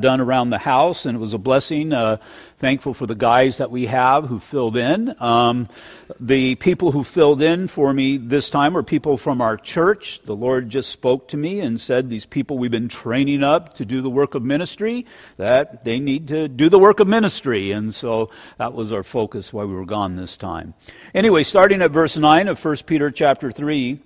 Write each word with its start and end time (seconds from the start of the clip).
done 0.00 0.20
around 0.20 0.50
the 0.50 0.58
house, 0.58 1.06
and 1.06 1.16
it 1.16 1.20
was 1.20 1.34
a 1.34 1.38
blessing. 1.38 1.92
Uh, 1.92 2.18
thankful 2.58 2.92
for 2.92 3.06
the 3.06 3.14
guys 3.14 3.58
that 3.58 3.70
we 3.70 3.86
have 3.86 4.26
who 4.26 4.40
filled 4.40 4.76
in. 4.76 5.14
Um, 5.22 5.68
the 6.18 6.56
people 6.56 6.90
who 6.90 7.04
filled 7.04 7.40
in 7.40 7.68
for 7.68 7.92
me 7.92 8.16
this 8.16 8.50
time 8.50 8.76
are 8.76 8.82
people 8.82 9.16
from 9.16 9.40
our 9.40 9.56
church. 9.56 10.20
The 10.22 10.34
Lord 10.34 10.68
just 10.68 10.90
spoke 10.90 11.28
to 11.28 11.36
me 11.36 11.60
and 11.60 11.80
said, 11.80 12.10
These 12.10 12.26
people 12.26 12.58
we've 12.58 12.70
been 12.70 12.88
training 12.88 13.44
up 13.44 13.74
to 13.74 13.84
do 13.84 14.02
the 14.02 14.10
work 14.10 14.34
of 14.34 14.42
ministry, 14.42 15.06
that 15.36 15.84
they 15.84 16.00
need 16.00 16.28
to 16.28 16.48
do 16.48 16.68
the 16.68 16.78
work 16.78 16.98
of 17.00 17.06
ministry. 17.06 17.70
And 17.70 17.94
so 17.94 18.30
that 18.58 18.72
was 18.72 18.92
our 18.92 19.04
focus 19.04 19.52
while 19.52 19.66
we 19.66 19.74
were 19.74 19.86
gone 19.86 20.16
this 20.16 20.36
time. 20.36 20.74
Anyway, 21.14 21.44
starting 21.44 21.80
at 21.80 21.92
verse 21.92 22.16
9 22.16 22.48
of 22.48 22.62
1 22.62 22.76
Peter 22.86 23.10
chapter 23.10 23.52
3 23.52 24.00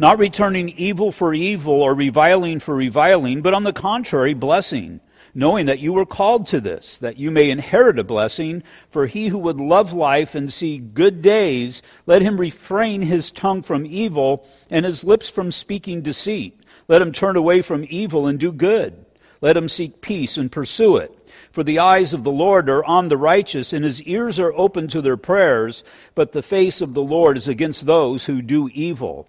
not 0.00 0.18
returning 0.18 0.70
evil 0.78 1.12
for 1.12 1.34
evil 1.34 1.74
or 1.74 1.92
reviling 1.92 2.58
for 2.58 2.74
reviling, 2.74 3.42
but 3.42 3.52
on 3.52 3.64
the 3.64 3.72
contrary, 3.72 4.32
blessing, 4.32 4.98
knowing 5.34 5.66
that 5.66 5.78
you 5.78 5.92
were 5.92 6.06
called 6.06 6.46
to 6.46 6.58
this, 6.58 6.96
that 6.96 7.18
you 7.18 7.30
may 7.30 7.50
inherit 7.50 7.98
a 7.98 8.02
blessing. 8.02 8.62
For 8.88 9.06
he 9.06 9.28
who 9.28 9.36
would 9.40 9.60
love 9.60 9.92
life 9.92 10.34
and 10.34 10.50
see 10.50 10.78
good 10.78 11.20
days, 11.20 11.82
let 12.06 12.22
him 12.22 12.40
refrain 12.40 13.02
his 13.02 13.30
tongue 13.30 13.60
from 13.60 13.84
evil 13.84 14.48
and 14.70 14.86
his 14.86 15.04
lips 15.04 15.28
from 15.28 15.52
speaking 15.52 16.00
deceit. 16.00 16.58
Let 16.88 17.02
him 17.02 17.12
turn 17.12 17.36
away 17.36 17.60
from 17.60 17.84
evil 17.90 18.26
and 18.26 18.40
do 18.40 18.52
good. 18.52 19.04
Let 19.42 19.58
him 19.58 19.68
seek 19.68 20.00
peace 20.00 20.38
and 20.38 20.50
pursue 20.50 20.96
it. 20.96 21.14
For 21.52 21.62
the 21.62 21.78
eyes 21.78 22.14
of 22.14 22.24
the 22.24 22.32
Lord 22.32 22.70
are 22.70 22.84
on 22.86 23.08
the 23.08 23.18
righteous, 23.18 23.74
and 23.74 23.84
his 23.84 24.00
ears 24.04 24.40
are 24.40 24.54
open 24.54 24.88
to 24.88 25.02
their 25.02 25.18
prayers, 25.18 25.84
but 26.14 26.32
the 26.32 26.42
face 26.42 26.80
of 26.80 26.94
the 26.94 27.02
Lord 27.02 27.36
is 27.36 27.48
against 27.48 27.84
those 27.84 28.24
who 28.24 28.40
do 28.40 28.70
evil. 28.72 29.28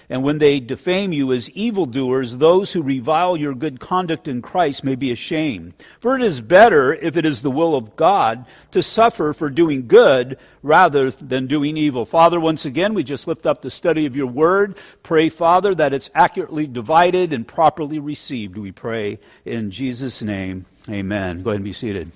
And 0.11 0.23
when 0.23 0.39
they 0.39 0.59
defame 0.59 1.13
you 1.13 1.31
as 1.31 1.49
evildoers, 1.51 2.35
those 2.35 2.73
who 2.73 2.81
revile 2.81 3.37
your 3.37 3.55
good 3.55 3.79
conduct 3.79 4.27
in 4.27 4.41
Christ 4.41 4.83
may 4.83 4.95
be 4.95 5.09
ashamed. 5.09 5.73
For 6.01 6.17
it 6.17 6.21
is 6.21 6.41
better, 6.41 6.93
if 6.93 7.15
it 7.15 7.25
is 7.25 7.41
the 7.41 7.49
will 7.49 7.75
of 7.77 7.95
God, 7.95 8.45
to 8.71 8.83
suffer 8.83 9.31
for 9.31 9.49
doing 9.49 9.87
good 9.87 10.37
rather 10.61 11.11
than 11.11 11.47
doing 11.47 11.77
evil. 11.77 12.05
Father, 12.05 12.41
once 12.41 12.65
again, 12.65 12.93
we 12.93 13.03
just 13.03 13.25
lift 13.25 13.45
up 13.45 13.61
the 13.61 13.71
study 13.71 14.05
of 14.05 14.17
your 14.17 14.27
word. 14.27 14.75
Pray, 15.01 15.29
Father, 15.29 15.73
that 15.75 15.93
it's 15.93 16.09
accurately 16.13 16.67
divided 16.67 17.31
and 17.31 17.47
properly 17.47 17.99
received, 17.99 18.57
we 18.57 18.73
pray. 18.73 19.17
In 19.45 19.71
Jesus' 19.71 20.21
name, 20.21 20.65
amen. 20.89 21.41
Go 21.41 21.51
ahead 21.51 21.59
and 21.59 21.63
be 21.63 21.71
seated. 21.71 22.11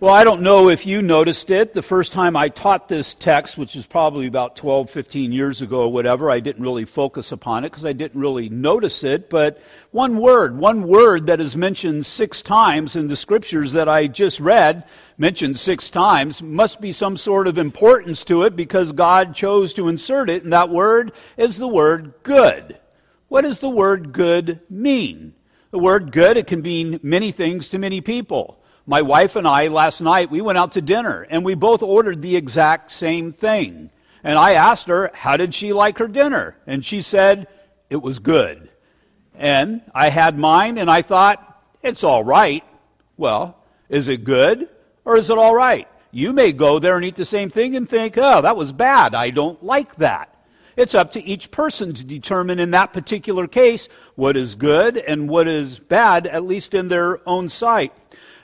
Well, 0.00 0.14
I 0.14 0.24
don't 0.24 0.40
know 0.40 0.70
if 0.70 0.86
you 0.86 1.02
noticed 1.02 1.50
it. 1.50 1.74
The 1.74 1.82
first 1.82 2.12
time 2.12 2.34
I 2.34 2.48
taught 2.48 2.88
this 2.88 3.14
text, 3.14 3.58
which 3.58 3.76
is 3.76 3.84
probably 3.84 4.26
about 4.26 4.56
12, 4.56 4.88
15 4.88 5.30
years 5.30 5.60
ago 5.60 5.82
or 5.82 5.92
whatever, 5.92 6.30
I 6.30 6.40
didn't 6.40 6.62
really 6.62 6.86
focus 6.86 7.32
upon 7.32 7.64
it 7.64 7.70
because 7.70 7.84
I 7.84 7.92
didn't 7.92 8.18
really 8.18 8.48
notice 8.48 9.04
it. 9.04 9.28
But 9.28 9.60
one 9.90 10.16
word, 10.16 10.56
one 10.56 10.88
word 10.88 11.26
that 11.26 11.38
is 11.38 11.54
mentioned 11.54 12.06
six 12.06 12.40
times 12.40 12.96
in 12.96 13.08
the 13.08 13.14
scriptures 13.14 13.72
that 13.72 13.90
I 13.90 14.06
just 14.06 14.40
read, 14.40 14.84
mentioned 15.18 15.60
six 15.60 15.90
times, 15.90 16.40
must 16.40 16.80
be 16.80 16.92
some 16.92 17.18
sort 17.18 17.46
of 17.46 17.58
importance 17.58 18.24
to 18.24 18.44
it 18.44 18.56
because 18.56 18.92
God 18.92 19.34
chose 19.34 19.74
to 19.74 19.88
insert 19.88 20.30
it, 20.30 20.44
and 20.44 20.54
that 20.54 20.70
word 20.70 21.12
is 21.36 21.58
the 21.58 21.68
word 21.68 22.14
good. 22.22 22.78
What 23.28 23.42
does 23.42 23.58
the 23.58 23.68
word 23.68 24.14
good 24.14 24.60
mean? 24.70 25.34
The 25.72 25.78
word 25.78 26.10
good, 26.10 26.38
it 26.38 26.46
can 26.46 26.62
mean 26.62 27.00
many 27.02 27.32
things 27.32 27.68
to 27.68 27.78
many 27.78 28.00
people. 28.00 28.59
My 28.90 29.02
wife 29.02 29.36
and 29.36 29.46
I, 29.46 29.68
last 29.68 30.00
night, 30.00 30.32
we 30.32 30.40
went 30.40 30.58
out 30.58 30.72
to 30.72 30.80
dinner 30.80 31.24
and 31.30 31.44
we 31.44 31.54
both 31.54 31.80
ordered 31.80 32.22
the 32.22 32.34
exact 32.34 32.90
same 32.90 33.30
thing. 33.30 33.92
And 34.24 34.36
I 34.36 34.54
asked 34.54 34.88
her, 34.88 35.12
how 35.14 35.36
did 35.36 35.54
she 35.54 35.72
like 35.72 35.98
her 35.98 36.08
dinner? 36.08 36.56
And 36.66 36.84
she 36.84 37.00
said, 37.00 37.46
it 37.88 38.02
was 38.02 38.18
good. 38.18 38.68
And 39.36 39.82
I 39.94 40.08
had 40.08 40.36
mine 40.36 40.76
and 40.76 40.90
I 40.90 41.02
thought, 41.02 41.62
it's 41.84 42.02
all 42.02 42.24
right. 42.24 42.64
Well, 43.16 43.56
is 43.88 44.08
it 44.08 44.24
good 44.24 44.68
or 45.04 45.16
is 45.16 45.30
it 45.30 45.38
all 45.38 45.54
right? 45.54 45.86
You 46.10 46.32
may 46.32 46.50
go 46.50 46.80
there 46.80 46.96
and 46.96 47.04
eat 47.04 47.14
the 47.14 47.24
same 47.24 47.48
thing 47.48 47.76
and 47.76 47.88
think, 47.88 48.18
oh, 48.18 48.40
that 48.40 48.56
was 48.56 48.72
bad. 48.72 49.14
I 49.14 49.30
don't 49.30 49.62
like 49.62 49.94
that. 49.98 50.34
It's 50.76 50.96
up 50.96 51.12
to 51.12 51.22
each 51.22 51.52
person 51.52 51.94
to 51.94 52.02
determine 52.02 52.58
in 52.58 52.72
that 52.72 52.92
particular 52.92 53.46
case 53.46 53.88
what 54.16 54.36
is 54.36 54.56
good 54.56 54.96
and 54.96 55.28
what 55.28 55.46
is 55.46 55.78
bad, 55.78 56.26
at 56.26 56.42
least 56.42 56.74
in 56.74 56.88
their 56.88 57.20
own 57.28 57.48
sight. 57.48 57.92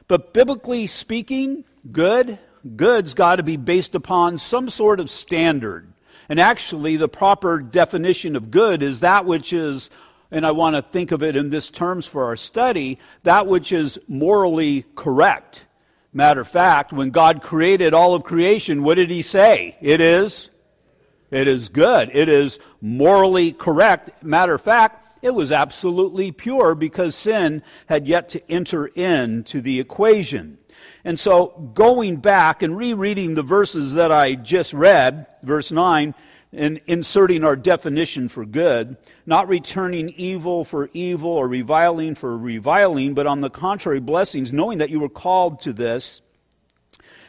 But 0.08 0.32
biblically 0.32 0.86
speaking, 0.86 1.64
good, 1.90 2.38
good's 2.76 3.14
got 3.14 3.36
to 3.36 3.42
be 3.42 3.56
based 3.56 3.94
upon 3.94 4.38
some 4.38 4.70
sort 4.70 5.00
of 5.00 5.10
standard. 5.10 5.92
And 6.28 6.40
actually, 6.40 6.96
the 6.96 7.08
proper 7.08 7.60
definition 7.60 8.36
of 8.36 8.50
good 8.50 8.82
is 8.82 9.00
that 9.00 9.26
which 9.26 9.52
is, 9.52 9.90
and 10.30 10.46
I 10.46 10.52
want 10.52 10.76
to 10.76 10.82
think 10.82 11.12
of 11.12 11.22
it 11.22 11.36
in 11.36 11.50
this 11.50 11.70
terms 11.70 12.06
for 12.06 12.24
our 12.24 12.36
study, 12.36 12.98
that 13.22 13.46
which 13.46 13.72
is 13.72 13.98
morally 14.08 14.84
correct. 14.94 15.66
Matter 16.12 16.40
of 16.40 16.48
fact, 16.48 16.92
when 16.92 17.10
God 17.10 17.42
created 17.42 17.94
all 17.94 18.14
of 18.14 18.24
creation, 18.24 18.82
what 18.82 18.94
did 18.94 19.10
he 19.10 19.22
say? 19.22 19.76
It 19.80 20.00
is, 20.00 20.50
it 21.30 21.46
is 21.46 21.68
good. 21.68 22.10
It 22.12 22.28
is 22.28 22.58
morally 22.80 23.52
correct. 23.52 24.22
Matter 24.24 24.54
of 24.54 24.62
fact, 24.62 25.05
it 25.26 25.34
was 25.34 25.50
absolutely 25.50 26.30
pure 26.30 26.76
because 26.76 27.16
sin 27.16 27.60
had 27.86 28.06
yet 28.06 28.28
to 28.28 28.50
enter 28.50 28.86
into 28.86 29.60
the 29.60 29.80
equation. 29.80 30.56
And 31.04 31.18
so, 31.18 31.48
going 31.74 32.18
back 32.18 32.62
and 32.62 32.76
rereading 32.76 33.34
the 33.34 33.42
verses 33.42 33.94
that 33.94 34.12
I 34.12 34.36
just 34.36 34.72
read, 34.72 35.26
verse 35.42 35.72
9, 35.72 36.14
and 36.52 36.80
inserting 36.86 37.42
our 37.42 37.56
definition 37.56 38.28
for 38.28 38.46
good, 38.46 38.96
not 39.26 39.48
returning 39.48 40.10
evil 40.10 40.64
for 40.64 40.90
evil 40.92 41.30
or 41.30 41.48
reviling 41.48 42.14
for 42.14 42.38
reviling, 42.38 43.14
but 43.14 43.26
on 43.26 43.40
the 43.40 43.50
contrary, 43.50 43.98
blessings, 43.98 44.52
knowing 44.52 44.78
that 44.78 44.90
you 44.90 45.00
were 45.00 45.08
called 45.08 45.58
to 45.60 45.72
this 45.72 46.22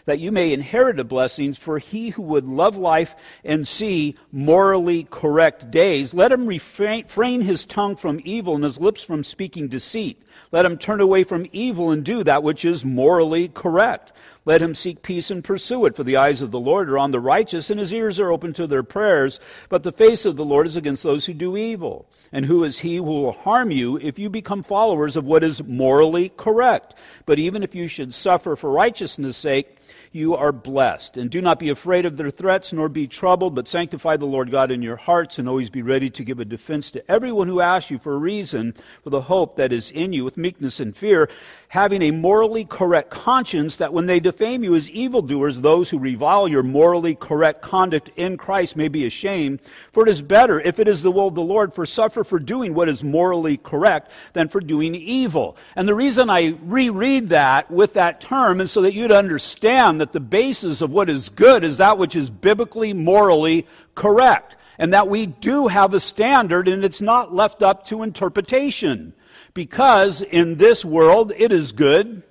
that 0.08 0.20
you 0.20 0.32
may 0.32 0.52
inherit 0.52 0.96
the 0.96 1.04
blessings. 1.04 1.60
For 1.60 1.78
he 1.78 2.10
who 2.10 2.24
would 2.24 2.48
love 2.48 2.76
life 2.76 3.16
and 3.44 3.68
see 3.68 4.16
morally 4.32 5.04
correct 5.12 5.70
days, 5.70 6.16
let 6.16 6.32
him 6.32 6.48
refrain 6.48 7.42
his 7.42 7.66
tongue 7.68 7.96
from 7.96 8.20
evil 8.24 8.56
and 8.56 8.64
his 8.64 8.80
lips 8.80 9.04
from 9.04 9.24
speaking 9.24 9.68
deceit. 9.68 10.20
Let 10.52 10.66
him 10.66 10.78
turn 10.78 11.02
away 11.02 11.24
from 11.24 11.46
evil 11.52 11.92
and 11.92 12.04
do 12.04 12.24
that 12.24 12.42
which 12.42 12.66
is 12.66 12.84
morally 12.84 13.50
correct. 13.50 14.14
Let 14.48 14.62
him 14.62 14.76
seek 14.76 15.02
peace 15.02 15.30
and 15.30 15.44
pursue 15.44 15.86
it, 15.88 15.96
for 15.98 16.06
the 16.06 16.16
eyes 16.16 16.42
of 16.42 16.52
the 16.52 16.60
Lord 16.60 16.90
are 16.90 16.98
on 16.98 17.12
the 17.12 17.20
righteous, 17.20 17.70
and 17.70 17.78
his 17.78 17.92
ears 17.92 18.18
are 18.18 18.32
open 18.32 18.54
to 18.54 18.66
their 18.66 18.82
prayers. 18.82 19.42
But 19.68 19.84
the 19.84 19.92
face 19.92 20.24
of 20.24 20.38
the 20.38 20.46
Lord 20.46 20.68
is 20.68 20.78
against 20.78 21.04
those 21.04 21.26
who 21.26 21.34
do 21.34 21.58
evil. 21.58 22.10
And 22.32 22.46
who 22.46 22.64
is 22.64 22.80
he 22.80 22.96
who 22.96 23.04
will 23.04 23.34
harm 23.34 23.72
you 23.72 23.98
if 23.98 24.18
you 24.18 24.30
become 24.30 24.64
followers 24.64 25.18
of 25.18 25.26
what 25.26 25.44
is 25.44 25.62
morally 25.66 26.30
correct? 26.30 26.94
But 27.26 27.40
even 27.40 27.62
if 27.62 27.76
you 27.76 27.90
should 27.90 28.14
suffer 28.14 28.56
for 28.56 28.72
righteousness' 28.72 29.36
sake, 29.36 29.78
you 30.14 30.36
are 30.36 30.54
blessed. 30.54 31.18
And 31.18 31.30
do 31.30 31.42
not 31.42 31.60
be 31.60 31.70
afraid 31.70 32.06
of 32.06 32.16
their 32.16 32.30
threats, 32.30 32.72
nor 32.72 32.88
be 32.88 33.06
troubled, 33.06 33.54
but 33.54 33.68
sanctify 33.68 34.16
the 34.16 34.26
Lord 34.26 34.50
God 34.50 34.72
in 34.72 34.82
your 34.82 34.96
hearts, 34.96 35.38
and 35.38 35.50
always 35.50 35.70
be 35.70 35.82
ready 35.82 36.10
to 36.12 36.24
give 36.24 36.40
a 36.40 36.46
defense 36.46 36.92
to 36.92 37.12
everyone 37.12 37.50
who 37.50 37.60
asks 37.60 37.92
you 37.92 38.00
for 38.00 38.14
a 38.14 38.18
reason 38.18 38.74
for 39.04 39.10
the 39.10 39.22
hope 39.22 39.58
that 39.58 39.74
is 39.74 39.92
in 39.92 40.14
you 40.14 40.24
with 40.24 40.38
meekness 40.38 40.80
and 40.80 40.96
fear, 40.96 41.30
having 41.68 42.02
a 42.02 42.12
morally 42.12 42.64
correct 42.64 43.10
conscience, 43.10 43.76
that 43.76 43.92
when 43.92 44.06
they 44.06 44.22
defame 44.38 44.64
you 44.64 44.76
as 44.76 44.88
evildoers, 44.92 45.60
those 45.60 45.90
who 45.90 45.98
revile 45.98 46.48
your 46.48 46.62
morally 46.62 47.16
correct 47.16 47.60
conduct 47.64 48.12
in 48.16 48.38
Christ 48.38 48.76
may 48.76 48.88
be 48.88 49.04
ashamed. 49.04 49.60
For 49.92 50.04
it 50.04 50.10
is 50.10 50.22
better, 50.22 50.60
if 50.60 50.78
it 50.78 50.88
is 50.88 51.02
the 51.02 51.10
will 51.10 51.30
of 51.30 51.34
the 51.34 51.42
Lord, 51.42 51.74
for 51.74 51.88
suffer 51.88 52.24
for 52.24 52.38
doing 52.38 52.76
what 52.76 52.88
is 52.88 53.04
morally 53.04 53.58
correct 53.58 54.12
than 54.34 54.48
for 54.48 54.62
doing 54.62 54.94
evil. 54.94 55.58
And 55.76 55.90
the 55.90 55.96
reason 55.96 56.30
I 56.30 56.56
reread 56.62 57.30
that 57.30 57.72
with 57.72 57.94
that 57.94 58.22
term 58.22 58.62
is 58.62 58.72
so 58.72 58.84
that 58.84 58.94
you'd 58.94 59.12
understand 59.12 60.00
that 60.02 60.12
the 60.12 60.20
basis 60.20 60.84
of 60.84 60.92
what 60.92 61.10
is 61.10 61.30
good 61.30 61.64
is 61.64 61.78
that 61.78 61.98
which 61.98 62.16
is 62.16 62.30
biblically, 62.30 62.94
morally 62.94 63.66
correct. 63.96 64.56
And 64.78 64.94
that 64.94 65.08
we 65.08 65.26
do 65.26 65.66
have 65.66 65.96
a 65.96 66.00
standard 66.00 66.68
and 66.68 66.86
it's 66.86 67.02
not 67.02 67.34
left 67.34 67.64
up 67.64 67.88
to 67.88 68.04
interpretation. 68.04 69.14
Because 69.56 70.22
in 70.22 70.58
this 70.58 70.86
world, 70.86 71.34
it 71.36 71.52
is 71.52 71.72
good 71.72 72.22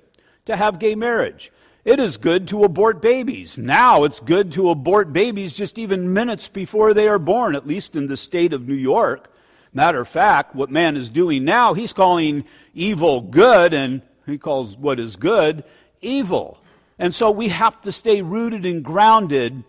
to 0.44 0.56
have 0.56 0.78
gay 0.78 0.94
marriage. 0.94 1.50
It 1.86 2.00
is 2.00 2.16
good 2.16 2.48
to 2.48 2.64
abort 2.64 3.00
babies. 3.00 3.56
Now 3.56 4.02
it's 4.02 4.18
good 4.18 4.50
to 4.52 4.70
abort 4.70 5.12
babies 5.12 5.52
just 5.52 5.78
even 5.78 6.12
minutes 6.12 6.48
before 6.48 6.92
they 6.92 7.06
are 7.06 7.20
born, 7.20 7.54
at 7.54 7.64
least 7.64 7.94
in 7.94 8.08
the 8.08 8.16
state 8.16 8.52
of 8.52 8.66
New 8.66 8.74
York. 8.74 9.32
Matter 9.72 10.00
of 10.00 10.08
fact, 10.08 10.56
what 10.56 10.68
man 10.68 10.96
is 10.96 11.08
doing 11.08 11.44
now, 11.44 11.74
he's 11.74 11.92
calling 11.92 12.44
evil 12.74 13.20
good 13.20 13.72
and 13.72 14.02
he 14.26 14.36
calls 14.36 14.76
what 14.76 14.98
is 14.98 15.14
good 15.14 15.62
evil. 16.00 16.58
And 16.98 17.14
so 17.14 17.30
we 17.30 17.50
have 17.50 17.80
to 17.82 17.92
stay 17.92 18.20
rooted 18.20 18.66
and 18.66 18.82
grounded 18.82 19.62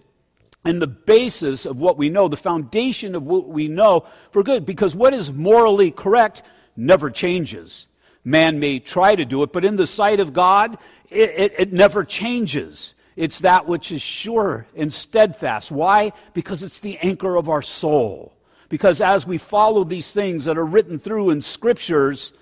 in 0.65 0.79
the 0.79 0.87
basis 0.87 1.67
of 1.67 1.79
what 1.79 1.97
we 1.97 2.09
know, 2.09 2.27
the 2.27 2.35
foundation 2.35 3.13
of 3.13 3.27
what 3.27 3.47
we 3.47 3.67
know 3.67 4.07
for 4.31 4.41
good. 4.41 4.65
Because 4.65 4.95
what 4.95 5.13
is 5.13 5.31
morally 5.31 5.91
correct 5.91 6.41
never 6.75 7.11
changes. 7.11 7.85
Man 8.27 8.59
may 8.59 8.79
try 8.79 9.15
to 9.15 9.23
do 9.23 9.41
it, 9.43 9.53
but 9.53 9.63
in 9.63 9.77
the 9.77 9.87
sight 9.87 10.19
of 10.19 10.33
God, 10.33 10.77
it, 11.09 11.29
it, 11.29 11.53
it 11.57 11.73
never 11.73 12.03
changes. 12.03 12.93
It's 13.15 13.39
that 13.39 13.67
which 13.67 13.91
is 13.91 14.01
sure 14.01 14.67
and 14.75 14.93
steadfast. 14.93 15.71
Why? 15.71 16.13
Because 16.33 16.61
it's 16.61 16.79
the 16.79 16.97
anchor 16.99 17.35
of 17.35 17.49
our 17.49 17.61
soul. 17.61 18.33
Because 18.69 19.01
as 19.01 19.25
we 19.25 19.37
follow 19.37 19.83
these 19.83 20.11
things 20.11 20.45
that 20.45 20.57
are 20.57 20.65
written 20.65 20.99
through 20.99 21.29
in 21.29 21.41
scriptures, 21.41 22.33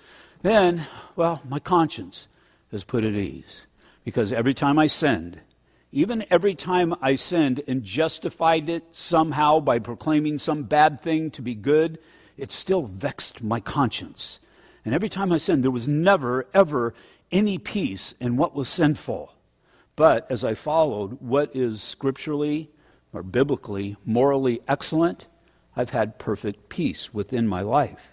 then, 0.42 0.86
well, 1.14 1.40
my 1.48 1.60
conscience 1.60 2.28
is 2.72 2.84
put 2.84 3.04
at 3.04 3.14
ease. 3.14 3.66
Because 4.04 4.32
every 4.32 4.54
time 4.54 4.78
I 4.78 4.86
sinned, 4.86 5.40
even 5.92 6.26
every 6.30 6.54
time 6.54 6.94
I 7.00 7.14
sinned 7.14 7.62
and 7.66 7.82
justified 7.82 8.68
it 8.68 8.84
somehow 8.92 9.60
by 9.60 9.78
proclaiming 9.78 10.38
some 10.38 10.64
bad 10.64 11.00
thing 11.00 11.30
to 11.32 11.42
be 11.42 11.54
good, 11.54 11.98
it 12.36 12.52
still 12.52 12.82
vexed 12.82 13.42
my 13.42 13.60
conscience. 13.60 14.40
And 14.84 14.94
every 14.94 15.08
time 15.08 15.32
I 15.32 15.38
sinned, 15.38 15.64
there 15.64 15.70
was 15.70 15.88
never, 15.88 16.46
ever 16.52 16.92
any 17.30 17.58
peace 17.58 18.14
in 18.20 18.36
what 18.36 18.54
was 18.54 18.68
sinful. 18.68 19.34
But 19.96 20.30
as 20.30 20.44
I 20.44 20.54
followed 20.54 21.20
what 21.20 21.54
is 21.56 21.82
scripturally 21.82 22.70
or 23.12 23.22
biblically 23.22 23.96
morally 24.04 24.60
excellent, 24.68 25.26
I've 25.74 25.90
had 25.90 26.18
perfect 26.18 26.68
peace 26.68 27.12
within 27.12 27.48
my 27.48 27.62
life. 27.62 28.12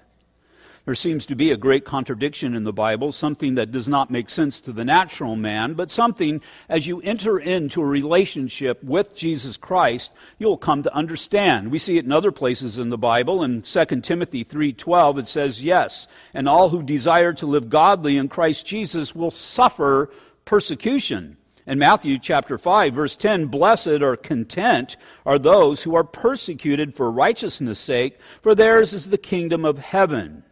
There 0.86 0.96
seems 0.96 1.26
to 1.28 1.36
be 1.36 1.50
a 1.50 1.58
great 1.58 1.86
contradiction 1.86 2.54
in 2.54 2.66
the 2.66 2.74
Bible, 2.74 3.14
something 3.14 3.56
that 3.56 3.72
does 3.72 3.88
not 3.88 4.12
make 4.12 4.30
sense 4.30 4.60
to 4.62 4.74
the 4.74 4.84
natural 4.84 5.38
man, 5.38 5.76
but 5.76 5.90
something 5.90 6.42
as 6.68 6.88
you 6.88 7.00
enter 7.02 7.40
into 7.40 7.82
a 7.82 7.86
relationship 7.86 8.84
with 8.84 9.16
Jesus 9.16 9.56
Christ, 9.56 10.12
you'll 10.40 10.58
come 10.58 10.84
to 10.84 10.94
understand. 10.94 11.72
We 11.72 11.80
see 11.80 11.98
it 11.98 12.04
in 12.04 12.12
other 12.12 12.34
places 12.34 12.78
in 12.78 12.90
the 12.90 12.98
Bible. 12.98 13.44
In 13.44 13.62
2 13.62 14.04
Timothy 14.04 14.44
3:12 14.44 15.18
it 15.20 15.28
says, 15.28 15.64
"Yes, 15.64 16.06
and 16.34 16.50
all 16.50 16.68
who 16.68 16.84
desire 16.84 17.32
to 17.32 17.46
live 17.46 17.70
godly 17.70 18.18
in 18.18 18.28
Christ 18.28 18.66
Jesus 18.66 19.16
will 19.16 19.32
suffer 19.32 20.12
persecution." 20.44 21.38
In 21.66 21.80
Matthew 21.80 22.20
chapter 22.20 22.58
5 22.58 22.94
verse 22.94 23.16
10, 23.16 23.46
blessed 23.46 24.02
or 24.02 24.18
content 24.18 24.98
are 25.26 25.40
those 25.40 25.84
who 25.84 25.96
are 25.96 26.04
persecuted 26.04 26.94
for 26.94 27.10
righteousness' 27.10 27.80
sake, 27.80 28.20
for 28.42 28.54
theirs 28.54 28.92
is 28.92 29.08
the 29.08 29.18
kingdom 29.18 29.64
of 29.64 29.78
heaven. 29.78 30.44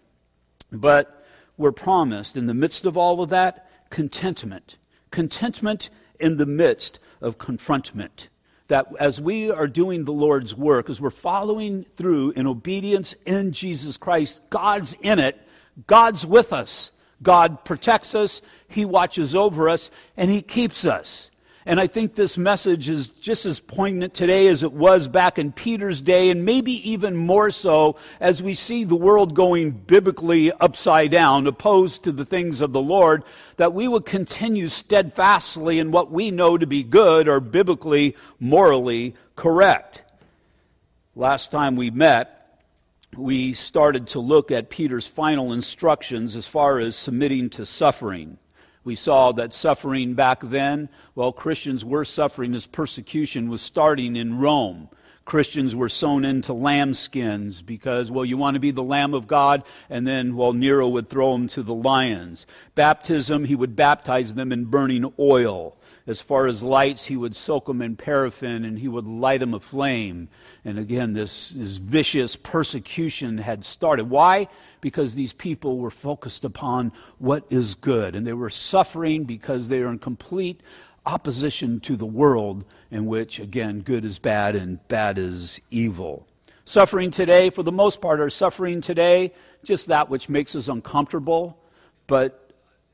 But 0.72 1.26
we're 1.58 1.72
promised 1.72 2.38
in 2.38 2.48
the 2.48 2.54
midst 2.54 2.86
of 2.86 2.98
all 2.98 3.22
of 3.22 3.30
that 3.30 3.70
contentment. 3.90 4.78
Contentment 5.12 5.90
in 6.20 6.38
the 6.38 6.46
midst 6.46 7.00
of 7.20 7.38
confrontment. 7.38 8.30
That 8.68 8.88
as 9.00 9.20
we 9.20 9.52
are 9.52 9.68
doing 9.68 10.06
the 10.06 10.14
Lord's 10.14 10.56
work, 10.56 10.90
as 10.90 11.02
we're 11.02 11.10
following 11.10 11.84
through 11.98 12.32
in 12.32 12.48
obedience 12.48 13.14
in 13.26 13.52
Jesus 13.52 13.98
Christ, 13.98 14.42
God's 14.50 14.96
in 15.02 15.20
it, 15.20 15.38
God's 15.88 16.26
with 16.26 16.54
us. 16.54 16.92
God 17.22 17.66
protects 17.66 18.16
us, 18.16 18.42
He 18.68 18.86
watches 18.86 19.36
over 19.36 19.70
us, 19.70 19.92
and 20.16 20.32
He 20.32 20.42
keeps 20.42 20.86
us. 20.86 21.31
And 21.66 21.80
I 21.80 21.86
think 21.86 22.16
this 22.16 22.40
message 22.40 22.90
is 22.90 23.10
just 23.10 23.46
as 23.46 23.60
poignant 23.60 24.16
today 24.16 24.48
as 24.48 24.64
it 24.64 24.74
was 24.74 25.08
back 25.08 25.38
in 25.38 25.52
Peter's 25.52 26.02
day, 26.02 26.30
and 26.32 26.44
maybe 26.44 26.90
even 26.90 27.16
more 27.16 27.52
so 27.52 27.98
as 28.20 28.42
we 28.42 28.56
see 28.56 28.84
the 28.84 28.96
world 28.96 29.36
going 29.36 29.72
biblically 29.72 30.52
upside 30.52 31.12
down, 31.12 31.46
opposed 31.46 32.04
to 32.04 32.12
the 32.12 32.26
things 32.26 32.62
of 32.62 32.74
the 32.74 32.82
Lord, 32.82 33.24
that 33.58 33.74
we 33.74 33.88
would 33.88 34.06
continue 34.06 34.68
steadfastly 34.68 35.78
in 35.78 35.92
what 35.92 36.12
we 36.12 36.32
know 36.32 36.58
to 36.58 36.66
be 36.66 36.82
good 36.82 37.30
or 37.30 37.40
biblically, 37.40 38.16
morally 38.40 39.16
correct. 39.36 40.04
Last 41.16 41.52
time 41.52 41.76
we 41.76 41.92
met, 41.92 42.60
we 43.16 43.54
started 43.54 44.08
to 44.08 44.20
look 44.20 44.50
at 44.50 44.70
Peter's 44.70 45.06
final 45.06 45.54
instructions 45.54 46.36
as 46.36 46.48
far 46.48 46.80
as 46.80 46.96
submitting 46.96 47.50
to 47.52 47.66
suffering. 47.66 48.38
We 48.84 48.96
saw 48.96 49.32
that 49.34 49.54
suffering 49.54 50.16
back 50.16 50.42
then, 50.42 50.90
well, 51.14 51.32
Christians 51.32 51.86
were 51.86 52.06
suffering 52.06 52.56
as 52.56 52.66
persecution 52.66 53.50
was 53.50 53.62
starting 53.62 54.16
in 54.16 54.40
Rome. 54.40 54.90
Christians 55.24 55.76
were 55.76 55.88
sewn 55.88 56.26
into 56.26 56.52
lambskins 56.52 57.64
because, 57.64 58.10
well, 58.10 58.26
you 58.26 58.38
want 58.38 58.56
to 58.56 58.60
be 58.60 58.72
the 58.72 58.82
Lamb 58.82 59.14
of 59.14 59.28
God, 59.28 59.64
and 59.90 60.08
then, 60.08 60.36
well, 60.36 60.54
Nero 60.54 60.90
would 60.90 61.10
throw 61.10 61.34
them 61.34 61.48
to 61.50 61.62
the 61.62 61.76
lions. 61.76 62.48
Baptism, 62.74 63.46
he 63.46 63.56
would 63.56 63.76
baptize 63.76 64.34
them 64.34 64.52
in 64.52 64.66
burning 64.66 65.14
oil. 65.20 65.78
As 66.08 66.22
far 66.22 66.48
as 66.48 66.64
lights, 66.64 67.06
he 67.06 67.16
would 67.16 67.36
soak 67.36 67.68
them 67.68 67.82
in 67.82 67.96
paraffin 67.96 68.66
and 68.66 68.80
he 68.80 68.88
would 68.88 69.06
light 69.06 69.40
them 69.40 69.54
aflame. 69.54 70.30
And 70.66 70.80
again, 70.80 71.14
this, 71.14 71.50
this 71.50 71.78
vicious 71.78 72.36
persecution 72.36 73.38
had 73.38 73.64
started. 73.64 74.10
Why? 74.10 74.48
because 74.82 75.14
these 75.14 75.32
people 75.32 75.78
were 75.78 75.92
focused 75.92 76.44
upon 76.44 76.92
what 77.20 77.46
is 77.50 77.76
good. 77.76 78.16
And 78.16 78.28
they 78.28 78.34
were 78.34 78.50
suffering 78.50 79.24
because 79.24 79.68
they 79.68 79.80
are 79.80 79.90
in 79.90 80.00
complete 80.00 80.62
opposition 81.06 81.80
to 81.82 81.96
the 81.96 82.06
world 82.06 82.66
in 82.90 83.06
which, 83.06 83.40
again, 83.40 83.82
good 83.82 84.04
is 84.04 84.20
bad 84.20 84.56
and 84.56 84.86
bad 84.88 85.18
is 85.18 85.62
evil. 85.70 86.28
Suffering 86.66 87.12
today, 87.12 87.50
for 87.50 87.64
the 87.64 87.72
most 87.72 88.02
part, 88.02 88.20
are 88.20 88.30
suffering 88.30 88.82
today 88.82 89.32
just 89.64 89.88
that 89.88 90.10
which 90.10 90.30
makes 90.30 90.56
us 90.56 90.68
uncomfortable, 90.68 91.58
but 92.08 92.41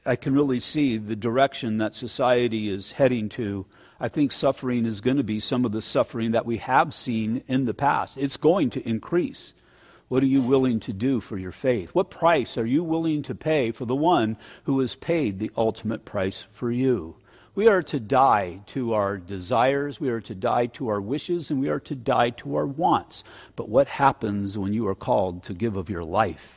I 0.07 0.15
can 0.15 0.33
really 0.33 0.61
see 0.61 0.97
the 0.97 1.17
direction 1.17 1.79
that 1.79 1.93
society 1.93 2.69
is 2.69 2.93
heading 2.93 3.27
to. 3.29 3.65
I 3.99 4.07
think 4.07 4.31
suffering 4.31 4.85
is 4.85 5.01
going 5.01 5.17
to 5.17 5.23
be 5.23 5.41
some 5.41 5.65
of 5.65 5.73
the 5.73 5.81
suffering 5.81 6.31
that 6.31 6.45
we 6.45 6.57
have 6.57 6.93
seen 6.93 7.43
in 7.45 7.65
the 7.65 7.73
past. 7.73 8.17
It's 8.17 8.37
going 8.37 8.69
to 8.69 8.87
increase. 8.87 9.53
What 10.07 10.23
are 10.23 10.27
you 10.27 10.41
willing 10.41 10.79
to 10.81 10.93
do 10.93 11.19
for 11.19 11.37
your 11.37 11.51
faith? 11.51 11.93
What 11.93 12.09
price 12.09 12.57
are 12.57 12.65
you 12.65 12.85
willing 12.85 13.21
to 13.23 13.35
pay 13.35 13.71
for 13.71 13.83
the 13.83 13.97
one 13.97 14.37
who 14.63 14.79
has 14.79 14.95
paid 14.95 15.39
the 15.39 15.51
ultimate 15.57 16.05
price 16.05 16.47
for 16.53 16.71
you? 16.71 17.17
We 17.53 17.67
are 17.67 17.81
to 17.81 17.99
die 17.99 18.61
to 18.67 18.93
our 18.93 19.17
desires, 19.17 19.99
we 19.99 20.07
are 20.07 20.21
to 20.21 20.35
die 20.35 20.67
to 20.67 20.87
our 20.87 21.01
wishes, 21.01 21.51
and 21.51 21.59
we 21.59 21.67
are 21.67 21.81
to 21.81 21.95
die 21.95 22.29
to 22.29 22.55
our 22.55 22.67
wants. 22.67 23.25
But 23.57 23.67
what 23.67 23.87
happens 23.87 24.57
when 24.57 24.71
you 24.71 24.87
are 24.87 24.95
called 24.95 25.43
to 25.45 25.53
give 25.53 25.75
of 25.75 25.89
your 25.89 26.05
life? 26.05 26.56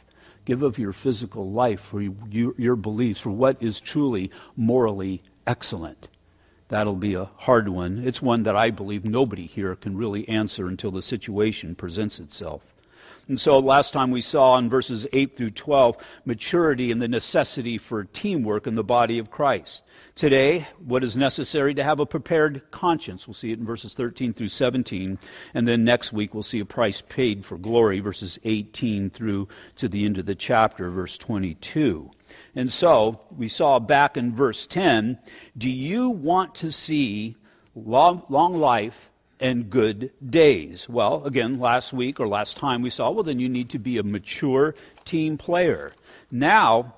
Give 0.51 0.63
of 0.63 0.81
your 0.81 0.93
physical 0.93 1.49
life 1.49 1.79
for 1.79 2.03
you, 2.03 2.57
your 2.59 2.75
beliefs, 2.75 3.21
for 3.21 3.31
what 3.31 3.63
is 3.63 3.81
truly 3.81 4.33
morally 4.57 5.23
excellent. 5.47 6.09
That'll 6.67 6.97
be 6.97 7.15
a 7.15 7.31
hard 7.37 7.69
one. 7.69 8.03
It's 8.05 8.21
one 8.21 8.43
that 8.43 8.57
I 8.57 8.71
believe 8.71 9.05
nobody 9.05 9.47
here 9.47 9.77
can 9.77 9.97
really 9.97 10.29
answer 10.29 10.67
until 10.67 10.91
the 10.91 11.03
situation 11.03 11.77
presents 11.77 12.19
itself. 12.19 12.63
And 13.29 13.41
so 13.41 13.61
last 13.61 13.93
time 13.93 14.11
we 14.11 14.23
saw 14.23 14.59
in 14.59 14.69
verses 14.69 15.07
8 15.13 15.37
through 15.37 15.51
12 15.51 15.97
maturity 16.25 16.91
and 16.91 17.01
the 17.01 17.07
necessity 17.07 17.79
for 17.79 18.03
teamwork 18.03 18.67
in 18.67 18.75
the 18.75 18.83
body 18.83 19.21
of 19.21 19.31
Christ. 19.31 19.85
Today, 20.21 20.67
what 20.85 21.03
is 21.03 21.17
necessary 21.17 21.73
to 21.73 21.83
have 21.83 21.99
a 21.99 22.05
prepared 22.05 22.71
conscience. 22.71 23.27
We'll 23.27 23.33
see 23.33 23.53
it 23.53 23.59
in 23.59 23.65
verses 23.65 23.95
13 23.95 24.35
through 24.35 24.51
17. 24.51 25.19
And 25.55 25.67
then 25.67 25.83
next 25.83 26.13
week, 26.13 26.35
we'll 26.35 26.43
see 26.43 26.61
a 26.61 26.67
price 26.67 27.01
paid 27.01 27.43
for 27.43 27.57
glory, 27.57 28.01
verses 28.01 28.39
18 28.45 29.09
through 29.09 29.49
to 29.77 29.89
the 29.89 30.05
end 30.05 30.19
of 30.19 30.27
the 30.27 30.35
chapter, 30.35 30.91
verse 30.91 31.17
22. 31.17 32.11
And 32.55 32.71
so, 32.71 33.23
we 33.35 33.49
saw 33.49 33.79
back 33.79 34.19
in 34.19 34.35
verse 34.35 34.67
10 34.67 35.19
do 35.57 35.71
you 35.71 36.11
want 36.11 36.55
to 36.57 36.71
see 36.71 37.37
long, 37.75 38.23
long 38.29 38.59
life 38.59 39.11
and 39.41 39.71
good 39.71 40.11
days. 40.29 40.87
Well, 40.87 41.25
again, 41.25 41.59
last 41.59 41.95
week 41.95 42.21
or 42.21 42.29
last 42.29 42.59
time 42.59 42.83
we 42.83 42.91
saw, 42.91 43.11
well, 43.11 43.25
then 43.25 43.41
you 43.41 43.49
need 43.49 43.71
to 43.71 43.79
be 43.79 43.97
a 43.97 44.03
mature 44.03 44.75
team 45.07 45.39
player. 45.39 45.93
Now, 46.31 46.97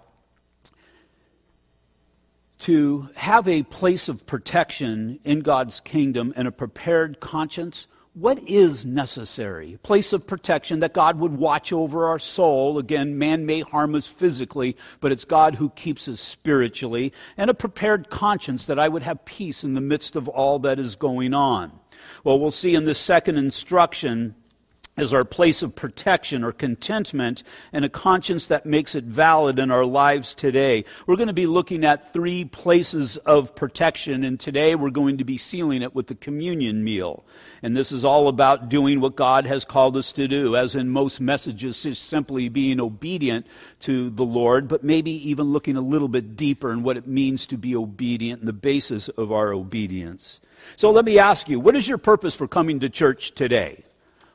to 2.62 3.09
have 3.16 3.49
a 3.49 3.64
place 3.64 4.09
of 4.09 4.25
protection 4.25 5.19
in 5.25 5.40
God's 5.40 5.81
kingdom 5.81 6.33
and 6.37 6.47
a 6.47 6.52
prepared 6.52 7.19
conscience, 7.19 7.88
what 8.14 8.38
is 8.49 8.87
necessary? 8.87 9.75
A 9.75 9.78
place 9.78 10.12
of 10.12 10.28
protection 10.28 10.78
that 10.78 10.92
God 10.92 11.19
would 11.19 11.33
watch 11.33 11.73
over 11.73 12.07
our 12.07 12.21
soul. 12.21 12.78
Again, 12.78 13.19
man 13.19 13.47
may 13.47 13.62
harm 13.62 13.97
us 13.97 14.07
physically, 14.07 14.76
but 15.00 15.11
it's 15.11 15.25
God 15.25 15.57
who 15.57 15.71
keeps 15.71 16.07
us 16.07 16.21
spiritually. 16.21 17.12
And 17.37 17.50
a 17.50 17.54
prepared 17.54 18.11
conscience 18.11 18.66
that 18.66 18.78
I 18.78 18.87
would 18.87 19.02
have 19.02 19.25
peace 19.25 19.64
in 19.64 19.75
the 19.75 19.81
midst 19.81 20.14
of 20.14 20.28
all 20.28 20.61
that 20.61 20.78
is 20.78 20.95
going 20.95 21.35
on. 21.35 21.73
Well, 22.23 22.38
we'll 22.38 22.52
see 22.52 22.76
in 22.76 22.85
this 22.85 22.99
second 22.99 23.38
instruction 23.38 24.37
as 24.95 25.13
our 25.13 25.25
place 25.25 25.63
of 25.63 25.75
protection 25.75 26.45
or 26.45 26.53
contentment 26.53 27.43
and 27.73 27.83
a 27.85 27.89
conscience 27.89 28.47
that 28.47 28.67
makes 28.67 28.95
it 28.95 29.05
valid 29.05 29.59
in 29.59 29.71
our 29.71 29.87
lives 29.87 30.35
today. 30.35 30.85
We're 31.07 31.17
going 31.17 31.29
to 31.29 31.33
be 31.33 31.47
looking 31.47 31.83
at 31.83 32.13
three 32.13 32.45
places 32.45 33.17
of 33.19 33.55
protection, 33.55 34.23
and 34.23 34.39
today 34.39 34.75
we're 34.75 34.91
going 34.91 35.17
to 35.17 35.25
be 35.25 35.39
sealing 35.39 35.81
it 35.81 35.95
with 35.95 36.09
the 36.09 36.15
communion 36.15 36.85
meal. 36.85 37.25
And 37.63 37.75
this 37.75 37.91
is 37.91 38.05
all 38.05 38.29
about 38.29 38.69
doing 38.69 39.01
what 39.01 39.17
God 39.17 39.47
has 39.47 39.65
called 39.65 39.97
us 39.97 40.13
to 40.13 40.29
do, 40.29 40.57
as 40.57 40.75
in 40.75 40.91
most 40.91 41.21
messages, 41.21 41.87
is 41.87 41.99
simply 41.99 42.51
being 42.51 42.79
obedient 42.79 43.47
to 43.81 44.11
the 44.11 44.25
Lord, 44.25 44.69
but 44.69 44.85
maybe 44.85 45.13
even 45.31 45.53
looking 45.53 45.79
a 45.79 45.81
little 45.81 46.09
bit 46.09 46.37
deeper 46.37 46.71
in 46.71 46.83
what 46.83 46.99
it 46.99 47.07
means 47.07 47.47
to 47.47 47.57
be 47.57 47.75
obedient 47.75 48.41
and 48.41 48.49
the 48.49 48.53
basis 48.53 49.09
of 49.09 49.33
our 49.33 49.55
obedience. 49.55 50.43
So 50.77 50.91
let 50.91 51.07
me 51.07 51.19
ask 51.19 51.49
you, 51.49 51.59
what 51.59 51.77
is 51.77 51.89
your 51.89 51.99
purpose 51.99 52.35
for 52.35 52.47
coming 52.47 52.81
to 52.81 52.91
church 52.91 53.33
today? 53.33 53.85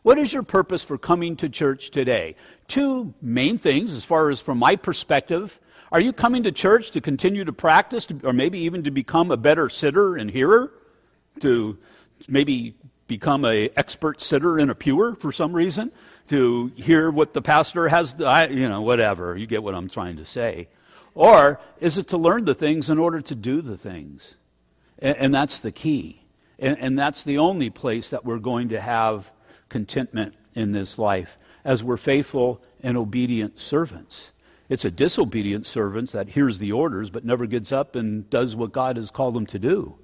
What 0.08 0.18
is 0.18 0.32
your 0.32 0.44
purpose 0.44 0.86
for 0.86 0.98
coming 0.98 1.36
to 1.36 1.50
church 1.50 1.92
today? 1.92 2.38
Two 2.70 3.14
main 3.22 3.58
things, 3.58 3.92
as 3.94 4.06
far 4.06 4.30
as 4.30 4.40
from 4.40 4.58
my 4.58 4.78
perspective. 4.78 5.60
Are 5.92 6.00
you 6.00 6.14
coming 6.14 6.44
to 6.44 6.52
church 6.54 6.92
to 6.92 7.02
continue 7.02 7.44
to 7.44 7.52
practice, 7.52 8.08
or 8.24 8.32
maybe 8.32 8.60
even 8.60 8.84
to 8.84 8.92
become 8.92 9.32
a 9.32 9.36
better 9.36 9.68
sitter 9.68 10.16
and 10.16 10.32
hearer? 10.32 10.72
To 11.42 11.78
maybe 12.30 12.78
become 13.08 13.44
an 13.44 13.68
expert 13.76 14.22
sitter 14.22 14.58
and 14.58 14.72
a 14.72 14.76
pewer 14.76 15.14
for 15.16 15.34
some 15.34 15.52
reason? 15.52 15.92
To 16.30 16.72
hear 16.78 17.12
what 17.12 17.34
the 17.34 17.42
pastor 17.42 17.90
has, 17.90 18.16
you 18.18 18.70
know, 18.70 18.80
whatever. 18.80 19.36
You 19.36 19.46
get 19.46 19.62
what 19.62 19.76
I'm 19.76 19.90
trying 19.90 20.16
to 20.16 20.26
say. 20.26 20.70
Or 21.16 21.60
is 21.82 21.98
it 21.98 22.08
to 22.08 22.18
learn 22.18 22.46
the 22.46 22.56
things 22.56 22.90
in 22.90 22.98
order 22.98 23.20
to 23.20 23.36
do 23.36 23.62
the 23.62 23.76
things? 23.76 24.38
And, 25.00 25.18
and 25.18 25.36
that's 25.36 25.60
the 25.60 25.74
key. 25.74 26.24
And, 26.60 26.80
and 26.80 26.98
that's 26.98 27.24
the 27.24 27.40
only 27.40 27.70
place 27.70 28.12
that 28.12 28.24
we're 28.24 28.40
going 28.40 28.70
to 28.70 28.80
have 28.80 29.34
contentment 29.70 30.36
in 30.54 30.72
this 30.72 30.98
life 30.98 31.38
as 31.64 31.84
we're 31.84 31.98
faithful 31.98 32.62
and 32.82 32.98
obedient 32.98 33.60
servants. 33.60 34.32
It's 34.70 34.86
a 34.86 34.92
disobedient 34.92 35.66
servant 35.66 36.12
that 36.12 36.30
hears 36.30 36.60
the 36.60 36.72
orders 36.72 37.10
but 37.10 37.26
never 37.26 37.46
gets 37.46 37.72
up 37.72 37.96
and 37.96 38.30
does 38.30 38.56
what 38.56 38.72
God 38.72 38.98
has 38.98 39.12
called 39.12 39.34
them 39.34 39.46
to 39.48 39.60
do. 39.60 39.96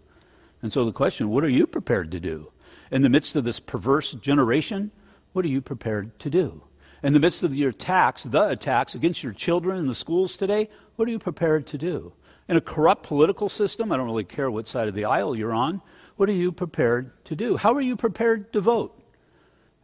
And 0.62 0.72
so 0.72 0.86
the 0.86 0.94
question, 0.94 1.30
what 1.30 1.44
are 1.44 1.50
you 1.50 1.68
prepared 1.68 2.12
to 2.12 2.20
do? 2.20 2.52
In 2.90 3.02
the 3.02 3.10
midst 3.10 3.36
of 3.36 3.44
this 3.44 3.60
perverse 3.60 4.14
generation, 4.14 4.92
what 5.34 5.44
are 5.44 5.50
you 5.50 5.62
prepared 5.62 6.18
to 6.20 6.30
do? 6.30 6.64
In 7.02 7.12
the 7.12 7.20
midst 7.20 7.44
of 7.44 7.54
your 7.54 7.72
attacks, 7.72 8.24
the 8.24 8.48
attacks 8.48 8.96
against 8.96 9.24
your 9.24 9.34
children 9.34 9.78
in 9.78 9.88
the 9.88 9.96
schools 9.96 10.38
today, 10.38 10.70
what 10.96 11.08
are 11.08 11.12
you 11.12 11.20
prepared 11.20 11.68
to 11.68 11.78
do? 11.78 12.14
In 12.48 12.56
a 12.56 12.62
corrupt 12.62 13.04
political 13.04 13.50
system, 13.50 13.92
I 13.92 13.98
don't 13.98 14.06
really 14.06 14.24
care 14.24 14.50
what 14.50 14.68
side 14.68 14.88
of 14.88 14.96
the 14.96 15.06
aisle 15.06 15.36
you're 15.36 15.54
on, 15.54 15.82
what 16.16 16.30
are 16.30 16.34
you 16.34 16.52
prepared 16.52 17.12
to 17.26 17.36
do? 17.36 17.58
How 17.58 17.74
are 17.74 17.82
you 17.82 17.98
prepared 17.98 18.54
to 18.54 18.62
vote? 18.62 18.98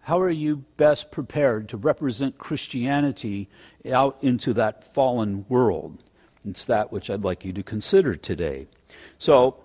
How 0.10 0.20
are 0.22 0.32
you 0.32 0.63
best 0.75 1.12
prepared 1.12 1.70
to 1.70 1.78
represent 1.78 2.39
Christianity 2.39 3.48
out 3.92 4.18
into 4.24 4.54
that 4.54 4.84
fallen 4.96 5.46
world? 5.48 6.01
It's 6.44 6.66
that 6.66 6.92
which 6.92 7.12
I'd 7.12 7.24
like 7.24 7.46
you 7.46 7.54
to 7.54 7.62
consider 7.62 8.16
today. 8.16 8.66
So, 9.20 9.58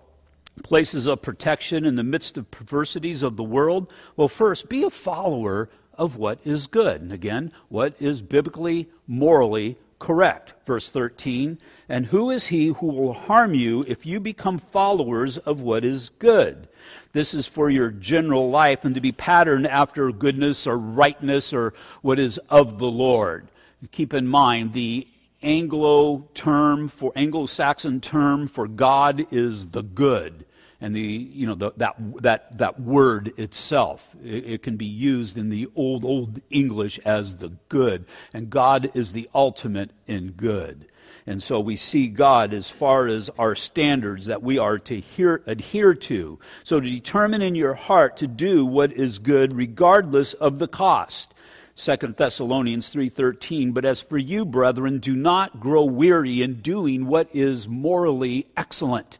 places 0.62 1.06
of 1.06 1.22
protection 1.22 1.86
in 1.86 1.94
the 1.94 2.04
midst 2.04 2.36
of 2.36 2.50
perversities 2.50 3.22
of 3.22 3.38
the 3.38 3.42
world. 3.42 3.90
Well, 4.18 4.28
first, 4.28 4.68
be 4.68 4.82
a 4.82 4.90
follower 4.90 5.70
of 5.94 6.18
what 6.18 6.40
is 6.44 6.66
good. 6.66 7.00
And 7.00 7.10
again, 7.10 7.50
what 7.70 7.94
is 7.98 8.20
biblically, 8.20 8.90
morally 9.06 9.78
correct. 9.98 10.54
Verse 10.66 10.90
13, 10.90 11.58
and 11.88 12.06
who 12.06 12.30
is 12.30 12.46
he 12.46 12.68
who 12.68 12.86
will 12.86 13.12
harm 13.12 13.54
you 13.54 13.84
if 13.86 14.06
you 14.06 14.20
become 14.20 14.58
followers 14.58 15.38
of 15.38 15.60
what 15.60 15.84
is 15.84 16.10
good? 16.18 16.68
This 17.12 17.34
is 17.34 17.46
for 17.46 17.70
your 17.70 17.90
general 17.90 18.50
life 18.50 18.84
and 18.84 18.94
to 18.94 19.00
be 19.00 19.12
patterned 19.12 19.66
after 19.66 20.10
goodness 20.10 20.66
or 20.66 20.76
rightness 20.76 21.52
or 21.52 21.74
what 22.02 22.18
is 22.18 22.38
of 22.50 22.78
the 22.78 22.90
Lord. 22.90 23.48
Keep 23.92 24.14
in 24.14 24.26
mind 24.26 24.72
the 24.72 25.06
Anglo 25.42 26.28
term 26.34 26.88
for 26.88 27.12
Anglo-Saxon 27.14 28.00
term 28.00 28.48
for 28.48 28.66
God 28.66 29.26
is 29.30 29.66
the 29.66 29.82
good. 29.82 30.43
And 30.80 30.94
the 30.94 31.00
you 31.00 31.46
know 31.46 31.54
the, 31.54 31.72
that 31.76 31.96
that 32.22 32.58
that 32.58 32.80
word 32.80 33.32
itself 33.38 34.08
it, 34.22 34.44
it 34.44 34.62
can 34.62 34.76
be 34.76 34.86
used 34.86 35.38
in 35.38 35.48
the 35.48 35.68
old 35.74 36.04
old 36.04 36.40
English 36.50 36.98
as 37.04 37.36
the 37.36 37.50
good, 37.68 38.04
and 38.32 38.50
God 38.50 38.90
is 38.94 39.12
the 39.12 39.28
ultimate 39.34 39.90
in 40.06 40.32
good. 40.32 40.86
And 41.26 41.42
so 41.42 41.58
we 41.58 41.76
see 41.76 42.08
God 42.08 42.52
as 42.52 42.68
far 42.68 43.06
as 43.06 43.30
our 43.38 43.54
standards 43.54 44.26
that 44.26 44.42
we 44.42 44.58
are 44.58 44.78
to 44.80 45.00
hear, 45.00 45.42
adhere 45.46 45.94
to. 45.94 46.38
So 46.64 46.80
to 46.80 46.90
determine 46.90 47.40
in 47.40 47.54
your 47.54 47.72
heart 47.72 48.18
to 48.18 48.26
do 48.26 48.66
what 48.66 48.92
is 48.92 49.18
good 49.18 49.56
regardless 49.56 50.34
of 50.34 50.58
the 50.58 50.68
cost. 50.68 51.32
2 51.76 51.96
Thessalonians 52.16 52.90
3:13 52.90 53.72
But 53.72 53.84
as 53.84 54.00
for 54.00 54.18
you 54.18 54.44
brethren 54.44 54.98
do 54.98 55.16
not 55.16 55.60
grow 55.60 55.84
weary 55.84 56.42
in 56.42 56.60
doing 56.60 57.06
what 57.06 57.28
is 57.34 57.66
morally 57.66 58.46
excellent. 58.56 59.18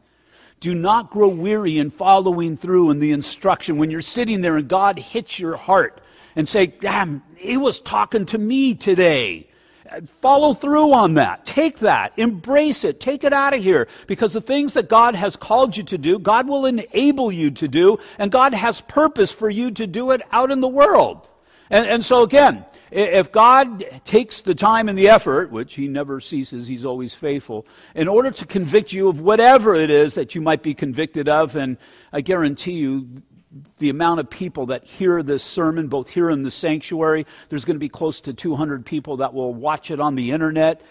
Do 0.65 0.73
not 0.73 1.11
grow 1.11 1.27
weary 1.27 1.77
in 1.77 1.91
following 1.91 2.57
through 2.57 2.89
in 2.89 2.97
the 2.97 3.11
instruction 3.11 3.77
when 3.77 3.91
you're 3.91 4.01
sitting 4.01 4.41
there 4.41 4.57
and 4.57 4.67
God 4.67 4.97
hits 4.97 5.37
your 5.37 5.57
heart 5.57 6.01
and 6.35 6.49
say, 6.49 6.65
"Damn, 6.65 7.21
he 7.35 7.55
was 7.55 7.79
talking 7.79 8.25
to 8.25 8.39
me 8.39 8.73
today." 8.73 9.47
Follow 10.21 10.55
through 10.55 10.91
on 10.91 11.13
that. 11.13 11.45
Take 11.45 11.77
that. 11.81 12.13
Embrace 12.17 12.83
it. 12.83 12.99
Take 12.99 13.23
it 13.23 13.31
out 13.31 13.53
of 13.53 13.61
here. 13.61 13.87
Because 14.07 14.33
the 14.33 14.41
things 14.41 14.73
that 14.73 14.89
God 14.89 15.13
has 15.13 15.35
called 15.35 15.77
you 15.77 15.83
to 15.83 15.99
do, 15.99 16.17
God 16.17 16.47
will 16.47 16.65
enable 16.65 17.31
you 17.31 17.51
to 17.51 17.67
do, 17.67 17.99
and 18.17 18.31
God 18.31 18.55
has 18.55 18.81
purpose 18.81 19.31
for 19.31 19.51
you 19.51 19.69
to 19.69 19.85
do 19.85 20.09
it 20.09 20.23
out 20.31 20.49
in 20.49 20.61
the 20.61 20.67
world. 20.67 21.27
And, 21.69 21.85
and 21.85 22.03
so 22.03 22.23
again, 22.23 22.65
if 22.91 23.31
God 23.31 23.83
takes 24.05 24.41
the 24.41 24.55
time 24.55 24.89
and 24.89 24.97
the 24.97 25.09
effort, 25.09 25.51
which 25.51 25.75
He 25.75 25.87
never 25.87 26.19
ceases, 26.19 26.67
He's 26.67 26.85
always 26.85 27.15
faithful, 27.15 27.65
in 27.93 28.07
order 28.07 28.31
to 28.31 28.45
convict 28.45 28.93
you 28.93 29.07
of 29.07 29.19
whatever 29.19 29.75
it 29.75 29.89
is 29.89 30.15
that 30.15 30.35
you 30.35 30.41
might 30.41 30.63
be 30.63 30.73
convicted 30.73 31.27
of, 31.29 31.55
and 31.55 31.77
I 32.13 32.21
guarantee 32.21 32.73
you, 32.73 33.21
the 33.77 33.89
amount 33.89 34.19
of 34.19 34.29
people 34.29 34.65
that 34.67 34.83
hear 34.83 35.23
this 35.23 35.43
sermon, 35.43 35.87
both 35.87 36.09
here 36.09 36.29
in 36.29 36.43
the 36.43 36.51
sanctuary, 36.51 37.25
there's 37.49 37.63
going 37.63 37.75
to 37.75 37.79
be 37.79 37.89
close 37.89 38.19
to 38.21 38.33
200 38.33 38.85
people 38.85 39.17
that 39.17 39.33
will 39.33 39.53
watch 39.53 39.91
it 39.91 39.99
on 39.99 40.15
the 40.15 40.31
internet. 40.31 40.81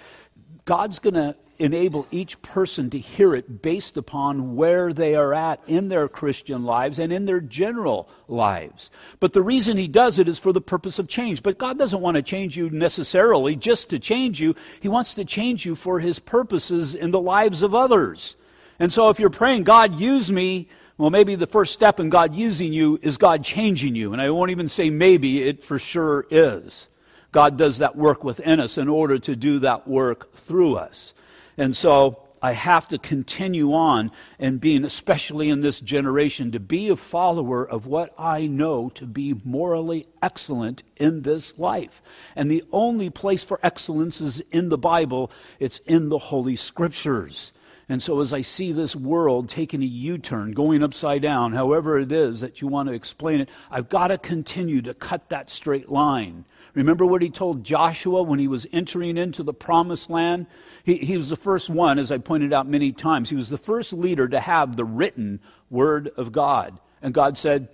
God's 0.64 0.98
going 0.98 1.14
to 1.14 1.36
enable 1.58 2.06
each 2.10 2.40
person 2.42 2.90
to 2.90 2.98
hear 2.98 3.34
it 3.34 3.62
based 3.62 3.96
upon 3.96 4.56
where 4.56 4.92
they 4.92 5.14
are 5.14 5.32
at 5.32 5.60
in 5.66 5.88
their 5.88 6.08
Christian 6.08 6.64
lives 6.64 6.98
and 6.98 7.12
in 7.12 7.24
their 7.24 7.40
general 7.40 8.08
lives. 8.28 8.90
But 9.20 9.32
the 9.32 9.42
reason 9.42 9.76
He 9.76 9.88
does 9.88 10.18
it 10.18 10.28
is 10.28 10.38
for 10.38 10.52
the 10.52 10.60
purpose 10.60 10.98
of 10.98 11.08
change. 11.08 11.42
But 11.42 11.58
God 11.58 11.78
doesn't 11.78 12.00
want 12.00 12.16
to 12.16 12.22
change 12.22 12.56
you 12.56 12.70
necessarily 12.70 13.56
just 13.56 13.90
to 13.90 13.98
change 13.98 14.40
you, 14.40 14.54
He 14.80 14.88
wants 14.88 15.14
to 15.14 15.24
change 15.24 15.64
you 15.64 15.74
for 15.76 16.00
His 16.00 16.18
purposes 16.18 16.94
in 16.94 17.10
the 17.10 17.20
lives 17.20 17.62
of 17.62 17.74
others. 17.74 18.36
And 18.78 18.92
so 18.92 19.08
if 19.08 19.20
you're 19.20 19.30
praying, 19.30 19.64
God, 19.64 19.98
use 20.00 20.32
me 20.32 20.68
well, 20.96 21.10
maybe 21.10 21.34
the 21.34 21.46
first 21.46 21.72
step 21.72 21.98
in 21.98 22.08
God 22.08 22.34
using 22.34 22.72
you 22.72 23.00
is 23.02 23.16
God 23.16 23.42
changing 23.42 23.96
you. 23.96 24.12
And 24.12 24.22
I 24.22 24.30
won't 24.30 24.52
even 24.52 24.68
say 24.68 24.90
maybe, 24.90 25.42
it 25.42 25.62
for 25.62 25.78
sure 25.78 26.24
is. 26.30 26.88
God 27.32 27.56
does 27.56 27.78
that 27.78 27.96
work 27.96 28.22
within 28.22 28.60
us 28.60 28.78
in 28.78 28.88
order 28.88 29.18
to 29.18 29.34
do 29.34 29.58
that 29.60 29.88
work 29.88 30.32
through 30.32 30.76
us. 30.76 31.12
And 31.56 31.76
so 31.76 32.24
I 32.44 32.52
have 32.52 32.88
to 32.88 32.98
continue 32.98 33.72
on 33.72 34.10
and 34.38 34.60
being, 34.60 34.84
especially 34.84 35.48
in 35.48 35.62
this 35.62 35.80
generation, 35.80 36.52
to 36.52 36.60
be 36.60 36.90
a 36.90 36.96
follower 36.96 37.66
of 37.66 37.86
what 37.86 38.12
I 38.18 38.46
know 38.46 38.90
to 38.96 39.06
be 39.06 39.34
morally 39.44 40.06
excellent 40.22 40.82
in 40.96 41.22
this 41.22 41.58
life. 41.58 42.02
And 42.36 42.50
the 42.50 42.62
only 42.70 43.08
place 43.08 43.42
for 43.42 43.58
excellence 43.62 44.20
is 44.20 44.42
in 44.52 44.68
the 44.68 44.76
Bible, 44.76 45.30
it's 45.58 45.78
in 45.86 46.10
the 46.10 46.18
Holy 46.18 46.54
Scriptures. 46.54 47.54
And 47.88 48.02
so, 48.02 48.20
as 48.20 48.32
I 48.32 48.40
see 48.40 48.72
this 48.72 48.96
world 48.96 49.48
taking 49.48 49.82
a 49.82 49.86
U 49.86 50.18
turn, 50.18 50.52
going 50.52 50.82
upside 50.82 51.22
down, 51.22 51.52
however 51.52 51.98
it 51.98 52.12
is 52.12 52.40
that 52.40 52.60
you 52.60 52.68
want 52.68 52.88
to 52.90 52.94
explain 52.94 53.40
it, 53.40 53.48
I've 53.70 53.88
got 53.88 54.08
to 54.08 54.18
continue 54.18 54.82
to 54.82 54.94
cut 54.94 55.30
that 55.30 55.48
straight 55.48 55.90
line. 55.90 56.44
Remember 56.74 57.06
what 57.06 57.22
he 57.22 57.30
told 57.30 57.62
Joshua 57.62 58.22
when 58.22 58.38
he 58.38 58.48
was 58.48 58.66
entering 58.72 59.16
into 59.16 59.42
the 59.42 59.54
promised 59.54 60.10
land? 60.10 60.46
He, 60.84 60.98
he 60.98 61.16
was 61.16 61.28
the 61.28 61.36
first 61.36 61.68
one, 61.68 61.98
as 61.98 62.12
I 62.12 62.18
pointed 62.18 62.52
out 62.52 62.68
many 62.68 62.92
times, 62.92 63.30
he 63.30 63.36
was 63.36 63.48
the 63.48 63.58
first 63.58 63.92
leader 63.92 64.28
to 64.28 64.38
have 64.38 64.76
the 64.76 64.84
written 64.84 65.40
word 65.70 66.10
of 66.16 66.30
God. 66.30 66.78
And 67.02 67.12
God 67.12 67.36
said, 67.36 67.68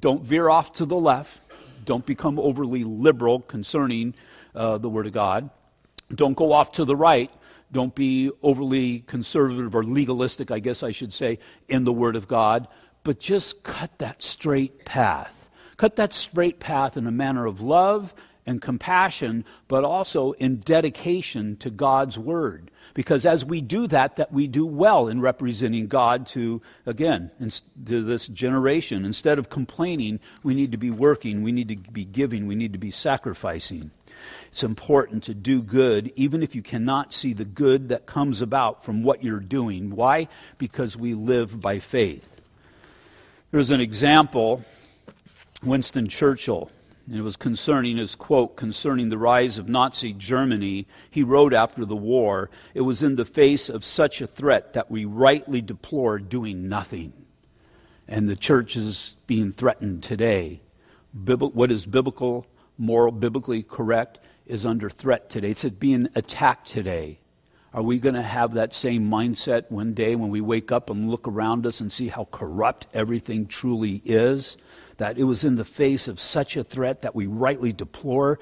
Don't 0.00 0.22
veer 0.22 0.50
off 0.50 0.72
to 0.74 0.84
the 0.84 0.96
left, 0.96 1.40
don't 1.84 2.04
become 2.04 2.38
overly 2.38 2.84
liberal 2.84 3.40
concerning 3.40 4.14
uh, 4.54 4.78
the 4.78 4.90
word 4.90 5.06
of 5.06 5.12
God, 5.12 5.50
don't 6.12 6.36
go 6.36 6.52
off 6.52 6.72
to 6.72 6.84
the 6.84 6.96
right 6.96 7.30
don't 7.70 7.94
be 7.94 8.30
overly 8.42 9.00
conservative 9.00 9.74
or 9.74 9.84
legalistic, 9.84 10.50
I 10.50 10.58
guess 10.58 10.82
I 10.82 10.90
should 10.90 11.12
say, 11.12 11.38
in 11.68 11.84
the 11.84 11.92
Word 11.92 12.16
of 12.16 12.28
God, 12.28 12.66
but 13.04 13.20
just 13.20 13.62
cut 13.62 13.98
that 13.98 14.22
straight 14.22 14.84
path. 14.84 15.50
Cut 15.76 15.96
that 15.96 16.14
straight 16.14 16.60
path 16.60 16.96
in 16.96 17.06
a 17.06 17.12
manner 17.12 17.46
of 17.46 17.60
love 17.60 18.14
and 18.48 18.62
compassion, 18.62 19.44
but 19.68 19.84
also 19.84 20.32
in 20.32 20.56
dedication 20.56 21.56
to 21.58 21.68
God's 21.68 22.18
Word. 22.18 22.70
Because 22.94 23.26
as 23.26 23.44
we 23.44 23.60
do 23.60 23.86
that, 23.88 24.16
that 24.16 24.32
we 24.32 24.46
do 24.46 24.64
well 24.64 25.06
in 25.06 25.20
representing 25.20 25.86
God 25.86 26.26
to, 26.28 26.62
again, 26.86 27.30
to 27.86 28.02
this 28.02 28.26
generation. 28.26 29.04
Instead 29.04 29.38
of 29.38 29.50
complaining, 29.50 30.18
we 30.42 30.54
need 30.54 30.72
to 30.72 30.78
be 30.78 30.90
working, 30.90 31.42
we 31.42 31.52
need 31.52 31.68
to 31.68 31.76
be 31.92 32.06
giving, 32.06 32.46
we 32.46 32.54
need 32.54 32.72
to 32.72 32.78
be 32.78 32.90
sacrificing. 32.90 33.90
It's 34.50 34.64
important 34.64 35.24
to 35.24 35.34
do 35.34 35.62
good, 35.62 36.10
even 36.16 36.42
if 36.42 36.54
you 36.54 36.62
cannot 36.62 37.12
see 37.12 37.34
the 37.34 37.44
good 37.44 37.90
that 37.90 38.06
comes 38.06 38.40
about 38.40 38.82
from 38.82 39.02
what 39.02 39.22
you're 39.22 39.40
doing. 39.40 39.90
Why? 39.90 40.28
Because 40.56 40.96
we 40.96 41.12
live 41.12 41.60
by 41.60 41.78
faith. 41.80 42.26
There's 43.50 43.70
an 43.70 43.80
example 43.80 44.64
Winston 45.62 46.08
Churchill, 46.08 46.70
and 47.08 47.16
it 47.18 47.22
was 47.22 47.36
concerning 47.36 47.96
his 47.96 48.14
quote 48.14 48.56
concerning 48.56 49.08
the 49.08 49.16
rise 49.16 49.56
of 49.56 49.68
Nazi 49.68 50.12
Germany. 50.12 50.86
He 51.10 51.22
wrote 51.22 51.54
after 51.54 51.86
the 51.86 51.96
war, 51.96 52.50
It 52.74 52.82
was 52.82 53.02
in 53.02 53.16
the 53.16 53.24
face 53.24 53.70
of 53.70 53.82
such 53.82 54.20
a 54.20 54.26
threat 54.26 54.74
that 54.74 54.90
we 54.90 55.06
rightly 55.06 55.62
deplore 55.62 56.18
doing 56.18 56.68
nothing. 56.68 57.14
And 58.06 58.28
the 58.28 58.36
church 58.36 58.76
is 58.76 59.16
being 59.26 59.52
threatened 59.52 60.02
today. 60.02 60.60
What 61.24 61.70
is 61.70 61.86
biblical, 61.86 62.46
moral, 62.76 63.12
biblically 63.12 63.62
correct 63.62 64.18
is 64.46 64.66
under 64.66 64.90
threat 64.90 65.30
today. 65.30 65.50
It's 65.50 65.64
being 65.64 66.08
attacked 66.14 66.68
today. 66.68 67.20
Are 67.72 67.82
we 67.82 67.98
going 67.98 68.14
to 68.14 68.22
have 68.22 68.54
that 68.54 68.74
same 68.74 69.08
mindset 69.10 69.70
one 69.70 69.92
day 69.92 70.14
when 70.14 70.30
we 70.30 70.40
wake 70.40 70.72
up 70.72 70.90
and 70.90 71.10
look 71.10 71.28
around 71.28 71.66
us 71.66 71.80
and 71.80 71.92
see 71.92 72.08
how 72.08 72.28
corrupt 72.30 72.86
everything 72.92 73.46
truly 73.46 74.02
is? 74.04 74.58
That 74.98 75.18
it 75.18 75.24
was 75.24 75.42
in 75.42 75.56
the 75.56 75.64
face 75.64 76.06
of 76.06 76.20
such 76.20 76.56
a 76.56 76.62
threat 76.62 77.00
that 77.00 77.14
we 77.14 77.26
rightly 77.26 77.72
deplore 77.72 78.38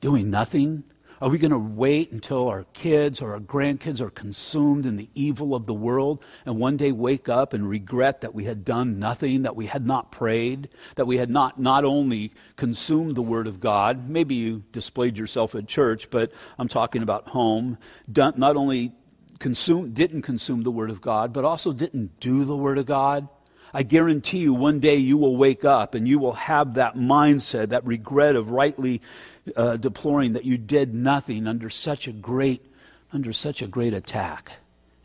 doing 0.00 0.30
nothing? 0.30 0.84
Are 1.22 1.28
we 1.28 1.38
going 1.38 1.52
to 1.52 1.58
wait 1.58 2.10
until 2.10 2.48
our 2.48 2.64
kids 2.72 3.22
or 3.22 3.34
our 3.34 3.38
grandkids 3.38 4.00
are 4.00 4.10
consumed 4.10 4.84
in 4.84 4.96
the 4.96 5.08
evil 5.14 5.54
of 5.54 5.66
the 5.66 5.72
world 5.72 6.20
and 6.44 6.58
one 6.58 6.76
day 6.76 6.90
wake 6.90 7.28
up 7.28 7.52
and 7.52 7.68
regret 7.68 8.22
that 8.22 8.34
we 8.34 8.42
had 8.42 8.64
done 8.64 8.98
nothing, 8.98 9.42
that 9.42 9.54
we 9.54 9.66
had 9.66 9.86
not 9.86 10.10
prayed, 10.10 10.68
that 10.96 11.06
we 11.06 11.18
had 11.18 11.30
not 11.30 11.60
not 11.60 11.84
only 11.84 12.32
consumed 12.56 13.14
the 13.14 13.22
Word 13.22 13.46
of 13.46 13.60
God, 13.60 14.08
maybe 14.10 14.34
you 14.34 14.64
displayed 14.72 15.16
yourself 15.16 15.54
at 15.54 15.68
church, 15.68 16.10
but 16.10 16.32
I'm 16.58 16.66
talking 16.66 17.04
about 17.04 17.28
home, 17.28 17.78
not 18.08 18.56
only 18.56 18.90
consume, 19.38 19.92
didn't 19.92 20.22
consume 20.22 20.64
the 20.64 20.72
Word 20.72 20.90
of 20.90 21.00
God, 21.00 21.32
but 21.32 21.44
also 21.44 21.72
didn't 21.72 22.18
do 22.18 22.44
the 22.44 22.56
Word 22.56 22.78
of 22.78 22.86
God? 22.86 23.28
I 23.74 23.82
guarantee 23.82 24.38
you 24.38 24.52
one 24.52 24.80
day 24.80 24.96
you 24.96 25.16
will 25.16 25.36
wake 25.36 25.64
up 25.64 25.94
and 25.94 26.06
you 26.06 26.18
will 26.18 26.34
have 26.34 26.74
that 26.74 26.96
mindset, 26.96 27.70
that 27.70 27.86
regret 27.86 28.36
of 28.36 28.50
rightly 28.50 29.00
uh, 29.56 29.76
deploring 29.76 30.34
that 30.34 30.44
you 30.44 30.58
did 30.58 30.94
nothing 30.94 31.46
under 31.46 31.70
such 31.70 32.06
a 32.06 32.12
great 32.12 32.66
under 33.12 33.32
such 33.32 33.60
a 33.60 33.66
great 33.66 33.92
attack. 33.92 34.52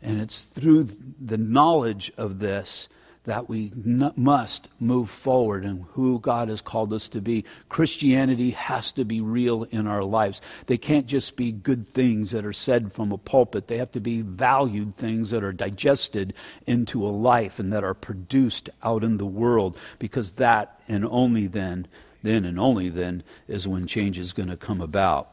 And 0.00 0.20
it's 0.20 0.42
through 0.42 0.88
the 1.20 1.36
knowledge 1.36 2.10
of 2.16 2.38
this 2.38 2.88
that 3.28 3.46
we 3.46 3.70
n- 3.84 4.10
must 4.16 4.68
move 4.80 5.10
forward 5.10 5.62
in 5.62 5.84
who 5.90 6.18
God 6.18 6.48
has 6.48 6.62
called 6.62 6.94
us 6.94 7.10
to 7.10 7.20
be. 7.20 7.44
Christianity 7.68 8.52
has 8.52 8.90
to 8.92 9.04
be 9.04 9.20
real 9.20 9.64
in 9.64 9.86
our 9.86 10.02
lives. 10.02 10.40
They 10.66 10.78
can't 10.78 11.06
just 11.06 11.36
be 11.36 11.52
good 11.52 11.86
things 11.86 12.30
that 12.30 12.46
are 12.46 12.54
said 12.54 12.90
from 12.90 13.12
a 13.12 13.18
pulpit. 13.18 13.68
They 13.68 13.76
have 13.76 13.92
to 13.92 14.00
be 14.00 14.22
valued 14.22 14.96
things 14.96 15.28
that 15.28 15.44
are 15.44 15.52
digested 15.52 16.32
into 16.66 17.06
a 17.06 17.10
life 17.12 17.58
and 17.58 17.70
that 17.70 17.84
are 17.84 17.92
produced 17.92 18.70
out 18.82 19.04
in 19.04 19.18
the 19.18 19.26
world 19.26 19.78
because 19.98 20.32
that 20.32 20.80
and 20.88 21.04
only 21.04 21.46
then 21.46 21.86
then 22.22 22.46
and 22.46 22.58
only 22.58 22.88
then 22.88 23.22
is 23.46 23.68
when 23.68 23.86
change 23.86 24.18
is 24.18 24.32
going 24.32 24.48
to 24.48 24.56
come 24.56 24.80
about. 24.80 25.30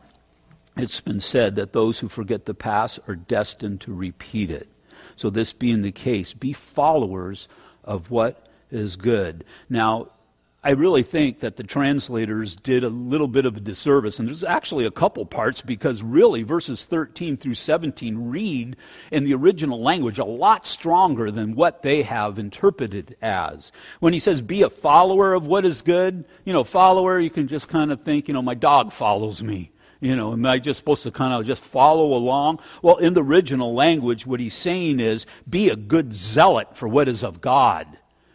It's 0.77 0.99
been 0.99 1.21
said 1.21 1.55
that 1.55 1.73
those 1.73 1.99
who 1.99 2.09
forget 2.09 2.45
the 2.45 2.53
past 2.53 2.99
are 3.07 3.15
destined 3.15 3.81
to 3.81 3.93
repeat 3.93 4.51
it. 4.51 4.67
So, 5.15 5.29
this 5.29 5.53
being 5.53 5.81
the 5.81 5.93
case, 5.93 6.33
be 6.33 6.51
followers 6.51 7.47
of 7.85 8.11
what 8.11 8.45
is 8.71 8.97
good. 8.97 9.45
Now, 9.69 10.09
I 10.65 10.71
really 10.71 11.03
think 11.03 11.41
that 11.41 11.57
the 11.57 11.63
translators 11.63 12.55
did 12.55 12.83
a 12.83 12.89
little 12.89 13.27
bit 13.27 13.45
of 13.45 13.55
a 13.55 13.59
disservice. 13.59 14.17
And 14.17 14.27
there's 14.27 14.43
actually 14.43 14.87
a 14.87 14.91
couple 14.91 15.23
parts 15.23 15.61
because 15.61 16.01
really 16.01 16.41
verses 16.41 16.85
13 16.85 17.37
through 17.37 17.53
17 17.53 18.29
read 18.29 18.75
in 19.11 19.25
the 19.25 19.35
original 19.35 19.79
language 19.79 20.17
a 20.17 20.25
lot 20.25 20.65
stronger 20.65 21.29
than 21.29 21.53
what 21.53 21.83
they 21.83 22.01
have 22.01 22.39
interpreted 22.39 23.15
as. 23.21 23.71
When 23.99 24.13
he 24.13 24.19
says, 24.19 24.41
be 24.41 24.63
a 24.63 24.71
follower 24.71 25.35
of 25.35 25.45
what 25.45 25.65
is 25.65 25.83
good, 25.83 26.25
you 26.45 26.53
know, 26.53 26.63
follower, 26.63 27.19
you 27.19 27.29
can 27.29 27.47
just 27.47 27.69
kind 27.69 27.91
of 27.91 28.01
think, 28.01 28.27
you 28.27 28.33
know, 28.33 28.41
my 28.41 28.55
dog 28.55 28.91
follows 28.91 29.43
me. 29.43 29.69
You 30.05 30.15
know, 30.15 30.33
am 30.33 30.45
I 30.45 30.59
just 30.59 30.77
supposed 30.77 31.01
to 31.01 31.09
kind 31.09 31.33
of 31.33 31.47
just 31.47 31.63
follow 31.63 32.13
along? 32.13 32.59
Well, 32.83 32.97
in 32.97 33.15
the 33.15 33.23
original 33.23 33.73
language, 33.73 34.27
what 34.27 34.39
he's 34.39 34.53
saying 34.53 34.99
is, 34.99 35.25
be 35.49 35.69
a 35.69 35.75
good 35.75 36.13
zealot 36.13 36.77
for 36.77 36.87
what 36.87 37.07
is 37.07 37.23
of 37.23 37.41
God. 37.41 37.87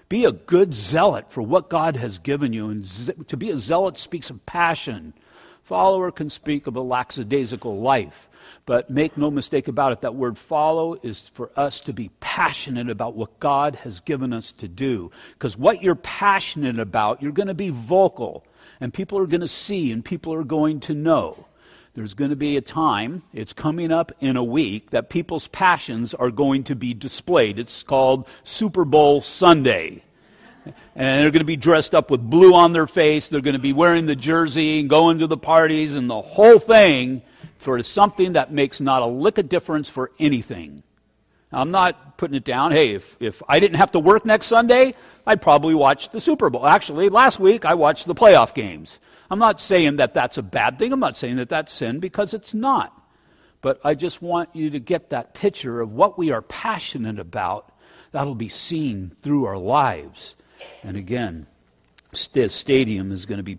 Be 0.09 0.25
a 0.25 0.33
good 0.33 0.75
zealot 0.75 1.31
for 1.33 1.43
what 1.43 1.71
God 1.71 1.97
has 1.97 2.19
given 2.19 2.53
you. 2.53 2.71
And 2.71 2.85
to 3.29 3.37
be 3.37 3.53
a 3.53 3.59
zealot 3.59 3.99
speaks 3.99 4.31
of 4.31 4.45
passion. 4.47 5.15
Follower 5.63 6.11
can 6.11 6.29
speak 6.29 6.67
of 6.67 6.75
a 6.75 6.81
lackadaisical 6.81 7.79
life. 7.79 8.29
But 8.67 8.91
make 8.91 9.17
no 9.17 9.31
mistake 9.31 9.69
about 9.69 9.93
it, 9.93 10.01
that 10.01 10.17
word 10.17 10.37
follow 10.37 10.99
is 11.05 11.21
for 11.21 11.53
us 11.55 11.81
to 11.83 11.93
be 11.93 12.11
passionate 12.19 12.91
about 12.91 13.15
what 13.15 13.39
God 13.39 13.77
has 13.77 14.01
given 14.01 14.33
us 14.33 14.51
to 14.53 14.67
do. 14.67 15.13
Because 15.35 15.57
what 15.57 15.85
you're 15.85 15.95
passionate 15.95 16.81
about, 16.81 17.23
you're 17.23 17.31
going 17.31 17.47
to 17.47 17.55
be 17.55 17.71
vocal. 17.71 18.45
And 18.81 18.93
people 18.93 19.21
are 19.21 19.27
going 19.29 19.41
to 19.41 19.47
see 19.47 19.93
and 19.93 20.05
people 20.05 20.35
are 20.35 20.43
going 20.43 20.81
to 20.81 20.95
know. 20.95 21.47
There's 22.01 22.15
going 22.15 22.31
to 22.31 22.37
be 22.37 22.57
a 22.57 22.63
time, 22.63 23.25
it's 23.35 23.53
coming 23.53 23.93
up 23.93 24.11
in 24.21 24.39
a 24.39 24.43
week, 24.43 24.89
that 24.89 25.11
people's 25.11 25.49
passions 25.49 26.15
are 26.15 26.31
going 26.31 26.65
to 26.65 26.75
be 26.75 26.95
displayed. 26.95 27.59
It's 27.59 27.83
called 27.83 28.27
Super 28.43 28.87
Bowl 28.87 29.21
Sunday. 29.21 30.03
And 30.65 30.75
they're 31.21 31.31
going 31.31 31.41
to 31.41 31.45
be 31.45 31.59
dressed 31.59 31.95
up 31.95 32.11
with 32.11 32.23
blue 32.23 32.55
on 32.55 32.73
their 32.73 32.87
face. 32.87 33.29
They're 33.29 33.43
going 33.43 33.53
to 33.53 33.61
be 33.61 33.75
wearing 33.75 34.07
the 34.07 34.17
jersey 34.17 34.81
and 34.81 34.89
going 34.89 35.19
to 35.19 35.27
the 35.27 35.37
parties 35.37 35.95
and 35.95 36.09
the 36.09 36.23
whole 36.23 36.59
thing 36.59 37.21
for 37.59 37.83
something 37.83 38.33
that 38.33 38.51
makes 38.51 38.81
not 38.81 39.03
a 39.03 39.07
lick 39.07 39.37
of 39.37 39.51
difference 39.51 39.91
for 39.91 40.11
anything. 40.19 40.83
Now, 41.53 41.61
I'm 41.61 41.71
not 41.71 42.17
putting 42.17 42.35
it 42.35 42.45
down. 42.45 42.73
Hey, 42.73 42.95
if, 42.95 43.15
if 43.21 43.43
I 43.47 43.61
didn't 43.61 43.77
have 43.77 43.93
to 43.93 43.99
work 43.99 44.25
next 44.25 44.47
Sunday, 44.47 44.95
I'd 45.27 45.43
probably 45.43 45.75
watch 45.75 46.09
the 46.13 46.21
Super 46.21 46.49
Bowl. 46.49 46.67
Actually, 46.67 47.11
last 47.11 47.39
week 47.39 47.67
I 47.67 47.75
watched 47.75 48.07
the 48.07 48.15
playoff 48.15 48.55
games. 48.55 48.99
I'm 49.31 49.39
not 49.39 49.61
saying 49.61 49.97
that 49.97 50.15
that's 50.15 50.39
a 50.39 50.43
bad 50.43 50.79
thing. 50.79 50.93
I'm 50.93 51.01
not 51.01 51.17
saying 51.17 51.37
that 51.37 51.49
that's 51.49 51.73
sin 51.73 52.01
because 52.01 52.35
it's 52.35 52.53
not. 52.53 52.97
But 53.61 53.81
I 53.85 53.95
just 53.95 54.23
want 54.23 54.55
you 54.55 54.71
to 54.71 54.81
get 54.81 55.11
that 55.11 55.35
picture 55.35 55.81
of 55.81 55.93
what 55.93 56.19
we 56.19 56.33
are 56.33 56.43
passionate 56.43 57.19
about. 57.19 57.73
That'll 58.13 58.35
be 58.35 58.49
seen 58.49 59.13
through 59.23 59.45
our 59.45 59.59
lives. 59.59 60.35
And 60.83 60.97
again, 60.97 61.47
this 62.33 62.55
stadium 62.55 63.13
is 63.13 63.27
going 63.27 63.39
to 63.39 63.45
be 63.45 63.59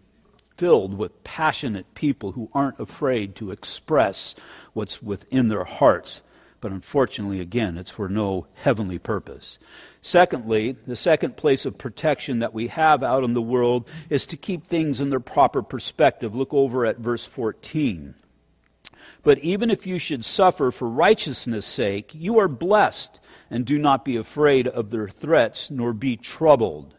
filled 0.58 0.98
with 0.98 1.24
passionate 1.24 1.94
people 1.96 2.34
who 2.34 2.50
aren't 2.54 2.80
afraid 2.80 3.36
to 3.36 3.52
express 3.52 4.36
what's 4.74 5.02
within 5.02 5.48
their 5.48 5.64
hearts. 5.64 6.22
But 6.62 6.72
unfortunately, 6.72 7.42
again, 7.42 7.78
it's 7.78 7.90
for 7.90 8.08
no 8.08 8.46
heavenly 8.54 9.00
purpose. 9.00 9.58
Secondly, 10.02 10.78
the 10.86 10.96
second 10.96 11.36
place 11.36 11.66
of 11.66 11.80
protection 11.80 12.40
that 12.40 12.54
we 12.54 12.68
have 12.68 13.04
out 13.04 13.24
in 13.24 13.34
the 13.34 13.42
world 13.42 13.90
is 14.12 14.28
to 14.28 14.38
keep 14.38 14.66
things 14.66 15.02
in 15.02 15.10
their 15.10 15.20
proper 15.20 15.64
perspective. 15.64 16.36
Look 16.36 16.54
over 16.54 16.86
at 16.86 17.00
verse 17.00 17.26
14. 17.26 18.14
But 19.24 19.40
even 19.40 19.72
if 19.72 19.88
you 19.88 19.98
should 19.98 20.24
suffer 20.24 20.72
for 20.72 20.88
righteousness' 20.88 21.66
sake, 21.66 22.12
you 22.14 22.40
are 22.40 22.48
blessed, 22.48 23.20
and 23.50 23.66
do 23.66 23.78
not 23.78 24.06
be 24.06 24.16
afraid 24.16 24.68
of 24.68 24.92
their 24.92 25.10
threats, 25.10 25.70
nor 25.72 25.94
be 25.94 26.16
troubled. 26.16 26.94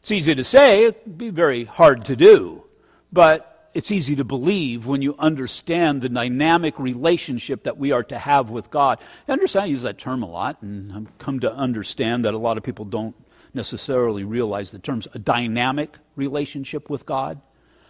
It's 0.00 0.10
easy 0.12 0.34
to 0.34 0.44
say, 0.44 0.84
it'd 0.84 1.16
be 1.16 1.30
very 1.30 1.64
hard 1.64 2.04
to 2.06 2.16
do. 2.16 2.64
But 3.12 3.55
it's 3.76 3.90
easy 3.90 4.16
to 4.16 4.24
believe 4.24 4.86
when 4.86 5.02
you 5.02 5.14
understand 5.18 6.00
the 6.00 6.08
dynamic 6.08 6.78
relationship 6.78 7.64
that 7.64 7.76
we 7.76 7.92
are 7.92 8.02
to 8.04 8.18
have 8.18 8.48
with 8.48 8.70
God. 8.70 8.98
I 9.28 9.32
understand 9.32 9.64
I 9.64 9.66
use 9.66 9.82
that 9.82 9.98
term 9.98 10.22
a 10.22 10.26
lot, 10.26 10.62
and 10.62 10.90
I've 10.90 11.18
come 11.18 11.40
to 11.40 11.52
understand 11.52 12.24
that 12.24 12.32
a 12.32 12.38
lot 12.38 12.56
of 12.56 12.62
people 12.62 12.86
don't 12.86 13.14
necessarily 13.52 14.24
realize 14.24 14.70
the 14.70 14.78
terms 14.78 15.06
a 15.12 15.18
dynamic 15.18 15.98
relationship 16.14 16.88
with 16.88 17.04
God. 17.04 17.42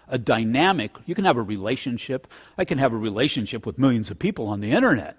A 0.08 0.18
dynamic, 0.18 0.90
you 1.06 1.14
can 1.14 1.24
have 1.24 1.36
a 1.36 1.42
relationship. 1.42 2.26
I 2.58 2.64
can 2.64 2.78
have 2.78 2.92
a 2.92 2.96
relationship 2.96 3.64
with 3.64 3.78
millions 3.78 4.10
of 4.10 4.18
people 4.18 4.48
on 4.48 4.60
the 4.60 4.72
internet, 4.72 5.16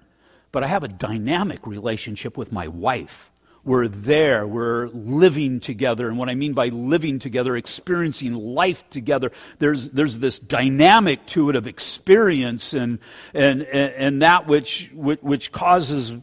but 0.52 0.66
I 0.66 0.68
have 0.68 0.84
a 0.84 0.90
dynamic 0.90 1.66
relationship 1.66 2.36
with 2.36 2.52
my 2.52 2.68
wife 2.68 3.32
we're 3.68 3.88
there, 3.90 4.48
we're 4.48 4.88
living 4.88 5.60
together. 5.60 6.08
And 6.08 6.18
what 6.18 6.30
I 6.30 6.36
mean 6.36 6.54
by 6.54 6.70
living 6.70 7.20
together, 7.20 7.58
experiencing 7.58 8.34
life 8.34 8.90
together, 8.90 9.32
there's, 9.60 9.90
there's 9.90 10.20
this 10.20 10.40
dynamic 10.40 11.26
to 11.28 11.50
it 11.50 11.56
of 11.58 11.68
experience 11.68 12.74
and, 12.74 13.00
and, 13.34 13.62
and 13.64 14.22
that 14.22 14.48
which, 14.48 14.90
which 14.94 15.52
causes 15.52 16.14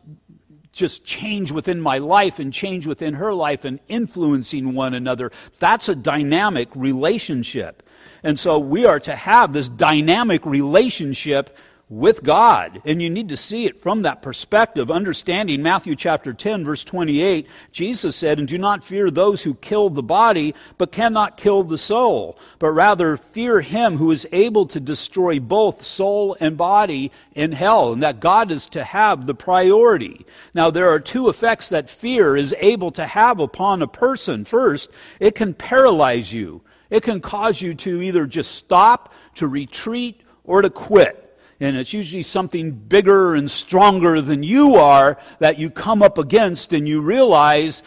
just 0.72 1.04
change 1.04 1.52
within 1.52 1.80
my 1.80 1.98
life 1.98 2.38
and 2.38 2.52
change 2.52 2.86
within 2.86 3.14
her 3.14 3.32
life 3.32 3.64
and 3.64 3.78
influencing 3.88 4.74
one 4.74 4.94
another. 4.94 5.30
That's 5.58 5.88
a 5.88 5.94
dynamic 5.94 6.68
relationship. 6.74 7.82
And 8.22 8.40
so 8.40 8.58
we 8.58 8.86
are 8.86 8.98
to 9.00 9.14
have 9.14 9.52
this 9.52 9.68
dynamic 9.68 10.46
relationship 10.46 11.56
with 11.88 12.22
God. 12.22 12.80
And 12.84 13.02
you 13.02 13.10
need 13.10 13.28
to 13.28 13.36
see 13.36 13.66
it 13.66 13.78
from 13.78 14.02
that 14.02 14.22
perspective, 14.22 14.90
understanding 14.90 15.62
Matthew 15.62 15.94
chapter 15.94 16.32
10, 16.32 16.64
verse 16.64 16.84
28. 16.84 17.46
Jesus 17.72 18.16
said, 18.16 18.38
And 18.38 18.48
do 18.48 18.56
not 18.56 18.82
fear 18.82 19.10
those 19.10 19.42
who 19.42 19.54
kill 19.54 19.90
the 19.90 20.02
body, 20.02 20.54
but 20.78 20.92
cannot 20.92 21.36
kill 21.36 21.62
the 21.62 21.78
soul, 21.78 22.38
but 22.58 22.72
rather 22.72 23.16
fear 23.16 23.60
him 23.60 23.96
who 23.96 24.10
is 24.10 24.26
able 24.32 24.66
to 24.66 24.80
destroy 24.80 25.38
both 25.38 25.84
soul 25.84 26.36
and 26.40 26.56
body 26.56 27.12
in 27.34 27.52
hell, 27.52 27.92
and 27.92 28.02
that 28.02 28.20
God 28.20 28.50
is 28.50 28.68
to 28.70 28.82
have 28.82 29.26
the 29.26 29.34
priority. 29.34 30.24
Now, 30.54 30.70
there 30.70 30.90
are 30.90 31.00
two 31.00 31.28
effects 31.28 31.68
that 31.68 31.90
fear 31.90 32.34
is 32.36 32.54
able 32.58 32.92
to 32.92 33.06
have 33.06 33.40
upon 33.40 33.82
a 33.82 33.86
person. 33.86 34.44
First, 34.44 34.90
it 35.20 35.34
can 35.34 35.52
paralyze 35.52 36.32
you. 36.32 36.62
It 36.88 37.02
can 37.02 37.20
cause 37.20 37.60
you 37.60 37.74
to 37.74 38.02
either 38.02 38.26
just 38.26 38.52
stop, 38.52 39.12
to 39.34 39.48
retreat, 39.48 40.22
or 40.44 40.62
to 40.62 40.70
quit 40.70 41.23
and 41.60 41.76
it's 41.76 41.92
usually 41.92 42.22
something 42.22 42.72
bigger 42.72 43.34
and 43.34 43.50
stronger 43.50 44.20
than 44.20 44.42
you 44.42 44.76
are 44.76 45.18
that 45.38 45.58
you 45.58 45.70
come 45.70 46.02
up 46.02 46.18
against 46.18 46.72
and 46.72 46.88
you 46.88 47.00
realize 47.00 47.82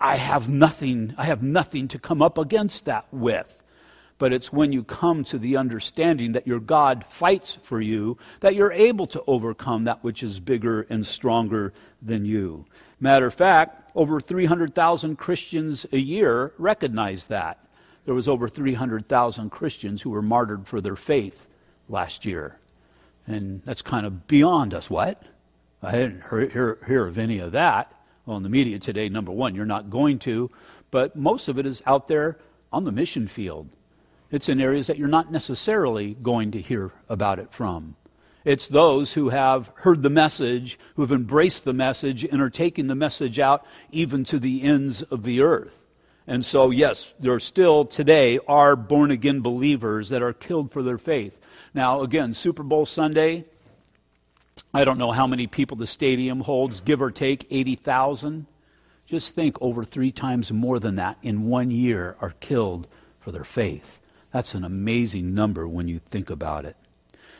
I 0.00 0.16
have 0.16 0.48
nothing 0.48 1.14
I 1.18 1.24
have 1.24 1.42
nothing 1.42 1.88
to 1.88 1.98
come 1.98 2.22
up 2.22 2.38
against 2.38 2.84
that 2.84 3.06
with. 3.10 3.62
But 4.16 4.32
it's 4.32 4.52
when 4.52 4.72
you 4.72 4.84
come 4.84 5.24
to 5.24 5.38
the 5.38 5.56
understanding 5.56 6.32
that 6.32 6.46
your 6.46 6.60
God 6.60 7.04
fights 7.08 7.58
for 7.62 7.80
you 7.80 8.16
that 8.40 8.54
you're 8.54 8.72
able 8.72 9.06
to 9.08 9.24
overcome 9.26 9.84
that 9.84 10.04
which 10.04 10.22
is 10.22 10.38
bigger 10.38 10.82
and 10.82 11.04
stronger 11.04 11.72
than 12.00 12.24
you. 12.24 12.66
Matter 13.00 13.26
of 13.26 13.34
fact 13.34 13.90
over 13.96 14.20
300,000 14.20 15.16
Christians 15.16 15.86
a 15.92 15.98
year 15.98 16.52
recognize 16.58 17.26
that. 17.26 17.60
There 18.04 18.14
was 18.14 18.28
over 18.28 18.48
300,000 18.48 19.50
Christians 19.50 20.02
who 20.02 20.10
were 20.10 20.22
martyred 20.22 20.66
for 20.66 20.80
their 20.80 20.96
faith 20.96 21.48
last 21.88 22.24
year. 22.24 22.58
And 23.26 23.62
that's 23.64 23.82
kind 23.82 24.06
of 24.06 24.26
beyond 24.26 24.74
us. 24.74 24.90
What? 24.90 25.22
I 25.82 25.92
didn't 25.92 26.22
hear, 26.28 26.48
hear, 26.48 26.78
hear 26.86 27.06
of 27.06 27.18
any 27.18 27.38
of 27.38 27.52
that. 27.52 27.92
In 28.26 28.42
the 28.42 28.48
media 28.48 28.78
today, 28.78 29.10
number 29.10 29.32
one, 29.32 29.54
you're 29.54 29.66
not 29.66 29.90
going 29.90 30.18
to, 30.20 30.50
but 30.90 31.14
most 31.14 31.48
of 31.48 31.58
it 31.58 31.66
is 31.66 31.82
out 31.84 32.08
there 32.08 32.38
on 32.72 32.84
the 32.84 32.92
mission 32.92 33.28
field. 33.28 33.68
It's 34.30 34.48
in 34.48 34.60
areas 34.60 34.86
that 34.86 34.96
you're 34.96 35.08
not 35.08 35.30
necessarily 35.30 36.14
going 36.14 36.52
to 36.52 36.60
hear 36.60 36.92
about 37.08 37.38
it 37.38 37.52
from. 37.52 37.96
It's 38.44 38.66
those 38.66 39.12
who 39.12 39.28
have 39.28 39.70
heard 39.76 40.02
the 40.02 40.10
message, 40.10 40.78
who 40.96 41.02
have 41.02 41.12
embraced 41.12 41.64
the 41.64 41.72
message, 41.72 42.24
and 42.24 42.40
are 42.40 42.50
taking 42.50 42.86
the 42.86 42.94
message 42.94 43.38
out 43.38 43.66
even 43.90 44.24
to 44.24 44.38
the 44.38 44.62
ends 44.62 45.02
of 45.02 45.22
the 45.22 45.42
earth. 45.42 45.84
And 46.26 46.44
so, 46.44 46.70
yes, 46.70 47.14
there 47.20 47.38
still 47.38 47.84
today 47.84 48.38
are 48.48 48.76
born 48.76 49.10
again 49.10 49.40
believers 49.40 50.08
that 50.08 50.22
are 50.22 50.32
killed 50.32 50.72
for 50.72 50.82
their 50.82 50.98
faith. 50.98 51.38
Now, 51.74 52.02
again, 52.02 52.34
Super 52.34 52.62
Bowl 52.62 52.86
Sunday, 52.86 53.44
I 54.72 54.84
don't 54.84 54.98
know 54.98 55.10
how 55.10 55.26
many 55.26 55.48
people 55.48 55.76
the 55.76 55.88
stadium 55.88 56.40
holds, 56.40 56.80
give 56.80 57.02
or 57.02 57.10
take 57.10 57.48
80,000. 57.50 58.46
Just 59.06 59.34
think 59.34 59.56
over 59.60 59.84
three 59.84 60.12
times 60.12 60.52
more 60.52 60.78
than 60.78 60.96
that 60.96 61.18
in 61.22 61.46
one 61.46 61.72
year 61.72 62.16
are 62.20 62.34
killed 62.38 62.86
for 63.18 63.32
their 63.32 63.44
faith. 63.44 63.98
That's 64.32 64.54
an 64.54 64.64
amazing 64.64 65.34
number 65.34 65.66
when 65.66 65.88
you 65.88 65.98
think 65.98 66.30
about 66.30 66.64
it. 66.64 66.76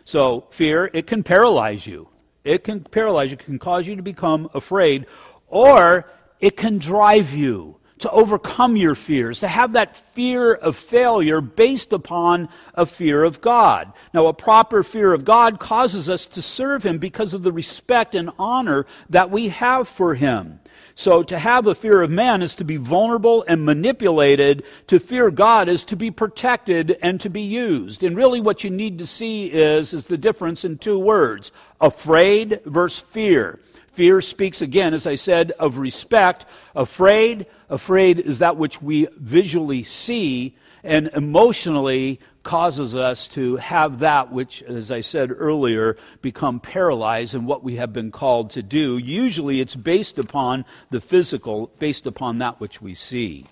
So, 0.04 0.48
fear, 0.50 0.90
it 0.92 1.06
can 1.06 1.22
paralyze 1.22 1.86
you. 1.86 2.08
It 2.42 2.64
can 2.64 2.80
paralyze 2.80 3.30
you, 3.30 3.36
it 3.36 3.44
can 3.44 3.58
cause 3.58 3.86
you 3.86 3.96
to 3.96 4.02
become 4.02 4.50
afraid, 4.52 5.06
or 5.48 6.10
it 6.40 6.56
can 6.56 6.78
drive 6.78 7.32
you 7.32 7.76
to 8.04 8.10
overcome 8.10 8.76
your 8.76 8.94
fears, 8.94 9.40
to 9.40 9.48
have 9.48 9.72
that 9.72 9.96
fear 9.96 10.52
of 10.52 10.76
failure 10.76 11.40
based 11.40 11.90
upon 11.90 12.50
a 12.74 12.84
fear 12.84 13.24
of 13.24 13.40
God. 13.40 13.90
Now, 14.12 14.26
a 14.26 14.34
proper 14.34 14.82
fear 14.82 15.14
of 15.14 15.24
God 15.24 15.58
causes 15.58 16.10
us 16.10 16.26
to 16.26 16.42
serve 16.42 16.84
Him 16.84 16.98
because 16.98 17.32
of 17.32 17.42
the 17.42 17.50
respect 17.50 18.14
and 18.14 18.30
honor 18.38 18.84
that 19.08 19.30
we 19.30 19.48
have 19.48 19.88
for 19.88 20.14
Him. 20.14 20.60
So, 20.94 21.22
to 21.22 21.38
have 21.38 21.66
a 21.66 21.74
fear 21.74 22.02
of 22.02 22.10
man 22.10 22.42
is 22.42 22.54
to 22.56 22.64
be 22.64 22.76
vulnerable 22.76 23.42
and 23.48 23.64
manipulated. 23.64 24.64
To 24.88 25.00
fear 25.00 25.30
God 25.30 25.70
is 25.70 25.82
to 25.86 25.96
be 25.96 26.10
protected 26.10 26.98
and 27.00 27.18
to 27.22 27.30
be 27.30 27.40
used. 27.40 28.02
And 28.02 28.14
really, 28.14 28.42
what 28.42 28.64
you 28.64 28.70
need 28.70 28.98
to 28.98 29.06
see 29.06 29.46
is, 29.46 29.94
is 29.94 30.06
the 30.06 30.18
difference 30.18 30.62
in 30.62 30.76
two 30.76 30.98
words 30.98 31.52
afraid 31.80 32.60
versus 32.66 33.00
fear. 33.00 33.60
Fear 33.94 34.22
speaks 34.22 34.60
again, 34.60 34.92
as 34.92 35.06
I 35.06 35.14
said, 35.14 35.52
of 35.52 35.78
respect. 35.78 36.46
Afraid, 36.74 37.46
afraid 37.68 38.18
is 38.18 38.40
that 38.40 38.56
which 38.56 38.82
we 38.82 39.06
visually 39.16 39.84
see 39.84 40.56
and 40.82 41.08
emotionally 41.14 42.18
causes 42.42 42.96
us 42.96 43.28
to 43.28 43.56
have 43.56 44.00
that 44.00 44.32
which, 44.32 44.64
as 44.64 44.90
I 44.90 45.00
said 45.00 45.30
earlier, 45.32 45.96
become 46.22 46.58
paralyzed 46.58 47.36
in 47.36 47.46
what 47.46 47.62
we 47.62 47.76
have 47.76 47.92
been 47.92 48.10
called 48.10 48.50
to 48.50 48.64
do. 48.64 48.98
Usually 48.98 49.60
it's 49.60 49.76
based 49.76 50.18
upon 50.18 50.64
the 50.90 51.00
physical, 51.00 51.70
based 51.78 52.04
upon 52.04 52.38
that 52.38 52.58
which 52.58 52.82
we 52.82 52.94
see. 52.94 53.46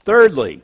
Thirdly, 0.00 0.62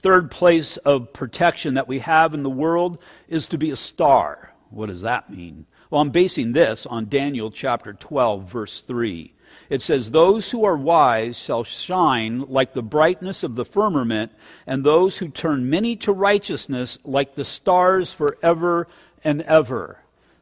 third 0.00 0.30
place 0.30 0.76
of 0.76 1.14
protection 1.14 1.74
that 1.74 1.88
we 1.88 2.00
have 2.00 2.34
in 2.34 2.42
the 2.42 2.50
world 2.50 2.98
is 3.26 3.48
to 3.48 3.56
be 3.56 3.70
a 3.70 3.76
star. 3.76 4.52
What 4.68 4.90
does 4.90 5.00
that 5.00 5.30
mean? 5.30 5.64
Well, 5.90 6.02
I'm 6.02 6.10
basing 6.10 6.52
this 6.52 6.84
on 6.86 7.08
Daniel 7.08 7.50
chapter 7.50 7.94
12, 7.94 8.44
verse 8.44 8.80
3. 8.82 9.32
It 9.70 9.82
says, 9.82 10.10
Those 10.10 10.50
who 10.50 10.64
are 10.64 10.76
wise 10.76 11.38
shall 11.38 11.64
shine 11.64 12.40
like 12.40 12.74
the 12.74 12.82
brightness 12.82 13.42
of 13.42 13.54
the 13.54 13.64
firmament, 13.64 14.32
and 14.66 14.84
those 14.84 15.18
who 15.18 15.28
turn 15.28 15.70
many 15.70 15.96
to 15.96 16.12
righteousness 16.12 16.98
like 17.04 17.34
the 17.34 17.44
stars 17.44 18.12
forever 18.12 18.86
and 19.24 19.42
ever. 19.42 19.98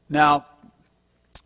Now, 0.08 0.46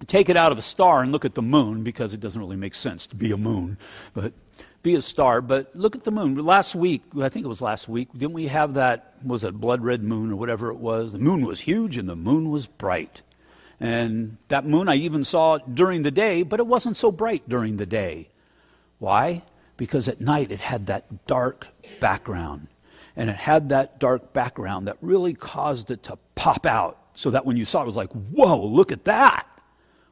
take 0.06 0.28
it 0.28 0.36
out 0.36 0.52
of 0.52 0.58
a 0.58 0.62
star 0.62 1.02
and 1.02 1.12
look 1.12 1.24
at 1.24 1.34
the 1.34 1.42
moon, 1.42 1.82
because 1.82 2.14
it 2.14 2.20
doesn't 2.20 2.40
really 2.40 2.56
make 2.56 2.74
sense 2.74 3.06
to 3.08 3.16
be 3.16 3.32
a 3.32 3.36
moon, 3.36 3.76
but 4.14 4.32
be 4.82 4.94
a 4.94 5.02
star. 5.02 5.42
But 5.42 5.74
look 5.76 5.94
at 5.94 6.04
the 6.04 6.10
moon. 6.10 6.36
Last 6.36 6.74
week, 6.74 7.02
I 7.20 7.28
think 7.28 7.44
it 7.44 7.48
was 7.48 7.60
last 7.60 7.88
week, 7.88 8.08
didn't 8.12 8.32
we 8.32 8.46
have 8.48 8.74
that, 8.74 9.14
was 9.22 9.44
it 9.44 9.54
blood 9.54 9.82
red 9.82 10.02
moon 10.02 10.32
or 10.32 10.36
whatever 10.36 10.70
it 10.70 10.78
was? 10.78 11.12
The 11.12 11.18
moon 11.18 11.44
was 11.44 11.60
huge 11.60 11.98
and 11.98 12.08
the 12.08 12.16
moon 12.16 12.50
was 12.50 12.66
bright. 12.66 13.22
And 13.80 14.36
that 14.48 14.66
moon 14.66 14.88
I 14.88 14.96
even 14.96 15.24
saw 15.24 15.56
during 15.58 16.02
the 16.02 16.10
day, 16.10 16.42
but 16.42 16.60
it 16.60 16.66
wasn't 16.66 16.98
so 16.98 17.10
bright 17.10 17.48
during 17.48 17.78
the 17.78 17.86
day. 17.86 18.28
Why? 18.98 19.42
Because 19.78 20.06
at 20.06 20.20
night 20.20 20.52
it 20.52 20.60
had 20.60 20.86
that 20.86 21.26
dark 21.26 21.68
background. 21.98 22.68
And 23.16 23.30
it 23.30 23.36
had 23.36 23.70
that 23.70 23.98
dark 23.98 24.34
background 24.34 24.86
that 24.86 24.98
really 25.00 25.32
caused 25.32 25.90
it 25.90 26.02
to 26.04 26.18
pop 26.34 26.66
out 26.66 26.98
so 27.14 27.30
that 27.30 27.46
when 27.46 27.56
you 27.56 27.64
saw 27.64 27.80
it, 27.80 27.84
it 27.84 27.86
was 27.86 27.96
like, 27.96 28.12
whoa, 28.12 28.62
look 28.62 28.92
at 28.92 29.04
that. 29.04 29.46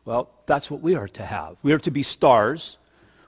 Well, 0.06 0.30
that's 0.46 0.70
what 0.70 0.80
we 0.80 0.94
are 0.94 1.08
to 1.08 1.22
have. 1.22 1.56
We 1.62 1.72
are 1.72 1.78
to 1.80 1.90
be 1.90 2.02
stars. 2.02 2.78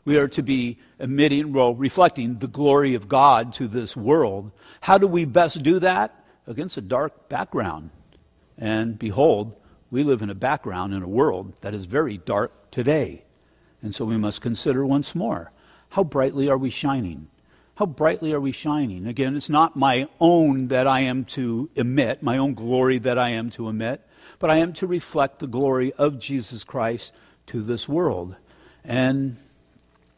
We 0.06 0.16
are 0.16 0.28
to 0.28 0.42
be 0.42 0.78
emitting, 0.98 1.52
well, 1.52 1.74
reflecting 1.74 2.38
the 2.38 2.48
glory 2.48 2.94
of 2.94 3.06
God 3.06 3.52
to 3.54 3.68
this 3.68 3.94
world. 3.94 4.50
How 4.80 4.96
do 4.96 5.06
we 5.06 5.26
best 5.26 5.62
do 5.62 5.78
that? 5.80 6.24
Against 6.46 6.78
a 6.78 6.80
dark 6.80 7.28
background. 7.28 7.90
And 8.56 8.98
behold, 8.98 9.56
we 9.90 10.04
live 10.04 10.22
in 10.22 10.30
a 10.30 10.34
background 10.34 10.94
in 10.94 11.02
a 11.02 11.08
world 11.08 11.52
that 11.60 11.74
is 11.74 11.86
very 11.86 12.18
dark 12.18 12.70
today. 12.70 13.24
And 13.82 13.94
so 13.94 14.04
we 14.04 14.16
must 14.16 14.40
consider 14.40 14.84
once 14.84 15.14
more 15.14 15.52
how 15.90 16.04
brightly 16.04 16.48
are 16.48 16.58
we 16.58 16.70
shining? 16.70 17.28
How 17.74 17.86
brightly 17.86 18.32
are 18.32 18.40
we 18.40 18.52
shining? 18.52 19.06
Again, 19.06 19.36
it's 19.36 19.50
not 19.50 19.74
my 19.74 20.06
own 20.20 20.68
that 20.68 20.86
I 20.86 21.00
am 21.00 21.24
to 21.26 21.68
emit, 21.74 22.22
my 22.22 22.38
own 22.38 22.54
glory 22.54 22.98
that 22.98 23.18
I 23.18 23.30
am 23.30 23.50
to 23.52 23.68
emit, 23.68 24.06
but 24.38 24.50
I 24.50 24.58
am 24.58 24.72
to 24.74 24.86
reflect 24.86 25.38
the 25.38 25.46
glory 25.46 25.92
of 25.94 26.18
Jesus 26.18 26.62
Christ 26.62 27.12
to 27.46 27.62
this 27.62 27.88
world. 27.88 28.36
And 28.84 29.36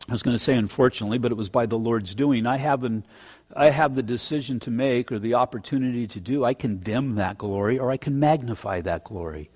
I 0.08 0.12
was 0.12 0.22
going 0.22 0.36
to 0.36 0.42
say, 0.42 0.54
unfortunately, 0.54 1.18
but 1.18 1.32
it 1.32 1.36
was 1.36 1.48
by 1.48 1.66
the 1.66 1.78
Lord's 1.78 2.14
doing. 2.14 2.46
I 2.46 2.56
haven't. 2.56 3.06
I 3.54 3.70
have 3.70 3.94
the 3.94 4.02
decision 4.02 4.58
to 4.60 4.70
make 4.70 5.12
or 5.12 5.18
the 5.18 5.34
opportunity 5.34 6.06
to 6.08 6.20
do. 6.20 6.44
I 6.44 6.54
condemn 6.54 7.14
that 7.14 7.38
glory 7.38 7.78
or 7.78 7.90
I 7.90 7.96
can 7.98 8.18
magnify 8.18 8.80
that 8.80 9.04
glory. 9.04 9.50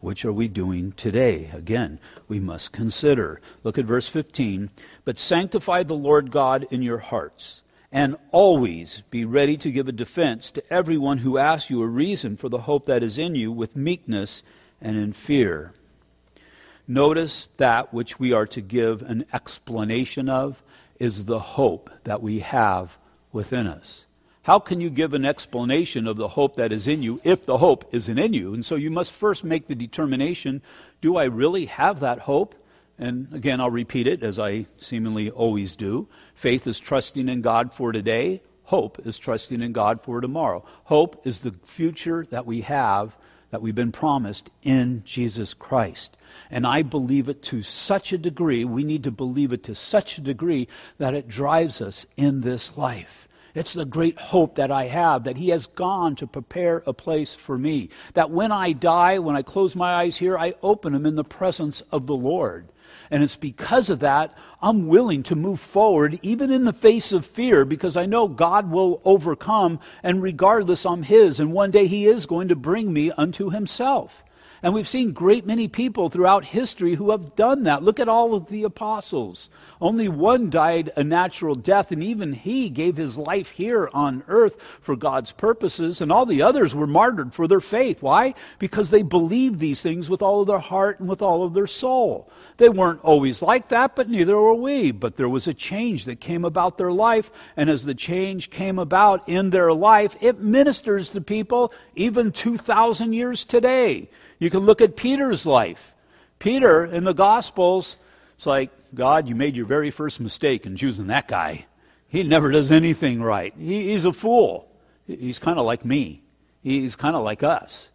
Which 0.00 0.24
are 0.24 0.32
we 0.32 0.48
doing 0.48 0.92
today? 0.92 1.50
Again, 1.52 1.98
we 2.26 2.40
must 2.40 2.72
consider. 2.72 3.40
Look 3.62 3.76
at 3.76 3.84
verse 3.84 4.08
15. 4.08 4.70
But 5.04 5.18
sanctify 5.18 5.82
the 5.82 5.94
Lord 5.94 6.30
God 6.30 6.66
in 6.70 6.82
your 6.82 6.98
hearts, 6.98 7.62
and 7.92 8.16
always 8.30 9.02
be 9.10 9.24
ready 9.24 9.56
to 9.58 9.70
give 9.70 9.88
a 9.88 9.92
defense 9.92 10.50
to 10.52 10.72
everyone 10.72 11.18
who 11.18 11.38
asks 11.38 11.70
you 11.70 11.82
a 11.82 11.86
reason 11.86 12.36
for 12.36 12.48
the 12.48 12.62
hope 12.62 12.86
that 12.86 13.02
is 13.02 13.18
in 13.18 13.34
you 13.34 13.52
with 13.52 13.76
meekness 13.76 14.42
and 14.80 14.96
in 14.96 15.12
fear. 15.12 15.74
Notice 16.88 17.50
that 17.58 17.92
which 17.92 18.18
we 18.18 18.32
are 18.32 18.46
to 18.46 18.60
give 18.60 19.02
an 19.02 19.24
explanation 19.32 20.28
of 20.28 20.62
is 20.98 21.26
the 21.26 21.38
hope 21.38 21.90
that 22.04 22.22
we 22.22 22.40
have 22.40 22.98
within 23.32 23.66
us. 23.66 24.06
How 24.42 24.58
can 24.58 24.80
you 24.80 24.88
give 24.88 25.12
an 25.12 25.24
explanation 25.24 26.06
of 26.06 26.16
the 26.16 26.28
hope 26.28 26.56
that 26.56 26.72
is 26.72 26.88
in 26.88 27.02
you 27.02 27.20
if 27.24 27.44
the 27.44 27.58
hope 27.58 27.84
isn't 27.92 28.18
in 28.18 28.32
you? 28.32 28.54
And 28.54 28.64
so 28.64 28.74
you 28.74 28.90
must 28.90 29.12
first 29.12 29.44
make 29.44 29.66
the 29.66 29.74
determination 29.74 30.62
do 31.00 31.16
I 31.16 31.24
really 31.24 31.66
have 31.66 32.00
that 32.00 32.20
hope? 32.20 32.54
And 32.98 33.32
again, 33.32 33.60
I'll 33.60 33.70
repeat 33.70 34.06
it 34.06 34.22
as 34.22 34.38
I 34.38 34.66
seemingly 34.78 35.30
always 35.30 35.76
do. 35.76 36.08
Faith 36.34 36.66
is 36.66 36.78
trusting 36.78 37.28
in 37.28 37.40
God 37.40 37.72
for 37.72 37.92
today, 37.92 38.42
hope 38.64 39.04
is 39.06 39.18
trusting 39.18 39.62
in 39.62 39.72
God 39.72 40.02
for 40.02 40.20
tomorrow. 40.20 40.64
Hope 40.84 41.26
is 41.26 41.38
the 41.38 41.54
future 41.64 42.26
that 42.30 42.46
we 42.46 42.60
have 42.62 43.16
that 43.50 43.62
we've 43.62 43.74
been 43.74 43.92
promised 43.92 44.48
in 44.62 45.02
Jesus 45.04 45.54
Christ. 45.54 46.16
And 46.50 46.66
I 46.66 46.82
believe 46.82 47.28
it 47.28 47.42
to 47.44 47.62
such 47.62 48.12
a 48.12 48.18
degree, 48.18 48.64
we 48.64 48.84
need 48.84 49.04
to 49.04 49.10
believe 49.10 49.52
it 49.52 49.64
to 49.64 49.74
such 49.74 50.18
a 50.18 50.22
degree 50.22 50.68
that 50.98 51.14
it 51.14 51.28
drives 51.28 51.80
us 51.80 52.06
in 52.16 52.42
this 52.42 52.78
life. 52.78 53.26
It's 53.54 53.72
the 53.72 53.84
great 53.84 54.18
hope 54.18 54.54
that 54.56 54.70
I 54.70 54.84
have 54.84 55.24
that 55.24 55.36
He 55.36 55.48
has 55.48 55.66
gone 55.66 56.14
to 56.16 56.26
prepare 56.26 56.82
a 56.86 56.92
place 56.92 57.34
for 57.34 57.58
me. 57.58 57.88
That 58.14 58.30
when 58.30 58.52
I 58.52 58.72
die, 58.72 59.18
when 59.18 59.36
I 59.36 59.42
close 59.42 59.74
my 59.74 59.94
eyes 59.94 60.18
here, 60.18 60.38
I 60.38 60.54
open 60.62 60.92
them 60.92 61.06
in 61.06 61.16
the 61.16 61.24
presence 61.24 61.82
of 61.92 62.06
the 62.06 62.16
Lord. 62.16 62.68
And 63.10 63.22
it's 63.22 63.36
because 63.36 63.90
of 63.90 64.00
that 64.00 64.36
I'm 64.62 64.86
willing 64.86 65.22
to 65.24 65.34
move 65.34 65.58
forward, 65.58 66.18
even 66.22 66.50
in 66.50 66.64
the 66.64 66.72
face 66.72 67.12
of 67.12 67.26
fear, 67.26 67.64
because 67.64 67.96
I 67.96 68.06
know 68.06 68.28
God 68.28 68.70
will 68.70 69.00
overcome, 69.04 69.80
and 70.02 70.22
regardless, 70.22 70.86
I'm 70.86 71.02
His. 71.02 71.40
And 71.40 71.52
one 71.52 71.70
day 71.70 71.86
He 71.86 72.06
is 72.06 72.26
going 72.26 72.48
to 72.48 72.56
bring 72.56 72.92
me 72.92 73.10
unto 73.10 73.50
Himself. 73.50 74.22
And 74.62 74.74
we've 74.74 74.88
seen 74.88 75.12
great 75.12 75.46
many 75.46 75.68
people 75.68 76.10
throughout 76.10 76.44
history 76.44 76.94
who 76.94 77.10
have 77.12 77.34
done 77.34 77.62
that. 77.62 77.82
Look 77.82 77.98
at 77.98 78.08
all 78.08 78.34
of 78.34 78.48
the 78.48 78.64
apostles. 78.64 79.48
Only 79.80 80.06
one 80.06 80.50
died 80.50 80.90
a 80.96 81.02
natural 81.02 81.54
death, 81.54 81.90
and 81.90 82.02
even 82.02 82.34
he 82.34 82.68
gave 82.68 82.98
his 82.98 83.16
life 83.16 83.52
here 83.52 83.88
on 83.94 84.22
earth 84.28 84.60
for 84.82 84.96
God's 84.96 85.32
purposes, 85.32 86.02
and 86.02 86.12
all 86.12 86.26
the 86.26 86.42
others 86.42 86.74
were 86.74 86.86
martyred 86.86 87.32
for 87.32 87.48
their 87.48 87.60
faith. 87.60 88.02
Why? 88.02 88.34
Because 88.58 88.90
they 88.90 89.02
believed 89.02 89.58
these 89.58 89.80
things 89.80 90.10
with 90.10 90.20
all 90.20 90.42
of 90.42 90.46
their 90.46 90.58
heart 90.58 91.00
and 91.00 91.08
with 91.08 91.22
all 91.22 91.42
of 91.42 91.54
their 91.54 91.66
soul. 91.66 92.30
They 92.58 92.68
weren't 92.68 93.02
always 93.02 93.40
like 93.40 93.68
that, 93.70 93.96
but 93.96 94.10
neither 94.10 94.36
were 94.36 94.54
we. 94.54 94.90
But 94.90 95.16
there 95.16 95.28
was 95.28 95.48
a 95.48 95.54
change 95.54 96.04
that 96.04 96.20
came 96.20 96.44
about 96.44 96.76
their 96.76 96.92
life, 96.92 97.30
and 97.56 97.70
as 97.70 97.86
the 97.86 97.94
change 97.94 98.50
came 98.50 98.78
about 98.78 99.26
in 99.26 99.48
their 99.48 99.72
life, 99.72 100.14
it 100.20 100.40
ministers 100.40 101.08
to 101.10 101.22
people 101.22 101.72
even 101.94 102.32
2,000 102.32 103.14
years 103.14 103.46
today. 103.46 104.10
You 104.40 104.50
can 104.50 104.60
look 104.60 104.80
at 104.80 104.96
Peter's 104.96 105.46
life. 105.46 105.94
Peter 106.40 106.84
in 106.84 107.04
the 107.04 107.12
Gospels, 107.12 107.96
it's 108.36 108.46
like, 108.46 108.70
God, 108.94 109.28
you 109.28 109.36
made 109.36 109.54
your 109.54 109.66
very 109.66 109.90
first 109.90 110.18
mistake 110.18 110.66
in 110.66 110.76
choosing 110.76 111.06
that 111.06 111.28
guy. 111.28 111.66
He 112.08 112.24
never 112.24 112.50
does 112.50 112.72
anything 112.72 113.22
right. 113.22 113.54
He, 113.56 113.92
he's 113.92 114.06
a 114.06 114.12
fool. 114.12 114.66
He's 115.06 115.38
kind 115.38 115.58
of 115.58 115.66
like 115.66 115.84
me. 115.84 116.22
He's 116.62 116.96
kind 116.96 117.14
of 117.14 117.22
like 117.22 117.42
us. 117.42 117.90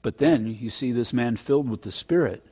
But 0.00 0.18
then 0.18 0.46
you 0.46 0.70
see 0.70 0.92
this 0.92 1.12
man 1.12 1.36
filled 1.36 1.68
with 1.68 1.82
the 1.82 1.92
Spirit, 1.92 2.46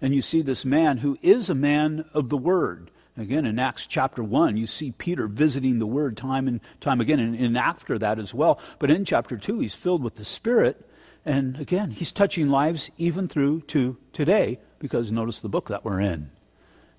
and 0.00 0.14
you 0.14 0.22
see 0.22 0.40
this 0.40 0.64
man 0.64 0.98
who 0.98 1.18
is 1.20 1.50
a 1.50 1.54
man 1.54 2.04
of 2.14 2.28
the 2.28 2.36
Word. 2.36 2.90
Again, 3.16 3.44
in 3.44 3.58
Acts 3.58 3.86
chapter 3.86 4.22
1, 4.22 4.56
you 4.56 4.66
see 4.66 4.92
Peter 4.92 5.26
visiting 5.26 5.78
the 5.78 5.86
Word 5.86 6.16
time 6.16 6.48
and 6.48 6.60
time 6.80 7.00
again, 7.00 7.20
and, 7.20 7.34
and 7.34 7.58
after 7.58 7.98
that 7.98 8.18
as 8.18 8.32
well. 8.32 8.58
But 8.78 8.90
in 8.90 9.04
chapter 9.04 9.36
2, 9.36 9.58
he's 9.58 9.74
filled 9.74 10.02
with 10.02 10.14
the 10.14 10.24
Spirit, 10.24 10.88
and 11.24 11.58
again, 11.58 11.90
he's 11.90 12.12
touching 12.12 12.48
lives 12.48 12.90
even 12.98 13.28
through 13.28 13.62
to 13.62 13.96
today, 14.12 14.58
because 14.78 15.12
notice 15.12 15.38
the 15.38 15.48
book 15.48 15.68
that 15.68 15.84
we're 15.84 16.00
in. 16.00 16.30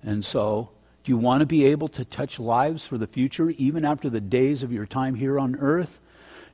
And 0.02 0.24
so, 0.24 0.70
do 1.02 1.12
you 1.12 1.18
want 1.18 1.40
to 1.40 1.46
be 1.46 1.66
able 1.66 1.88
to 1.88 2.04
touch 2.04 2.38
lives 2.38 2.86
for 2.86 2.96
the 2.96 3.06
future, 3.06 3.50
even 3.50 3.84
after 3.84 4.08
the 4.08 4.20
days 4.20 4.62
of 4.62 4.72
your 4.72 4.86
time 4.86 5.16
here 5.16 5.38
on 5.38 5.56
earth? 5.56 6.00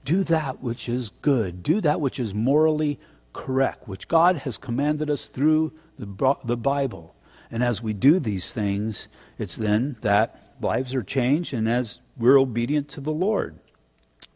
Do 0.05 0.25
that 0.25 0.61
which 0.61 0.89
is 0.89 1.11
good. 1.23 1.63
Do 1.63 1.81
that 1.81 2.01
which 2.01 2.19
is 2.19 2.35
morally 2.35 2.99
correct, 3.33 3.87
which 3.87 4.09
God 4.09 4.39
has 4.39 4.59
commanded 4.59 5.09
us 5.09 5.27
through 5.27 5.73
the, 5.99 6.37
the 6.45 6.57
Bible. 6.57 7.15
And 7.51 7.63
as 7.63 7.83
we 7.83 7.93
do 7.93 8.19
these 8.19 8.53
things, 8.53 9.09
it's 9.39 9.57
then 9.57 9.97
that 10.01 10.55
lives 10.61 10.95
are 10.95 11.03
changed 11.03 11.53
and 11.53 11.69
as 11.69 12.01
we're 12.17 12.39
obedient 12.39 12.89
to 12.91 13.01
the 13.01 13.13
Lord. 13.13 13.59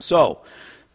So, 0.00 0.42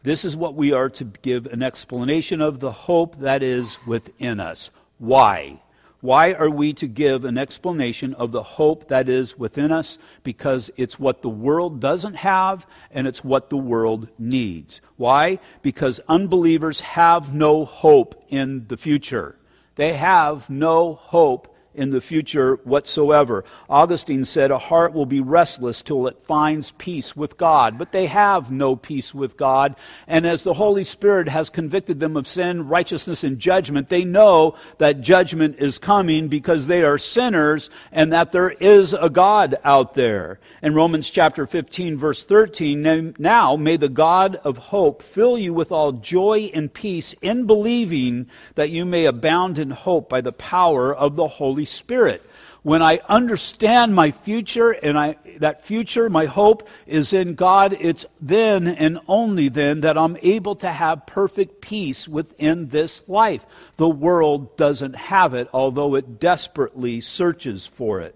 this 0.04 0.24
is 0.24 0.36
what 0.36 0.56
we 0.56 0.72
are 0.72 0.90
to 0.90 1.04
give 1.04 1.46
an 1.48 1.62
explanation 1.62 2.42
of 2.42 2.60
the 2.60 2.72
hope 2.72 3.18
that 3.18 3.44
is 3.44 3.78
within 3.86 4.40
us. 4.40 4.72
Why? 4.98 5.62
Why 6.02 6.32
are 6.34 6.50
we 6.50 6.72
to 6.74 6.88
give 6.88 7.26
an 7.26 7.38
explanation 7.38 8.14
of 8.14 8.32
the 8.32 8.44
hope 8.44 8.88
that 8.88 9.10
is 9.10 9.38
within 9.38 9.72
us? 9.74 9.98
Because 10.24 10.72
it's 10.78 10.98
what 10.98 11.22
the 11.22 11.30
world 11.30 11.82
doesn't 11.82 12.16
have 12.16 12.66
and 12.92 13.06
it's 13.06 13.24
what 13.24 13.50
the 13.50 13.58
world 13.58 14.08
needs. 14.18 14.80
Why? 14.96 15.40
Because 15.62 16.00
unbelievers 16.08 16.80
have 16.80 17.34
no 17.34 17.66
hope 17.66 18.24
in 18.30 18.68
the 18.68 18.78
future. 18.78 19.36
They 19.76 19.94
have 19.94 20.50
no 20.50 20.94
hope 20.94 21.49
in 21.74 21.92
the 21.92 22.02
future 22.02 22.56
whatsoever. 22.64 23.44
Augustine 23.70 24.26
said, 24.26 24.52
A 24.52 24.58
heart 24.58 24.94
will 24.94 25.06
be 25.06 25.22
restless 25.22 25.82
till 25.82 26.08
it 26.08 26.22
finds 26.24 26.72
peace 26.72 27.16
with 27.16 27.38
God. 27.38 27.78
But 27.78 27.92
they 27.92 28.08
have 28.08 28.52
no 28.52 28.76
peace 28.76 29.14
with 29.14 29.38
God. 29.38 29.76
And 30.08 30.26
as 30.26 30.44
the 30.44 30.54
Holy 30.54 30.84
Spirit 30.84 31.30
has 31.30 31.50
convicted 31.50 32.00
them 32.00 32.18
of 32.18 32.28
sin, 32.28 32.68
righteousness, 32.68 33.24
and 33.24 33.40
judgment, 33.40 33.90
they 33.90 34.04
know 34.04 34.56
that 34.78 35.02
judgment 35.02 35.58
is 35.60 35.78
coming 35.78 36.28
because 36.28 36.68
they 36.68 36.84
are 36.84 36.98
sinners 36.98 37.70
and 37.92 38.12
that 38.12 38.32
there 38.32 38.50
is 38.50 38.94
a 38.94 39.10
God 39.10 39.56
out 39.64 39.94
there. 39.94 40.40
In 40.62 40.74
Romans 40.74 41.10
chapter 41.10 41.46
15, 41.46 41.96
verse 41.98 42.24
13, 42.24 43.16
now 43.18 43.56
may 43.56 43.78
the 43.78 43.90
God 43.90 44.36
of 44.38 44.58
hope 44.58 45.02
fill 45.02 45.38
you 45.38 45.54
with 45.54 45.72
all 45.72 45.92
joy 45.92 46.50
and 46.54 46.74
peace 46.74 47.14
in 47.22 47.46
believing 47.46 48.28
that 48.56 48.70
you 48.70 48.86
may 48.86 49.06
abound 49.06 49.60
in 49.60 49.72
hope 49.72 50.10
by 50.10 50.22
the 50.22 50.32
power 50.32 50.94
of 50.94 51.16
the 51.16 51.28
Holy 51.28 51.59
Spirit. 51.66 52.26
When 52.62 52.82
I 52.82 53.00
understand 53.08 53.96
my 53.96 54.12
future 54.12 54.72
and 54.72 54.98
I, 54.98 55.16
that 55.38 55.66
future, 55.66 56.10
my 56.10 56.26
hope 56.26 56.68
is 56.86 57.14
in 57.14 57.36
God, 57.36 57.78
it's 57.80 58.06
then 58.20 58.68
and 58.68 59.00
only 59.08 59.48
then 59.48 59.82
that 59.82 59.98
I'm 59.98 60.18
able 60.22 60.56
to 60.58 60.70
have 60.70 61.06
perfect 61.06 61.62
peace 61.62 62.06
within 62.06 62.68
this 62.68 63.08
life. 63.08 63.46
The 63.78 63.88
world 63.88 64.58
doesn't 64.58 64.98
have 64.98 65.34
it, 65.34 65.48
although 65.54 65.96
it 65.96 66.20
desperately 66.20 67.00
searches 67.00 67.66
for 67.66 68.02
it. 68.02 68.14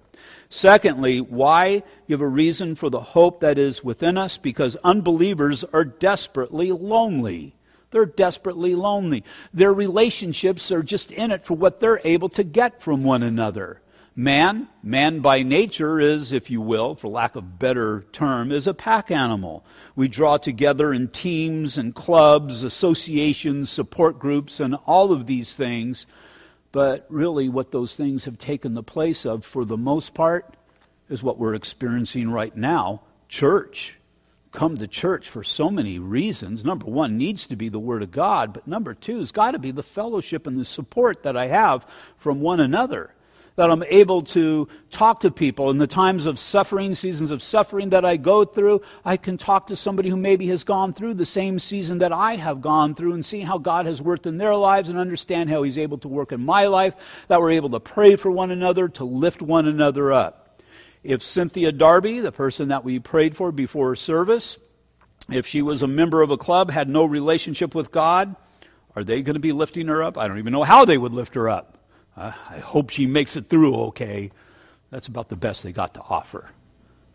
Secondly, 0.50 1.20
why 1.20 1.82
give 2.08 2.22
a 2.22 2.28
reason 2.28 2.76
for 2.76 2.90
the 2.90 3.00
hope 3.00 3.40
that 3.40 3.58
is 3.58 3.84
within 3.84 4.18
us? 4.18 4.38
Because 4.38 4.76
unbelievers 4.84 5.64
are 5.74 5.86
desperately 5.86 6.72
lonely. 6.72 7.56
They're 7.94 8.08
desperately 8.08 8.74
lonely. 8.74 9.24
Their 9.54 9.72
relationships 9.72 10.72
are 10.72 10.82
just 10.82 11.12
in 11.12 11.30
it 11.30 11.46
for 11.46 11.54
what 11.54 11.80
they're 11.80 12.02
able 12.04 12.28
to 12.30 12.44
get 12.44 12.82
from 12.82 13.04
one 13.04 13.22
another. 13.22 13.82
Man, 14.16 14.68
man 14.82 15.20
by 15.20 15.44
nature 15.44 16.00
is, 16.00 16.32
if 16.32 16.50
you 16.50 16.60
will, 16.60 16.96
for 16.96 17.08
lack 17.08 17.36
of 17.36 17.60
better 17.60 18.04
term, 18.12 18.52
is 18.52 18.66
a 18.66 18.74
pack 18.74 19.12
animal. 19.12 19.64
We 19.96 20.08
draw 20.08 20.38
together 20.38 20.92
in 20.92 21.10
teams 21.10 21.78
and 21.78 21.94
clubs, 21.94 22.64
associations, 22.64 23.70
support 23.70 24.18
groups, 24.18 24.60
and 24.60 24.74
all 24.88 25.12
of 25.12 25.28
these 25.28 25.56
things. 25.56 26.08
But 26.72 27.06
really, 27.10 27.48
what 27.48 27.72
those 27.72 27.96
things 27.96 28.26
have 28.26 28.40
taken 28.40 28.74
the 28.74 28.82
place 28.82 29.24
of, 29.24 29.46
for 29.46 29.66
the 29.66 29.78
most 29.78 30.16
part, 30.16 30.58
is 31.10 31.22
what 31.22 31.38
we're 31.38 31.54
experiencing 31.54 32.32
right 32.32 32.56
now 32.58 33.04
church 33.30 34.00
come 34.54 34.78
to 34.78 34.88
church 34.88 35.28
for 35.28 35.44
so 35.44 35.70
many 35.70 36.00
reasons. 36.00 36.63
Number 36.63 36.86
one, 36.86 37.18
needs 37.18 37.48
to 37.48 37.56
be 37.56 37.70
the 37.70 37.80
Word 37.80 38.04
of 38.04 38.12
God, 38.12 38.54
but 38.54 38.68
number 38.68 38.94
two, 38.94 39.18
has 39.18 39.32
got 39.32 39.52
to 39.52 39.60
be 39.60 39.72
the 39.72 39.84
fellowship 39.84 40.48
and 40.48 40.58
the 40.58 40.63
support 40.63 41.24
that 41.24 41.36
I 41.36 41.48
have 41.48 41.86
from 42.16 42.39
one 42.39 42.60
another. 42.60 43.13
That 43.56 43.70
I'm 43.70 43.84
able 43.84 44.24
to 44.24 44.68
talk 44.89 45.20
to 45.22 45.30
people 45.30 45.70
in 45.70 45.78
the 45.78 45.86
times 45.86 46.26
of 46.26 46.39
suffering, 46.39 46.96
seasons 46.96 47.30
of 47.30 47.44
suffering 47.44 47.89
that 47.89 48.04
I 48.04 48.18
go 48.18 48.46
through. 48.46 48.82
I 49.06 49.18
can 49.18 49.38
talk 49.38 49.68
to 49.68 49.76
somebody 49.76 50.10
who 50.10 50.18
maybe 50.18 50.48
has 50.48 50.63
gone 50.63 50.92
through 50.92 51.16
the 51.16 51.26
same 51.26 51.60
season 51.60 52.00
that 52.00 52.12
I 52.12 52.36
have 52.36 52.62
gone 52.62 52.96
through 52.96 53.13
and 53.13 53.24
see 53.24 53.42
how 53.42 53.60
God 53.60 53.86
has 53.86 54.02
worked 54.02 54.26
in 54.26 54.38
their 54.38 54.56
lives 54.56 54.89
and 54.89 54.98
understand 54.98 55.52
how 55.52 55.62
He's 55.62 55.78
able 55.78 56.00
to 56.00 56.08
work 56.08 56.32
in 56.32 56.44
my 56.44 56.66
life. 56.66 56.96
That 57.28 57.42
we're 57.42 57.52
able 57.52 57.70
to 57.72 57.80
pray 57.80 58.16
for 58.16 58.32
one 58.32 58.50
another, 58.50 58.88
to 58.89 59.04
lift 59.04 59.42
one 59.42 59.68
another 59.68 60.12
up. 60.12 60.43
If 61.04 61.22
Cynthia 61.22 61.72
Darby, 61.72 62.20
the 62.20 62.32
person 62.32 62.70
that 62.70 62.84
we 62.84 63.00
prayed 63.00 63.36
for 63.36 63.52
before 63.52 63.96
service, 63.96 64.58
if 65.30 65.46
she 65.46 65.62
was 65.62 65.82
a 65.82 65.88
member 65.88 66.22
of 66.22 66.32
a 66.32 66.38
club, 66.38 66.72
had 66.72 66.89
no 66.89 67.04
relationship 67.04 67.76
with 67.76 67.92
God, 67.92 68.36
are 68.96 69.04
they 69.04 69.22
going 69.22 69.36
to 69.36 69.39
be 69.39 69.52
lifting 69.52 69.88
her 69.88 70.02
up? 70.02 70.18
I 70.18 70.28
don't 70.28 70.39
even 70.39 70.54
know 70.54 70.63
how 70.63 70.86
they 70.86 70.98
would 70.98 71.13
lift 71.13 71.36
her 71.36 71.50
up. 71.50 71.78
Uh, 72.16 72.32
I 72.50 72.60
hope 72.60 72.89
she 72.89 73.08
makes 73.08 73.36
it 73.36 73.50
through 73.50 73.76
okay. 73.88 74.32
That's 74.92 75.08
about 75.08 75.30
the 75.30 75.36
best 75.36 75.63
they 75.63 75.72
got 75.72 75.96
to 75.96 76.02
offer. 76.02 76.52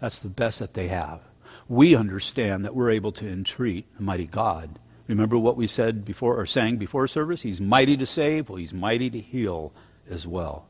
That's 0.01 0.19
the 0.19 0.29
best 0.29 0.59
that 0.59 0.75
they 0.75 0.89
have. 0.89 1.21
We 1.69 1.95
understand 1.95 2.65
that 2.65 2.75
we're 2.75 2.91
able 2.91 3.13
to 3.13 3.29
entreat 3.29 3.87
a 3.99 4.03
mighty 4.03 4.27
God. 4.27 4.79
Remember 5.07 5.39
what 5.39 5.57
we 5.57 5.67
said 5.67 6.05
before 6.05 6.39
or 6.39 6.47
sang 6.47 6.77
before 6.77 7.07
service? 7.07 7.43
He's 7.43 7.61
mighty 7.61 7.97
to 7.97 8.07
save, 8.07 8.49
well, 8.49 8.57
he's 8.57 8.75
mighty 8.75 9.09
to 9.11 9.21
heal 9.21 9.73
as 10.09 10.27
well. 10.27 10.68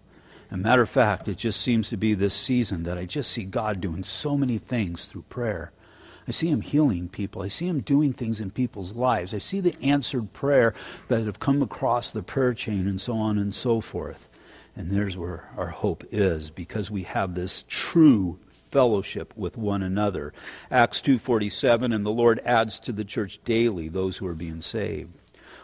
A 0.50 0.56
matter 0.56 0.82
of 0.82 0.88
fact, 0.88 1.28
it 1.28 1.37
just 1.37 1.61
seems 1.61 1.90
to 1.90 1.96
be 1.96 2.14
this 2.14 2.34
season 2.34 2.84
that 2.84 2.96
I 2.96 3.04
just 3.04 3.30
see 3.30 3.44
God 3.44 3.80
doing 3.80 4.02
so 4.02 4.37
many 4.37 4.56
things 4.56 5.04
through 5.04 5.22
prayer. 5.22 5.72
I 6.26 6.30
see 6.30 6.48
Him 6.48 6.62
healing 6.62 7.08
people. 7.08 7.42
I 7.42 7.48
see 7.48 7.66
Him 7.66 7.80
doing 7.80 8.12
things 8.12 8.40
in 8.40 8.50
people's 8.50 8.92
lives. 8.92 9.34
I 9.34 9.38
see 9.38 9.61
the 9.61 9.76
answered 9.82 10.32
prayer 10.32 10.74
that 11.08 11.26
have 11.26 11.38
come 11.38 11.62
across 11.62 12.11
the 12.11 12.22
prayer 12.22 12.54
chain 12.54 12.87
and 12.87 13.00
so 13.00 13.16
on 13.16 13.38
and 13.38 13.54
so 13.54 13.80
forth. 13.80 14.28
And 14.74 14.90
there's 14.90 15.16
where 15.16 15.50
our 15.56 15.68
hope 15.68 16.04
is 16.11 16.50
because 16.50 16.90
we 16.90 17.02
have 17.02 17.34
this 17.34 17.64
true 17.68 18.38
fellowship 18.70 19.34
with 19.37 19.56
one 19.56 19.82
another. 19.82 20.32
Acts 20.70 21.02
2:47 21.02 21.92
and 21.92 22.06
the 22.06 22.11
Lord 22.11 22.40
adds 22.44 22.78
to 22.80 22.92
the 22.92 23.04
church 23.04 23.40
daily 23.44 23.88
those 23.88 24.18
who 24.18 24.26
are 24.26 24.34
being 24.34 24.61
saved. 24.61 25.11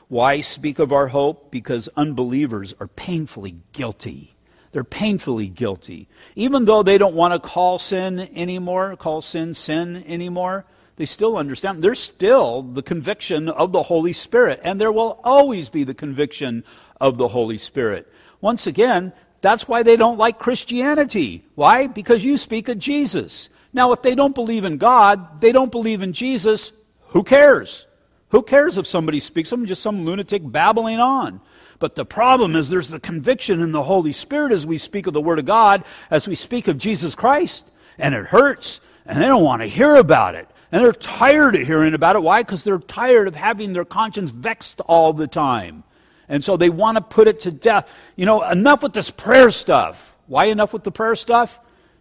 Why 0.08 0.40
speak 0.40 0.78
of 0.78 0.92
our 0.92 1.08
hope? 1.08 1.50
Because 1.50 1.88
unbelievers 1.96 2.74
are 2.80 2.88
painfully 2.88 3.56
guilty. 3.72 4.33
They're 4.74 4.82
painfully 4.82 5.46
guilty. 5.46 6.08
Even 6.34 6.64
though 6.64 6.82
they 6.82 6.98
don't 6.98 7.14
want 7.14 7.32
to 7.32 7.38
call 7.38 7.78
sin 7.78 8.28
anymore, 8.34 8.96
call 8.96 9.22
sin 9.22 9.54
sin 9.54 10.02
anymore, 10.04 10.64
they 10.96 11.06
still 11.06 11.36
understand. 11.36 11.80
There's 11.80 12.00
still 12.00 12.62
the 12.62 12.82
conviction 12.82 13.48
of 13.48 13.70
the 13.70 13.84
Holy 13.84 14.12
Spirit, 14.12 14.58
and 14.64 14.80
there 14.80 14.90
will 14.90 15.20
always 15.22 15.68
be 15.68 15.84
the 15.84 15.94
conviction 15.94 16.64
of 17.00 17.18
the 17.18 17.28
Holy 17.28 17.56
Spirit. 17.56 18.12
Once 18.40 18.66
again, 18.66 19.12
that's 19.42 19.68
why 19.68 19.84
they 19.84 19.94
don't 19.96 20.18
like 20.18 20.40
Christianity. 20.40 21.44
Why? 21.54 21.86
Because 21.86 22.24
you 22.24 22.36
speak 22.36 22.68
of 22.68 22.80
Jesus. 22.80 23.50
Now, 23.72 23.92
if 23.92 24.02
they 24.02 24.16
don't 24.16 24.34
believe 24.34 24.64
in 24.64 24.78
God, 24.78 25.40
they 25.40 25.52
don't 25.52 25.70
believe 25.70 26.02
in 26.02 26.12
Jesus, 26.12 26.72
who 27.10 27.22
cares? 27.22 27.86
Who 28.30 28.42
cares 28.42 28.76
if 28.76 28.88
somebody 28.88 29.20
speaks 29.20 29.52
of? 29.52 29.64
Just 29.66 29.82
some 29.82 30.04
lunatic 30.04 30.42
babbling 30.44 30.98
on. 30.98 31.40
But 31.84 31.96
the 31.96 32.06
problem 32.06 32.56
is 32.56 32.70
there's 32.70 32.88
the 32.88 32.98
conviction 32.98 33.60
in 33.60 33.72
the 33.72 33.82
Holy 33.82 34.14
Spirit 34.14 34.52
as 34.52 34.64
we 34.64 34.78
speak 34.78 35.06
of 35.06 35.12
the 35.12 35.20
Word 35.20 35.38
of 35.38 35.44
God, 35.44 35.84
as 36.10 36.26
we 36.26 36.34
speak 36.34 36.66
of 36.66 36.78
Jesus 36.78 37.14
Christ. 37.14 37.70
And 37.98 38.14
it 38.14 38.24
hurts. 38.24 38.80
And 39.04 39.18
they 39.18 39.26
don't 39.26 39.44
want 39.44 39.60
to 39.60 39.68
hear 39.68 39.94
about 39.96 40.34
it. 40.34 40.48
And 40.72 40.82
they're 40.82 40.94
tired 40.94 41.56
of 41.56 41.66
hearing 41.66 41.92
about 41.92 42.16
it. 42.16 42.22
Why? 42.22 42.42
Because 42.42 42.64
they're 42.64 42.78
tired 42.78 43.28
of 43.28 43.34
having 43.34 43.74
their 43.74 43.84
conscience 43.84 44.30
vexed 44.30 44.80
all 44.80 45.12
the 45.12 45.26
time. 45.26 45.84
And 46.26 46.42
so 46.42 46.56
they 46.56 46.70
want 46.70 46.96
to 46.96 47.02
put 47.02 47.28
it 47.28 47.40
to 47.40 47.50
death. 47.50 47.92
You 48.16 48.24
know, 48.24 48.42
enough 48.42 48.82
with 48.82 48.94
this 48.94 49.10
prayer 49.10 49.50
stuff. 49.50 50.16
Why 50.26 50.46
enough 50.46 50.72
with 50.72 50.84
the 50.84 50.90
prayer 50.90 51.16
stuff? 51.16 51.60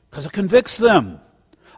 Because 0.09 0.25
it 0.25 0.31
convicts 0.31 0.77
them. 0.77 1.19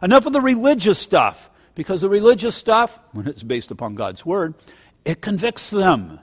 Enough 0.00 0.26
of 0.26 0.32
the 0.32 0.40
religious 0.40 1.00
stuff. 1.00 1.50
Because 1.74 2.02
the 2.02 2.08
religious 2.08 2.54
stuff, 2.54 3.00
when 3.10 3.26
it's 3.26 3.42
based 3.42 3.72
upon 3.72 3.96
God's 3.96 4.24
Word, 4.24 4.54
it 5.04 5.20
convicts 5.20 5.70
them. 5.70 6.20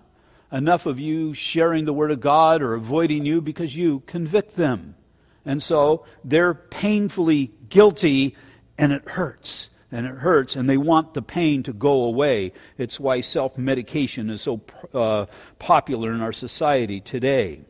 Enough 0.53 0.85
of 0.85 0.99
you 0.99 1.33
sharing 1.33 1.85
the 1.85 1.93
Word 1.93 2.11
of 2.11 2.21
God 2.21 2.61
or 2.61 2.75
avoiding 2.75 3.25
you 3.25 3.41
because 3.41 3.75
you 3.75 4.01
convict 4.01 4.55
them. 4.55 4.95
And 5.43 5.61
so 5.61 6.05
they're 6.23 6.53
painfully 6.53 7.51
guilty 7.69 8.37
and 8.77 8.93
it 8.93 9.09
hurts 9.09 9.71
and 9.93 10.07
it 10.07 10.15
hurts, 10.15 10.55
and 10.55 10.67
they 10.67 10.75
want 10.75 11.13
the 11.13 11.21
pain 11.21 11.61
to 11.63 11.71
go 11.71 12.03
away. 12.05 12.51
It's 12.79 12.99
why 12.99 13.21
self 13.21 13.59
medication 13.59 14.31
is 14.31 14.41
so 14.41 14.61
uh, 14.91 15.27
popular 15.59 16.11
in 16.11 16.21
our 16.21 16.31
society 16.31 16.99
today. 16.99 17.61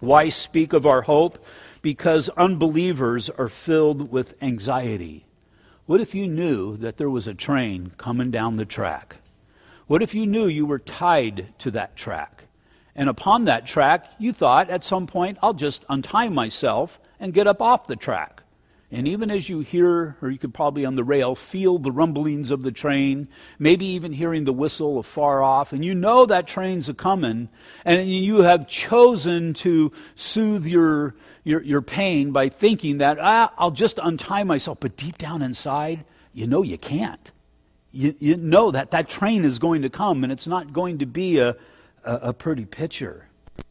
Why 0.00 0.28
speak 0.28 0.72
of 0.72 0.86
our 0.86 1.02
hope? 1.02 1.44
Because 1.82 2.28
unbelievers 2.30 3.30
are 3.30 3.48
filled 3.48 4.10
with 4.10 4.34
anxiety. 4.42 5.24
What 5.86 6.00
if 6.00 6.16
you 6.16 6.26
knew 6.26 6.76
that 6.78 6.96
there 6.96 7.08
was 7.08 7.28
a 7.28 7.34
train 7.34 7.92
coming 7.96 8.32
down 8.32 8.56
the 8.56 8.64
track? 8.64 9.18
What 9.86 10.02
if 10.02 10.14
you 10.14 10.26
knew 10.26 10.46
you 10.46 10.66
were 10.66 10.80
tied 10.80 11.54
to 11.58 11.70
that 11.72 11.94
track? 11.94 12.44
And 12.96 13.08
upon 13.08 13.44
that 13.44 13.66
track, 13.66 14.10
you 14.18 14.32
thought 14.32 14.68
at 14.68 14.84
some 14.84 15.06
point, 15.06 15.38
I'll 15.42 15.54
just 15.54 15.84
untie 15.88 16.28
myself 16.28 16.98
and 17.20 17.32
get 17.32 17.46
up 17.46 17.62
off 17.62 17.86
the 17.86 17.94
track. 17.94 18.42
And 18.90 19.06
even 19.06 19.30
as 19.30 19.48
you 19.48 19.60
hear, 19.60 20.16
or 20.22 20.30
you 20.30 20.38
could 20.38 20.54
probably 20.54 20.84
on 20.84 20.94
the 20.94 21.04
rail, 21.04 21.34
feel 21.34 21.78
the 21.78 21.92
rumblings 21.92 22.50
of 22.50 22.62
the 22.62 22.72
train, 22.72 23.28
maybe 23.58 23.84
even 23.86 24.12
hearing 24.12 24.44
the 24.44 24.52
whistle 24.52 24.98
afar 24.98 25.42
off, 25.42 25.72
and 25.72 25.84
you 25.84 25.94
know 25.94 26.24
that 26.26 26.46
train's 26.46 26.88
a 26.88 26.94
coming, 26.94 27.48
and 27.84 28.08
you 28.08 28.38
have 28.42 28.68
chosen 28.68 29.54
to 29.54 29.92
soothe 30.14 30.66
your, 30.66 31.14
your, 31.44 31.62
your 31.62 31.82
pain 31.82 32.30
by 32.30 32.48
thinking 32.48 32.98
that, 32.98 33.18
ah, 33.20 33.52
I'll 33.58 33.72
just 33.72 33.98
untie 34.02 34.44
myself. 34.44 34.78
But 34.80 34.96
deep 34.96 35.18
down 35.18 35.42
inside, 35.42 36.04
you 36.32 36.46
know 36.46 36.62
you 36.62 36.78
can't. 36.78 37.32
You, 37.96 38.14
you 38.18 38.36
know 38.36 38.70
that 38.70 38.90
that 38.90 39.08
train 39.08 39.44
is 39.44 39.58
going 39.58 39.82
to 39.82 39.90
come, 39.90 40.22
and 40.22 40.32
it's 40.32 40.46
not 40.46 40.72
going 40.72 40.98
to 40.98 41.06
be 41.06 41.38
a, 41.38 41.56
a, 42.04 42.14
a 42.14 42.32
pretty 42.32 42.64
picture. 42.66 43.28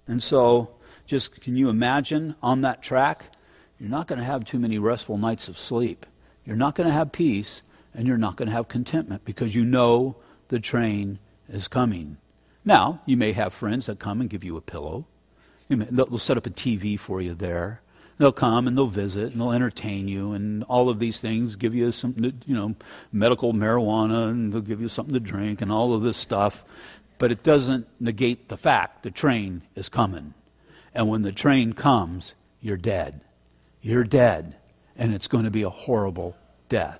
And 0.07 0.21
so, 0.21 0.71
just 1.05 1.41
can 1.41 1.55
you 1.55 1.69
imagine 1.69 2.35
on 2.41 2.61
that 2.61 2.81
track? 2.81 3.25
you're 3.79 3.89
not 3.89 4.07
going 4.07 4.19
to 4.19 4.25
have 4.25 4.45
too 4.45 4.59
many 4.59 4.79
restful 4.79 5.17
nights 5.17 5.47
of 5.47 5.57
sleep. 5.57 6.05
You're 6.45 6.55
not 6.55 6.75
going 6.75 6.87
to 6.87 6.93
have 6.93 7.11
peace, 7.11 7.61
and 7.93 8.07
you're 8.07 8.17
not 8.17 8.35
going 8.35 8.47
to 8.47 8.53
have 8.53 8.67
contentment 8.67 9.25
because 9.25 9.55
you 9.55 9.65
know 9.65 10.15
the 10.47 10.59
train 10.59 11.19
is 11.49 11.67
coming. 11.67 12.17
Now, 12.63 13.01
you 13.05 13.17
may 13.17 13.33
have 13.33 13.53
friends 13.53 13.85
that 13.87 13.99
come 13.99 14.21
and 14.21 14.29
give 14.29 14.43
you 14.43 14.57
a 14.57 14.61
pillow. 14.61 15.05
May, 15.69 15.85
they'll 15.85 16.17
set 16.19 16.37
up 16.37 16.45
a 16.45 16.51
TV 16.51 16.99
for 16.99 17.21
you 17.21 17.33
there. 17.33 17.81
They'll 18.17 18.31
come 18.31 18.67
and 18.67 18.77
they'll 18.77 18.87
visit 18.87 19.33
and 19.33 19.41
they'll 19.41 19.51
entertain 19.51 20.07
you 20.07 20.31
and 20.31 20.63
all 20.65 20.89
of 20.89 20.99
these 20.99 21.17
things, 21.17 21.55
give 21.55 21.75
you 21.75 21.91
some, 21.91 22.15
you 22.45 22.55
know, 22.55 22.75
medical 23.11 23.53
marijuana 23.53 24.29
and 24.29 24.53
they'll 24.53 24.61
give 24.61 24.79
you 24.79 24.87
something 24.87 25.13
to 25.13 25.19
drink 25.19 25.61
and 25.61 25.71
all 25.71 25.93
of 25.93 26.01
this 26.01 26.17
stuff. 26.17 26.63
But 27.17 27.31
it 27.31 27.43
doesn't 27.43 27.87
negate 27.99 28.47
the 28.47 28.57
fact 28.57 29.03
the 29.03 29.11
train 29.11 29.63
is 29.75 29.89
coming. 29.89 30.33
And 30.93 31.09
when 31.09 31.23
the 31.23 31.31
train 31.31 31.73
comes, 31.73 32.35
you're 32.61 32.77
dead. 32.77 33.21
You're 33.81 34.03
dead, 34.03 34.55
and 34.95 35.13
it's 35.13 35.27
going 35.27 35.43
to 35.43 35.51
be 35.51 35.61
a 35.61 35.69
horrible 35.69 36.35
death. 36.69 36.99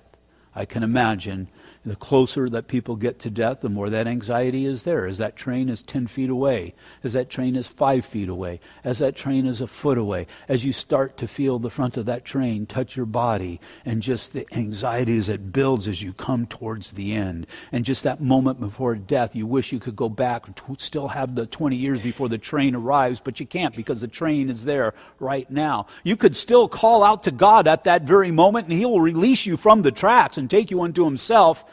I 0.54 0.64
can 0.64 0.82
imagine 0.82 1.48
the 1.86 1.96
closer 1.96 2.48
that 2.48 2.66
people 2.66 2.96
get 2.96 3.20
to 3.20 3.30
death, 3.30 3.60
the 3.60 3.68
more 3.68 3.88
that 3.88 4.08
anxiety 4.08 4.66
is 4.66 4.82
there. 4.82 5.06
As 5.06 5.18
that 5.18 5.36
train 5.36 5.68
is 5.68 5.84
10 5.84 6.08
feet 6.08 6.28
away, 6.28 6.74
as 7.04 7.12
that 7.12 7.30
train 7.30 7.54
is 7.54 7.68
5 7.68 8.04
feet 8.04 8.28
away, 8.28 8.58
as 8.82 8.98
that 8.98 9.14
train 9.14 9.46
is 9.46 9.60
a 9.60 9.68
foot 9.68 9.96
away, 9.96 10.26
as 10.48 10.64
you 10.64 10.72
start 10.72 11.16
to 11.18 11.28
feel 11.28 11.60
the 11.60 11.70
front 11.70 11.96
of 11.96 12.06
that 12.06 12.24
train 12.24 12.66
touch 12.66 12.96
your 12.96 13.06
body, 13.06 13.60
and 13.84 14.02
just 14.02 14.32
the 14.32 14.46
anxiety 14.52 15.16
as 15.16 15.28
it 15.28 15.52
builds 15.52 15.86
as 15.86 16.02
you 16.02 16.12
come 16.12 16.46
towards 16.46 16.90
the 16.90 17.12
end. 17.12 17.46
And 17.70 17.84
just 17.84 18.02
that 18.02 18.20
moment 18.20 18.58
before 18.58 18.96
death, 18.96 19.36
you 19.36 19.46
wish 19.46 19.72
you 19.72 19.78
could 19.78 19.96
go 19.96 20.08
back 20.08 20.48
and 20.48 20.80
still 20.80 21.08
have 21.08 21.36
the 21.36 21.46
20 21.46 21.76
years 21.76 22.02
before 22.02 22.28
the 22.28 22.36
train 22.36 22.74
arrives, 22.74 23.20
but 23.20 23.38
you 23.38 23.46
can't 23.46 23.76
because 23.76 24.00
the 24.00 24.08
train 24.08 24.50
is 24.50 24.64
there 24.64 24.92
right 25.20 25.48
now. 25.48 25.86
You 26.02 26.16
could 26.16 26.36
still 26.36 26.68
call 26.68 27.04
out 27.04 27.22
to 27.24 27.30
God 27.30 27.68
at 27.68 27.84
that 27.84 28.02
very 28.02 28.32
moment, 28.32 28.66
and 28.66 28.76
He 28.76 28.84
will 28.84 29.00
release 29.00 29.46
you 29.46 29.56
from 29.56 29.82
the 29.82 29.92
tracks 29.92 30.36
and 30.36 30.50
take 30.50 30.72
you 30.72 30.82
unto 30.82 31.04
Himself 31.04 31.64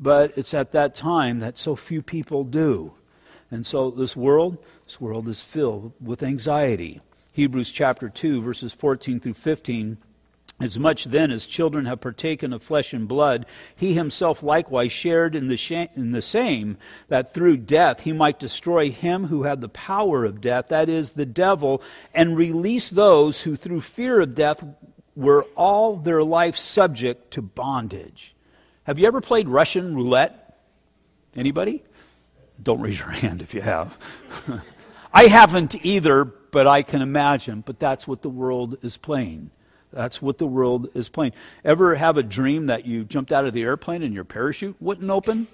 but 0.00 0.36
it's 0.36 0.54
at 0.54 0.72
that 0.72 0.94
time 0.94 1.40
that 1.40 1.58
so 1.58 1.76
few 1.76 2.02
people 2.02 2.44
do. 2.44 2.94
And 3.50 3.66
so 3.66 3.90
this 3.90 4.16
world, 4.16 4.58
this 4.86 5.00
world 5.00 5.28
is 5.28 5.40
filled 5.40 5.92
with 6.00 6.22
anxiety. 6.22 7.00
Hebrews 7.32 7.70
chapter 7.70 8.08
2, 8.08 8.42
verses 8.42 8.72
14 8.72 9.20
through 9.20 9.34
15. 9.34 9.98
As 10.60 10.76
much 10.76 11.04
then 11.04 11.30
as 11.30 11.46
children 11.46 11.86
have 11.86 12.00
partaken 12.00 12.52
of 12.52 12.64
flesh 12.64 12.92
and 12.92 13.06
blood, 13.06 13.46
he 13.76 13.94
himself 13.94 14.42
likewise 14.42 14.90
shared 14.90 15.36
in 15.36 15.46
the, 15.46 15.88
in 15.94 16.10
the 16.10 16.22
same, 16.22 16.76
that 17.06 17.32
through 17.32 17.58
death 17.58 18.00
he 18.00 18.12
might 18.12 18.40
destroy 18.40 18.90
him 18.90 19.26
who 19.26 19.44
had 19.44 19.60
the 19.60 19.68
power 19.68 20.24
of 20.24 20.40
death, 20.40 20.66
that 20.68 20.88
is, 20.88 21.12
the 21.12 21.26
devil, 21.26 21.80
and 22.12 22.36
release 22.36 22.90
those 22.90 23.42
who 23.42 23.54
through 23.54 23.82
fear 23.82 24.20
of 24.20 24.34
death 24.34 24.64
were 25.14 25.44
all 25.54 25.96
their 25.96 26.24
life 26.24 26.56
subject 26.56 27.30
to 27.30 27.42
bondage. 27.42 28.34
Have 28.88 28.98
you 28.98 29.06
ever 29.06 29.20
played 29.20 29.50
Russian 29.50 29.94
roulette? 29.94 30.56
Anybody? 31.36 31.84
Don't 32.62 32.80
raise 32.80 32.98
your 32.98 33.10
hand 33.10 33.42
if 33.42 33.52
you 33.52 33.60
have. 33.60 33.98
I 35.12 35.26
haven't 35.26 35.74
either, 35.84 36.24
but 36.24 36.66
I 36.66 36.80
can 36.80 37.02
imagine. 37.02 37.60
But 37.60 37.78
that's 37.78 38.08
what 38.08 38.22
the 38.22 38.30
world 38.30 38.78
is 38.82 38.96
playing. 38.96 39.50
That's 39.92 40.22
what 40.22 40.38
the 40.38 40.46
world 40.46 40.88
is 40.94 41.10
playing. 41.10 41.34
Ever 41.66 41.96
have 41.96 42.16
a 42.16 42.22
dream 42.22 42.64
that 42.66 42.86
you 42.86 43.04
jumped 43.04 43.30
out 43.30 43.44
of 43.44 43.52
the 43.52 43.62
airplane 43.62 44.02
and 44.02 44.14
your 44.14 44.24
parachute 44.24 44.76
wouldn't 44.80 45.10
open? 45.10 45.48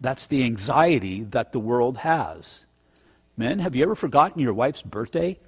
That's 0.00 0.26
the 0.26 0.42
anxiety 0.42 1.22
that 1.22 1.52
the 1.52 1.60
world 1.60 1.98
has. 1.98 2.64
Men, 3.36 3.60
have 3.60 3.76
you 3.76 3.84
ever 3.84 3.94
forgotten 3.94 4.42
your 4.42 4.52
wife's 4.52 4.82
birthday? 4.82 5.38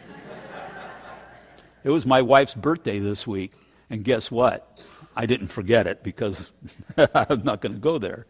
it 1.84 1.90
was 1.90 2.06
my 2.06 2.22
wife's 2.22 2.54
birthday 2.54 3.00
this 3.00 3.26
week, 3.26 3.52
and 3.90 4.02
guess 4.02 4.30
what? 4.30 4.78
I 5.18 5.26
didn't 5.26 5.48
forget 5.48 5.88
it 5.88 6.04
because 6.04 6.52
I'm 6.96 7.42
not 7.42 7.60
going 7.60 7.74
to 7.74 7.80
go 7.80 7.98
there. 7.98 8.26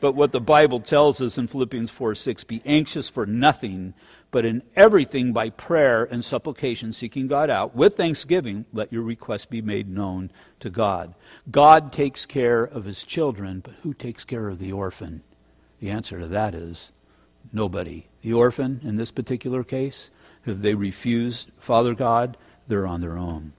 But 0.00 0.14
what 0.14 0.30
the 0.30 0.40
Bible 0.40 0.78
tells 0.78 1.20
us 1.20 1.36
in 1.36 1.48
Philippians 1.48 1.90
4 1.90 2.14
6 2.14 2.44
be 2.44 2.62
anxious 2.64 3.08
for 3.08 3.26
nothing, 3.26 3.92
but 4.30 4.44
in 4.44 4.62
everything 4.76 5.32
by 5.32 5.50
prayer 5.50 6.04
and 6.04 6.24
supplication, 6.24 6.92
seeking 6.92 7.26
God 7.26 7.50
out. 7.50 7.74
With 7.74 7.96
thanksgiving, 7.96 8.66
let 8.72 8.92
your 8.92 9.02
requests 9.02 9.46
be 9.46 9.60
made 9.60 9.88
known 9.88 10.30
to 10.60 10.70
God. 10.70 11.16
God 11.50 11.92
takes 11.92 12.24
care 12.24 12.62
of 12.62 12.84
his 12.84 13.02
children, 13.02 13.58
but 13.58 13.74
who 13.82 13.92
takes 13.92 14.24
care 14.24 14.48
of 14.48 14.60
the 14.60 14.70
orphan? 14.70 15.24
The 15.80 15.90
answer 15.90 16.20
to 16.20 16.28
that 16.28 16.54
is 16.54 16.92
nobody. 17.52 18.06
The 18.22 18.34
orphan, 18.34 18.80
in 18.84 18.94
this 18.94 19.10
particular 19.10 19.64
case, 19.64 20.10
if 20.46 20.58
they 20.60 20.76
refuse 20.76 21.48
Father 21.58 21.94
God, 21.94 22.36
they're 22.68 22.86
on 22.86 23.00
their 23.00 23.18
own. 23.18 23.54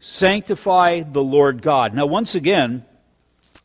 Sanctify 0.00 1.02
the 1.02 1.22
Lord 1.22 1.62
God. 1.62 1.94
Now, 1.94 2.06
once 2.06 2.34
again, 2.34 2.84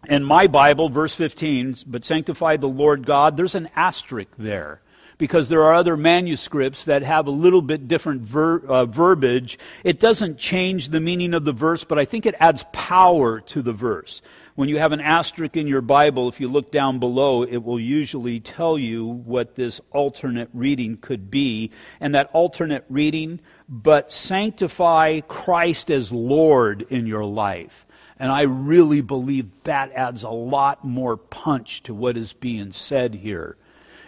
in 0.07 0.23
my 0.23 0.47
Bible, 0.47 0.89
verse 0.89 1.13
15, 1.13 1.77
but 1.87 2.03
sanctify 2.03 2.57
the 2.57 2.67
Lord 2.67 3.05
God, 3.05 3.37
there's 3.37 3.55
an 3.55 3.69
asterisk 3.75 4.29
there 4.37 4.81
because 5.17 5.47
there 5.47 5.63
are 5.63 5.73
other 5.73 5.95
manuscripts 5.95 6.85
that 6.85 7.03
have 7.03 7.27
a 7.27 7.31
little 7.31 7.61
bit 7.61 7.87
different 7.87 8.21
ver- 8.21 8.65
uh, 8.65 8.85
verbiage. 8.85 9.57
It 9.83 9.99
doesn't 9.99 10.37
change 10.37 10.89
the 10.89 10.99
meaning 10.99 11.33
of 11.33 11.45
the 11.45 11.53
verse, 11.53 11.83
but 11.83 11.99
I 11.99 12.05
think 12.05 12.25
it 12.25 12.35
adds 12.39 12.65
power 12.73 13.39
to 13.41 13.61
the 13.61 13.73
verse. 13.73 14.21
When 14.55 14.69
you 14.69 14.77
have 14.77 14.91
an 14.91 15.01
asterisk 15.01 15.57
in 15.57 15.65
your 15.65 15.81
Bible, 15.81 16.29
if 16.29 16.39
you 16.39 16.47
look 16.47 16.71
down 16.71 16.99
below, 16.99 17.41
it 17.41 17.63
will 17.63 17.79
usually 17.79 18.39
tell 18.39 18.77
you 18.77 19.03
what 19.03 19.55
this 19.55 19.81
alternate 19.89 20.49
reading 20.53 20.97
could 20.97 21.31
be. 21.31 21.71
And 21.99 22.13
that 22.13 22.29
alternate 22.33 22.85
reading, 22.87 23.39
but 23.67 24.11
sanctify 24.11 25.21
Christ 25.21 25.89
as 25.89 26.11
Lord 26.11 26.83
in 26.89 27.07
your 27.07 27.25
life. 27.25 27.87
And 28.19 28.31
I 28.31 28.43
really 28.43 29.01
believe 29.01 29.63
that 29.63 29.91
adds 29.93 30.21
a 30.21 30.29
lot 30.29 30.85
more 30.85 31.17
punch 31.17 31.81
to 31.83 31.93
what 31.95 32.15
is 32.15 32.33
being 32.33 32.71
said 32.71 33.15
here. 33.15 33.57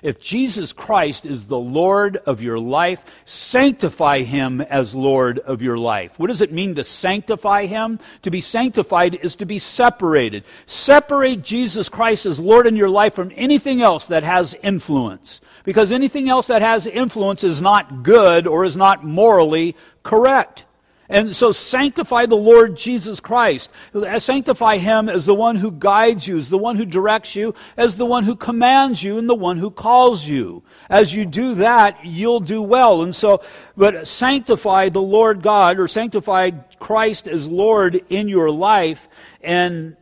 If 0.05 0.19
Jesus 0.19 0.71
Christ 0.71 1.25
is 1.25 1.45
the 1.45 1.57
Lord 1.57 2.17
of 2.17 2.43
your 2.43 2.59
life, 2.59 3.03
sanctify 3.25 4.19
him 4.19 4.61
as 4.61 4.93
Lord 4.93 5.39
of 5.39 5.63
your 5.63 5.79
life. 5.79 6.19
What 6.19 6.27
does 6.27 6.41
it 6.41 6.53
mean 6.53 6.75
to 6.75 6.83
sanctify 6.83 7.65
him? 7.65 7.97
To 8.21 8.29
be 8.29 8.39
sanctified 8.39 9.15
is 9.15 9.35
to 9.37 9.47
be 9.47 9.57
separated. 9.57 10.43
Separate 10.67 11.41
Jesus 11.41 11.89
Christ 11.89 12.27
as 12.27 12.39
Lord 12.39 12.67
in 12.67 12.75
your 12.75 12.87
life 12.87 13.15
from 13.15 13.31
anything 13.33 13.81
else 13.81 14.05
that 14.05 14.21
has 14.21 14.53
influence. 14.61 15.41
Because 15.63 15.91
anything 15.91 16.29
else 16.29 16.45
that 16.45 16.61
has 16.61 16.85
influence 16.85 17.43
is 17.43 17.59
not 17.59 18.03
good 18.03 18.45
or 18.45 18.63
is 18.63 18.77
not 18.77 19.03
morally 19.03 19.75
correct. 20.03 20.64
And 21.07 21.35
so 21.35 21.51
sanctify 21.51 22.25
the 22.25 22.35
Lord 22.35 22.75
Jesus 22.75 23.19
Christ. 23.19 23.69
Sanctify 24.17 24.77
him 24.77 25.07
as 25.07 25.25
the 25.25 25.35
one 25.35 25.55
who 25.55 25.71
guides 25.71 26.27
you, 26.27 26.37
as 26.37 26.49
the 26.49 26.57
one 26.57 26.77
who 26.77 26.85
directs 26.85 27.35
you, 27.35 27.53
as 27.77 27.95
the 27.95 28.07
one 28.07 28.23
who 28.23 28.35
commands 28.35 29.03
you, 29.03 29.17
and 29.17 29.29
the 29.29 29.35
one 29.35 29.57
who 29.57 29.69
calls 29.69 30.25
you. 30.25 30.63
As 30.89 31.13
you 31.13 31.25
do 31.25 31.55
that, 31.55 32.03
you'll 32.03 32.39
do 32.39 32.61
well. 32.61 33.03
And 33.03 33.15
so, 33.15 33.41
but 33.77 34.07
sanctify 34.07 34.89
the 34.89 35.01
Lord 35.01 35.43
God, 35.43 35.79
or 35.79 35.87
sanctify 35.87 36.51
Christ 36.79 37.27
as 37.27 37.47
Lord 37.47 38.01
in 38.09 38.27
your 38.27 38.49
life, 38.49 39.07
and 39.41 39.95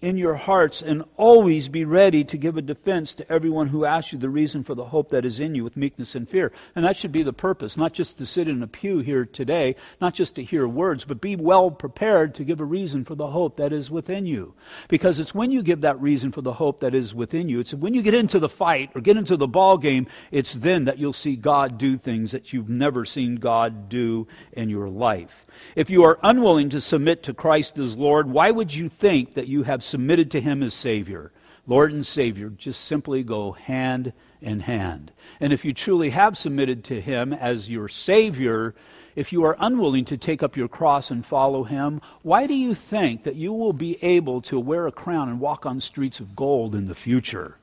in 0.00 0.16
your 0.16 0.36
hearts 0.36 0.80
and 0.80 1.02
always 1.16 1.68
be 1.68 1.84
ready 1.84 2.22
to 2.22 2.36
give 2.36 2.56
a 2.56 2.62
defense 2.62 3.14
to 3.14 3.32
everyone 3.32 3.66
who 3.68 3.84
asks 3.84 4.12
you 4.12 4.18
the 4.18 4.28
reason 4.28 4.62
for 4.62 4.76
the 4.76 4.84
hope 4.84 5.08
that 5.08 5.24
is 5.24 5.40
in 5.40 5.56
you 5.56 5.64
with 5.64 5.76
meekness 5.76 6.14
and 6.14 6.28
fear. 6.28 6.52
And 6.76 6.84
that 6.84 6.96
should 6.96 7.10
be 7.10 7.24
the 7.24 7.32
purpose, 7.32 7.76
not 7.76 7.92
just 7.92 8.16
to 8.18 8.26
sit 8.26 8.46
in 8.46 8.62
a 8.62 8.68
pew 8.68 9.00
here 9.00 9.24
today, 9.24 9.74
not 10.00 10.14
just 10.14 10.36
to 10.36 10.44
hear 10.44 10.68
words, 10.68 11.04
but 11.04 11.20
be 11.20 11.34
well 11.34 11.72
prepared 11.72 12.36
to 12.36 12.44
give 12.44 12.60
a 12.60 12.64
reason 12.64 13.04
for 13.04 13.16
the 13.16 13.28
hope 13.28 13.56
that 13.56 13.72
is 13.72 13.90
within 13.90 14.24
you. 14.24 14.54
Because 14.86 15.18
it's 15.18 15.34
when 15.34 15.50
you 15.50 15.64
give 15.64 15.80
that 15.80 16.00
reason 16.00 16.30
for 16.30 16.42
the 16.42 16.52
hope 16.52 16.78
that 16.78 16.94
is 16.94 17.12
within 17.12 17.48
you, 17.48 17.58
it's 17.58 17.74
when 17.74 17.94
you 17.94 18.02
get 18.02 18.14
into 18.14 18.38
the 18.38 18.48
fight 18.48 18.90
or 18.94 19.00
get 19.00 19.16
into 19.16 19.36
the 19.36 19.48
ball 19.48 19.78
game, 19.78 20.06
it's 20.30 20.54
then 20.54 20.84
that 20.84 20.98
you'll 20.98 21.12
see 21.12 21.34
God 21.34 21.76
do 21.76 21.96
things 21.96 22.30
that 22.30 22.52
you've 22.52 22.68
never 22.68 23.04
seen 23.04 23.36
God 23.36 23.88
do 23.88 24.28
in 24.52 24.68
your 24.68 24.88
life. 24.88 25.44
If 25.76 25.90
you 25.90 26.02
are 26.04 26.18
unwilling 26.22 26.70
to 26.70 26.80
submit 26.80 27.22
to 27.24 27.34
Christ 27.34 27.78
as 27.78 27.96
Lord, 27.96 28.30
why 28.30 28.50
would 28.50 28.74
you 28.74 28.88
think 28.88 29.34
that 29.34 29.48
you 29.48 29.62
have 29.64 29.82
submitted 29.82 30.30
to 30.32 30.40
Him 30.40 30.62
as 30.62 30.74
Savior? 30.74 31.32
Lord 31.66 31.92
and 31.92 32.06
Savior 32.06 32.48
just 32.48 32.82
simply 32.84 33.22
go 33.22 33.52
hand 33.52 34.12
in 34.40 34.60
hand. 34.60 35.12
And 35.38 35.52
if 35.52 35.64
you 35.64 35.74
truly 35.74 36.10
have 36.10 36.38
submitted 36.38 36.82
to 36.84 37.00
Him 37.00 37.32
as 37.32 37.70
your 37.70 37.88
Savior, 37.88 38.74
if 39.14 39.32
you 39.32 39.44
are 39.44 39.56
unwilling 39.58 40.04
to 40.06 40.16
take 40.16 40.42
up 40.42 40.56
your 40.56 40.68
cross 40.68 41.10
and 41.10 41.26
follow 41.26 41.64
Him, 41.64 42.00
why 42.22 42.46
do 42.46 42.54
you 42.54 42.74
think 42.74 43.24
that 43.24 43.34
you 43.34 43.52
will 43.52 43.74
be 43.74 44.02
able 44.02 44.40
to 44.42 44.58
wear 44.58 44.86
a 44.86 44.92
crown 44.92 45.28
and 45.28 45.40
walk 45.40 45.66
on 45.66 45.80
streets 45.80 46.20
of 46.20 46.34
gold 46.34 46.74
in 46.74 46.86
the 46.86 46.94
future? 46.94 47.58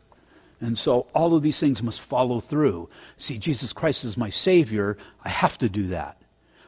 And 0.62 0.78
so 0.78 1.08
all 1.14 1.34
of 1.34 1.44
these 1.44 1.60
things 1.60 1.82
must 1.82 2.00
follow 2.00 2.40
through. 2.40 2.90
See, 3.18 3.38
Jesus 3.38 3.74
Christ 3.74 4.04
is 4.04 4.18
my 4.18 4.30
Savior. 4.30 4.98
I 5.24 5.30
have 5.30 5.58
to 5.58 5.70
do 5.70 5.88
that 5.88 6.18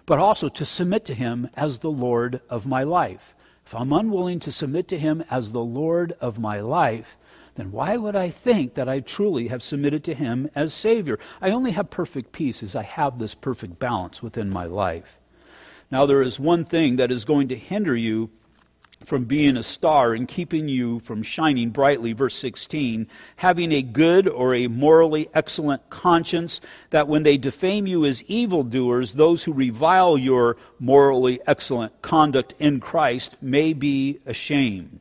but 0.07 0.17
also 0.17 0.49
to 0.49 0.65
submit 0.65 1.05
to 1.05 1.13
Him 1.13 1.49
as 1.55 1.79
the 1.79 1.91
Lord 1.91 2.41
of 2.49 2.65
my 2.65 2.81
life. 2.81 3.35
If 3.63 3.75
I'm 3.75 3.93
unwilling 3.93 4.39
to 4.39 4.51
submit 4.51 4.87
to 4.87 4.97
Him 4.97 5.23
as 5.29 5.51
the 5.51 5.63
Lord 5.63 6.13
of 6.19 6.39
my 6.39 6.61
life, 6.61 7.17
then 7.55 7.71
why 7.71 7.97
would 7.97 8.15
I 8.15 8.29
think 8.29 8.75
that 8.75 8.87
I 8.87 9.01
truly 9.01 9.49
have 9.49 9.61
submitted 9.61 10.03
to 10.05 10.15
Him 10.15 10.49
as 10.55 10.73
Savior? 10.73 11.19
I 11.41 11.51
only 11.51 11.71
have 11.71 11.89
perfect 11.89 12.31
peace 12.31 12.63
as 12.63 12.75
I 12.75 12.83
have 12.83 13.19
this 13.19 13.35
perfect 13.35 13.77
balance 13.77 14.23
within 14.23 14.49
my 14.49 14.63
life. 14.63 15.19
Now, 15.91 16.05
there 16.05 16.21
is 16.21 16.39
one 16.39 16.63
thing 16.63 16.95
that 16.95 17.11
is 17.11 17.25
going 17.25 17.49
to 17.49 17.55
hinder 17.55 17.95
you 17.95 18.29
from 19.05 19.25
being 19.25 19.55
a 19.55 19.63
star 19.63 20.13
and 20.13 20.27
keeping 20.27 20.67
you 20.67 20.99
from 20.99 21.23
shining 21.23 21.69
brightly. 21.69 22.13
Verse 22.13 22.35
16, 22.35 23.07
having 23.37 23.71
a 23.71 23.81
good 23.81 24.27
or 24.27 24.53
a 24.53 24.67
morally 24.67 25.29
excellent 25.33 25.89
conscience, 25.89 26.59
that 26.89 27.07
when 27.07 27.23
they 27.23 27.37
defame 27.37 27.87
you 27.87 28.05
as 28.05 28.23
evildoers, 28.23 29.13
those 29.13 29.43
who 29.43 29.53
revile 29.53 30.17
your 30.17 30.57
morally 30.79 31.39
excellent 31.45 32.01
conduct 32.01 32.53
in 32.59 32.79
Christ 32.79 33.35
may 33.41 33.73
be 33.73 34.19
ashamed. 34.25 34.99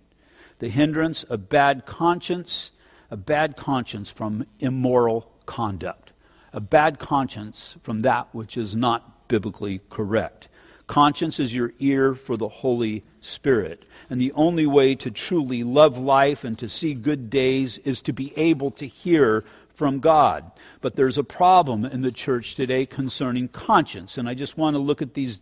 The 0.59 0.68
hindrance 0.68 1.22
of 1.24 1.49
bad 1.49 1.86
conscience, 1.86 2.70
a 3.11 3.16
bad 3.16 3.57
conscience 3.57 4.11
from 4.11 4.47
immoral 4.59 5.32
conduct, 5.47 6.12
a 6.53 6.61
bad 6.61 6.99
conscience 6.99 7.76
from 7.82 8.01
that 8.01 8.28
which 8.34 8.57
is 8.57 8.74
not 8.76 9.28
biblically 9.28 9.80
correct. 9.90 10.49
Conscience 10.87 11.41
is 11.41 11.55
your 11.55 11.72
ear 11.80 12.14
for 12.14 12.37
the 12.37 12.49
Holy 12.49 13.05
Spirit. 13.20 13.84
And 14.09 14.20
the 14.20 14.32
only 14.32 14.66
way 14.66 14.95
to 14.97 15.11
truly 15.11 15.64
love 15.64 15.99
life 15.99 16.45
and 16.45 16.59
to 16.61 16.68
see 16.68 16.95
good 16.95 17.28
days 17.28 17.78
is 17.78 18.01
to 18.03 18.12
be 18.12 18.32
able 18.37 18.70
to 18.72 18.87
hear 18.87 19.45
from 19.68 19.99
God. 20.01 20.51
But 20.80 20.97
there's 20.97 21.18
a 21.18 21.24
problem 21.24 21.84
in 21.84 22.03
the 22.03 22.12
church 22.12 22.55
today 22.55 22.87
concerning 22.87 23.49
conscience. 23.49 24.16
And 24.16 24.28
I 24.28 24.34
just 24.34 24.57
want 24.57 24.74
to 24.74 24.80
look 24.80 25.03
at 25.03 25.14
these 25.14 25.39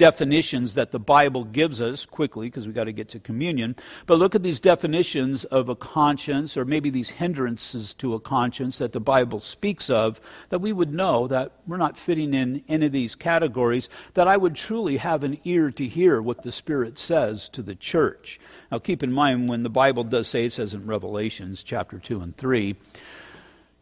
definitions 0.00 0.72
that 0.74 0.92
the 0.92 0.98
Bible 0.98 1.44
gives 1.44 1.78
us 1.78 2.06
quickly 2.06 2.46
because 2.46 2.64
we've 2.64 2.74
got 2.74 2.84
to 2.84 2.92
get 2.92 3.10
to 3.10 3.20
communion. 3.20 3.76
But 4.06 4.18
look 4.18 4.34
at 4.34 4.42
these 4.42 4.58
definitions 4.58 5.44
of 5.44 5.68
a 5.68 5.76
conscience, 5.76 6.56
or 6.56 6.64
maybe 6.64 6.88
these 6.88 7.10
hindrances 7.10 7.92
to 7.96 8.14
a 8.14 8.18
conscience 8.18 8.78
that 8.78 8.92
the 8.92 9.00
Bible 9.00 9.40
speaks 9.40 9.90
of, 9.90 10.18
that 10.48 10.62
we 10.62 10.72
would 10.72 10.94
know 10.94 11.28
that 11.28 11.52
we're 11.66 11.76
not 11.76 11.98
fitting 11.98 12.32
in 12.32 12.64
any 12.66 12.86
of 12.86 12.92
these 12.92 13.14
categories, 13.14 13.90
that 14.14 14.26
I 14.26 14.38
would 14.38 14.54
truly 14.54 14.96
have 14.96 15.22
an 15.22 15.36
ear 15.44 15.70
to 15.72 15.86
hear 15.86 16.22
what 16.22 16.44
the 16.44 16.50
Spirit 16.50 16.98
says 16.98 17.50
to 17.50 17.60
the 17.60 17.74
church. 17.74 18.40
Now, 18.72 18.78
keep 18.78 19.02
in 19.02 19.12
mind 19.12 19.50
when 19.50 19.64
the 19.64 19.68
Bible 19.68 20.04
does 20.04 20.28
say, 20.28 20.46
it 20.46 20.54
says 20.54 20.72
in 20.72 20.86
Revelations 20.86 21.62
chapter 21.62 21.98
2 21.98 22.22
and 22.22 22.34
3, 22.34 22.74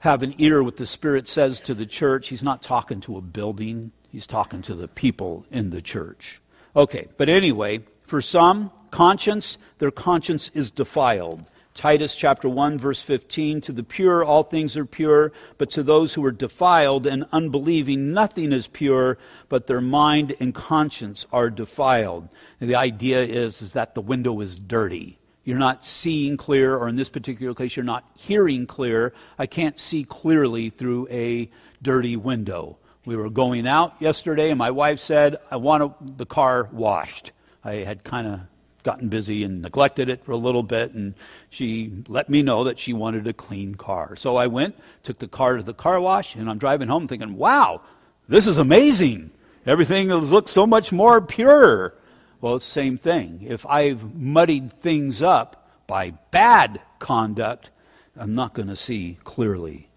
have 0.01 0.25
an 0.25 0.35
ear 0.39 0.65
what 0.65 0.79
the 0.79 0.87
Spirit 0.87 1.29
says 1.29 1.61
to 1.61 1.75
the 1.75 1.87
church. 1.87 2.27
He's 2.29 2.43
not 2.43 2.61
talking 2.61 3.01
to 3.03 3.17
a 3.17 3.21
building, 3.21 3.93
He's 4.11 4.27
talking 4.27 4.63
to 4.63 4.75
the 4.75 4.89
people 4.89 5.45
in 5.51 5.71
the 5.71 5.83
church. 5.83 6.41
Okay, 6.75 7.09
but 7.17 7.29
anyway, 7.29 7.81
for 8.03 8.23
some, 8.23 8.71
conscience, 8.91 9.59
their 9.79 9.91
conscience 9.91 10.51
is 10.55 10.71
defiled. 10.71 11.45
Titus 11.79 12.17
chapter 12.17 12.49
1 12.49 12.77
verse 12.77 13.01
15 13.03 13.61
to 13.61 13.73
the 13.73 13.85
pure 13.85 14.25
all 14.25 14.43
things 14.43 14.77
are 14.77 14.85
pure 14.85 15.33
but 15.59 15.71
to 15.71 15.85
those 15.85 16.13
who 16.13 16.25
are 16.25 16.33
defiled 16.33 17.07
and 17.07 17.25
unbelieving 17.31 18.13
nothing 18.13 18.53
is 18.53 18.67
pure 18.67 19.17
but 19.49 19.69
their 19.69 19.81
mind 19.81 20.35
and 20.41 20.57
conscience 20.57 21.25
are 21.33 21.51
defiled. 21.51 22.29
And 22.61 22.69
the 22.69 22.75
idea 22.75 23.23
is 23.23 23.63
is 23.63 23.75
that 23.75 23.95
the 23.95 24.01
window 24.01 24.41
is 24.41 24.59
dirty. 24.59 25.21
You're 25.45 25.57
not 25.57 25.85
seeing 25.85 26.37
clear 26.37 26.75
or 26.75 26.89
in 26.89 26.97
this 26.97 27.11
particular 27.11 27.55
case 27.55 27.77
you're 27.77 27.85
not 27.85 28.11
hearing 28.19 28.67
clear. 28.67 29.13
I 29.39 29.47
can't 29.47 29.79
see 29.79 30.03
clearly 30.03 30.71
through 30.71 31.07
a 31.13 31.49
dirty 31.81 32.17
window. 32.17 32.79
We 33.09 33.17
were 33.17 33.31
going 33.31 33.67
out 33.67 33.95
yesterday, 34.01 34.51
and 34.51 34.59
my 34.59 34.71
wife 34.71 35.01
said, 35.01 35.37
I 35.51 35.57
want 35.57 36.19
the 36.19 36.27
car 36.27 36.69
washed. 36.71 37.33
I 37.65 37.77
had 37.77 38.05
kind 38.05 38.27
of 38.27 38.41
gotten 38.83 39.09
busy 39.09 39.45
and 39.45 39.63
neglected 39.63 40.11
it 40.11 40.23
for 40.27 40.33
a 40.33 40.37
little 40.37 40.63
bit, 40.63 40.93
and 40.93 41.15
she 41.49 41.91
let 42.07 42.29
me 42.29 42.43
know 42.43 42.65
that 42.65 42.79
she 42.79 42.93
wanted 42.93 43.27
a 43.27 43.33
clean 43.33 43.77
car. 43.77 44.15
So 44.15 44.37
I 44.37 44.47
went, 44.47 44.77
took 45.05 45.21
the 45.21 45.27
car 45.27 45.57
to 45.57 45.63
the 45.63 45.73
car 45.73 45.99
wash, 45.99 46.35
and 46.35 46.51
I'm 46.51 46.59
driving 46.59 46.89
home 46.89 47.09
thinking, 47.09 47.37
wow, 47.37 47.81
this 48.29 48.47
is 48.47 48.59
amazing. 48.59 49.31
Everything 49.65 50.09
looks 50.09 50.51
so 50.51 50.67
much 50.67 50.93
more 50.93 51.23
pure. 51.23 51.95
Well, 52.43 52.57
it's 52.57 52.67
the 52.67 52.73
same 52.73 52.99
thing. 52.99 53.41
If 53.41 53.65
I've 53.65 54.17
muddied 54.17 54.71
things 54.71 55.23
up 55.23 55.67
by 55.87 56.11
bad 56.31 56.83
conduct, 56.99 57.71
I'm 58.19 58.35
not 58.35 58.53
going 58.53 58.69
to 58.69 58.77
see 58.77 59.17
clearly. 59.25 59.89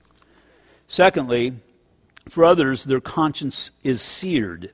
Secondly, 0.88 1.56
for 2.32 2.46
others, 2.46 2.86
their 2.86 3.02
conscience 3.02 3.72
is 3.84 4.02
seared. 4.02 4.72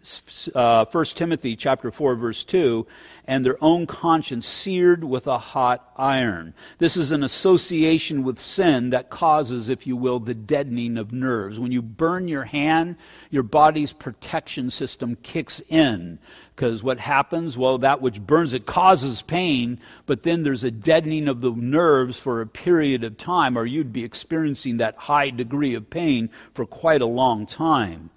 Uh, 0.53 0.85
1 0.85 1.05
Timothy 1.05 1.55
chapter 1.55 1.89
4, 1.89 2.13
verse 2.13 2.43
2, 2.43 2.85
and 3.27 3.45
their 3.45 3.61
own 3.61 3.85
conscience 3.85 4.47
seared 4.47 5.03
with 5.03 5.27
a 5.27 5.37
hot 5.37 5.91
iron. 5.97 6.53
This 6.77 6.95
is 6.95 7.11
an 7.11 7.23
association 7.23 8.23
with 8.23 8.39
sin 8.39 8.89
that 8.91 9.09
causes, 9.09 9.67
if 9.67 9.85
you 9.85 9.97
will, 9.97 10.21
the 10.21 10.33
deadening 10.33 10.97
of 10.97 11.11
nerves. 11.11 11.59
When 11.59 11.73
you 11.73 11.81
burn 11.81 12.29
your 12.29 12.45
hand, 12.45 12.95
your 13.29 13.43
body's 13.43 13.91
protection 13.91 14.69
system 14.69 15.17
kicks 15.21 15.61
in. 15.67 16.19
Because 16.55 16.81
what 16.81 16.99
happens? 16.99 17.57
Well, 17.57 17.77
that 17.79 18.01
which 18.01 18.25
burns 18.25 18.53
it 18.53 18.65
causes 18.65 19.21
pain, 19.21 19.79
but 20.05 20.23
then 20.23 20.43
there's 20.43 20.63
a 20.63 20.71
deadening 20.71 21.27
of 21.27 21.41
the 21.41 21.51
nerves 21.51 22.17
for 22.17 22.39
a 22.39 22.47
period 22.47 23.03
of 23.03 23.17
time, 23.17 23.57
or 23.57 23.65
you'd 23.65 23.93
be 23.93 24.05
experiencing 24.05 24.77
that 24.77 24.95
high 24.95 25.29
degree 25.29 25.75
of 25.75 25.89
pain 25.89 26.29
for 26.53 26.65
quite 26.65 27.01
a 27.01 27.05
long 27.05 27.45
time. 27.45 28.09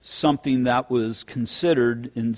Something 0.00 0.64
that 0.64 0.90
was 0.90 1.22
considered 1.22 2.10
in 2.14 2.34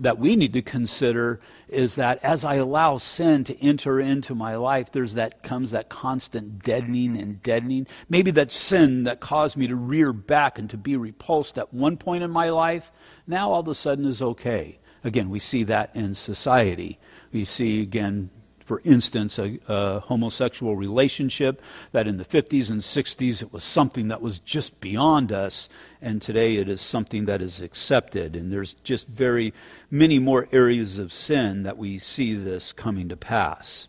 that 0.00 0.18
we 0.18 0.36
need 0.36 0.52
to 0.52 0.62
consider 0.62 1.40
is 1.68 1.94
that 1.96 2.22
as 2.22 2.44
I 2.44 2.56
allow 2.56 2.98
sin 2.98 3.44
to 3.44 3.58
enter 3.60 4.00
into 4.00 4.34
my 4.34 4.56
life, 4.56 4.92
there's 4.92 5.14
that 5.14 5.42
comes 5.42 5.70
that 5.70 5.88
constant 5.88 6.62
deadening 6.62 7.16
and 7.16 7.42
deadening. 7.42 7.86
Maybe 8.08 8.30
that 8.32 8.52
sin 8.52 9.04
that 9.04 9.20
caused 9.20 9.56
me 9.56 9.66
to 9.66 9.76
rear 9.76 10.12
back 10.12 10.58
and 10.58 10.68
to 10.70 10.76
be 10.76 10.96
repulsed 10.96 11.58
at 11.58 11.72
one 11.72 11.96
point 11.96 12.22
in 12.22 12.30
my 12.30 12.50
life, 12.50 12.92
now 13.26 13.50
all 13.50 13.60
of 13.60 13.68
a 13.68 13.74
sudden 13.74 14.04
is 14.04 14.22
okay. 14.22 14.78
Again, 15.02 15.30
we 15.30 15.38
see 15.38 15.64
that 15.64 15.94
in 15.94 16.14
society. 16.14 16.98
We 17.32 17.44
see 17.44 17.82
again 17.82 18.30
for 18.64 18.80
instance, 18.84 19.38
a, 19.38 19.58
a, 19.68 20.00
homosexual 20.00 20.74
relationship 20.74 21.60
that 21.92 22.08
in 22.08 22.16
the 22.16 22.24
50s 22.24 22.70
and 22.70 22.80
60s 22.80 23.42
it 23.42 23.52
was 23.52 23.62
something 23.62 24.08
that 24.08 24.22
was 24.22 24.38
just 24.38 24.80
beyond 24.80 25.30
us, 25.30 25.68
and 26.00 26.22
today 26.22 26.56
it 26.56 26.68
is 26.68 26.80
something 26.80 27.26
that 27.26 27.42
is 27.42 27.60
accepted. 27.60 28.34
And 28.34 28.52
there's 28.52 28.74
just 28.74 29.06
very 29.06 29.52
many 29.90 30.18
more 30.18 30.48
areas 30.50 30.98
of 30.98 31.12
sin 31.12 31.62
that 31.64 31.78
we 31.78 31.98
see 31.98 32.34
this 32.34 32.72
coming 32.72 33.08
to 33.10 33.16
pass. 33.16 33.88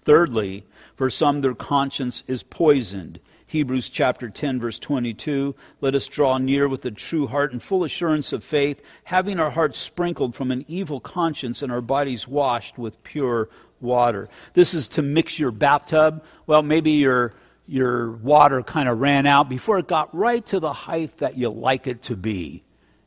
Thirdly, 0.00 0.64
for 0.94 1.10
some, 1.10 1.40
their 1.40 1.54
conscience 1.54 2.22
is 2.26 2.42
poisoned. 2.42 3.20
Hebrews 3.52 3.90
chapter 3.90 4.30
10, 4.30 4.60
verse 4.60 4.78
22. 4.78 5.54
Let 5.82 5.94
us 5.94 6.08
draw 6.08 6.38
near 6.38 6.66
with 6.68 6.86
a 6.86 6.90
true 6.90 7.26
heart 7.26 7.52
and 7.52 7.62
full 7.62 7.84
assurance 7.84 8.32
of 8.32 8.42
faith, 8.42 8.80
having 9.04 9.38
our 9.38 9.50
hearts 9.50 9.78
sprinkled 9.78 10.34
from 10.34 10.50
an 10.50 10.64
evil 10.68 11.00
conscience 11.00 11.60
and 11.60 11.70
our 11.70 11.82
bodies 11.82 12.26
washed 12.26 12.78
with 12.78 13.02
pure 13.02 13.50
water. 13.82 14.28
This 14.54 14.74
is 14.74 14.88
to 14.88 15.02
mix 15.02 15.38
your 15.38 15.50
bathtub. 15.50 16.24
Well, 16.46 16.62
maybe 16.62 16.92
your, 16.92 17.34
your 17.66 18.12
water 18.12 18.62
kind 18.62 18.88
of 18.88 19.00
ran 19.00 19.26
out 19.26 19.48
before 19.48 19.78
it 19.78 19.88
got 19.88 20.14
right 20.14 20.44
to 20.46 20.60
the 20.60 20.72
height 20.72 21.18
that 21.18 21.36
you 21.36 21.50
like 21.50 21.86
it 21.86 22.02
to 22.02 22.16
be. 22.16 22.62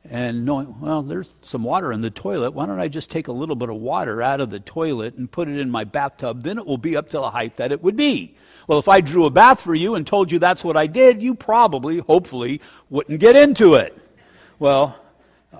And 0.08 0.46
knowing, 0.46 0.80
well, 0.80 1.02
there's 1.02 1.30
some 1.42 1.64
water 1.64 1.92
in 1.92 2.02
the 2.02 2.12
toilet. 2.12 2.52
Why 2.52 2.68
don't 2.68 2.80
I 2.80 2.88
just 2.88 3.10
take 3.10 3.28
a 3.28 3.32
little 3.32 3.56
bit 3.56 3.70
of 3.70 3.78
water 3.78 4.22
out 4.22 4.40
of 4.40 4.52
the 4.52 4.60
toilet 4.60 5.16
and 5.16 5.32
put 5.32 5.48
it 5.48 5.58
in 5.58 5.72
my 5.72 5.84
bathtub? 5.84 6.44
Then 6.44 6.60
it 6.60 6.66
will 6.66 6.78
be 6.78 6.96
up 6.96 7.10
to 7.10 7.18
the 7.18 7.32
height 7.32 7.56
that 7.56 7.72
it 7.72 7.82
would 7.82 7.96
be. 7.96 8.36
Well, 8.68 8.80
if 8.80 8.88
I 8.88 9.02
drew 9.02 9.26
a 9.26 9.32
bath 9.32 9.62
for 9.62 9.74
you 9.74 9.96
and 9.96 10.06
told 10.06 10.32
you 10.32 10.38
that's 10.38 10.64
what 10.64 10.78
I 10.78 10.88
did, 10.88 11.22
you 11.22 11.34
probably, 11.34 12.00
hopefully, 12.00 12.62
wouldn't 12.90 13.20
get 13.20 13.36
into 13.36 13.76
it. 13.76 13.98
Well, 14.60 15.00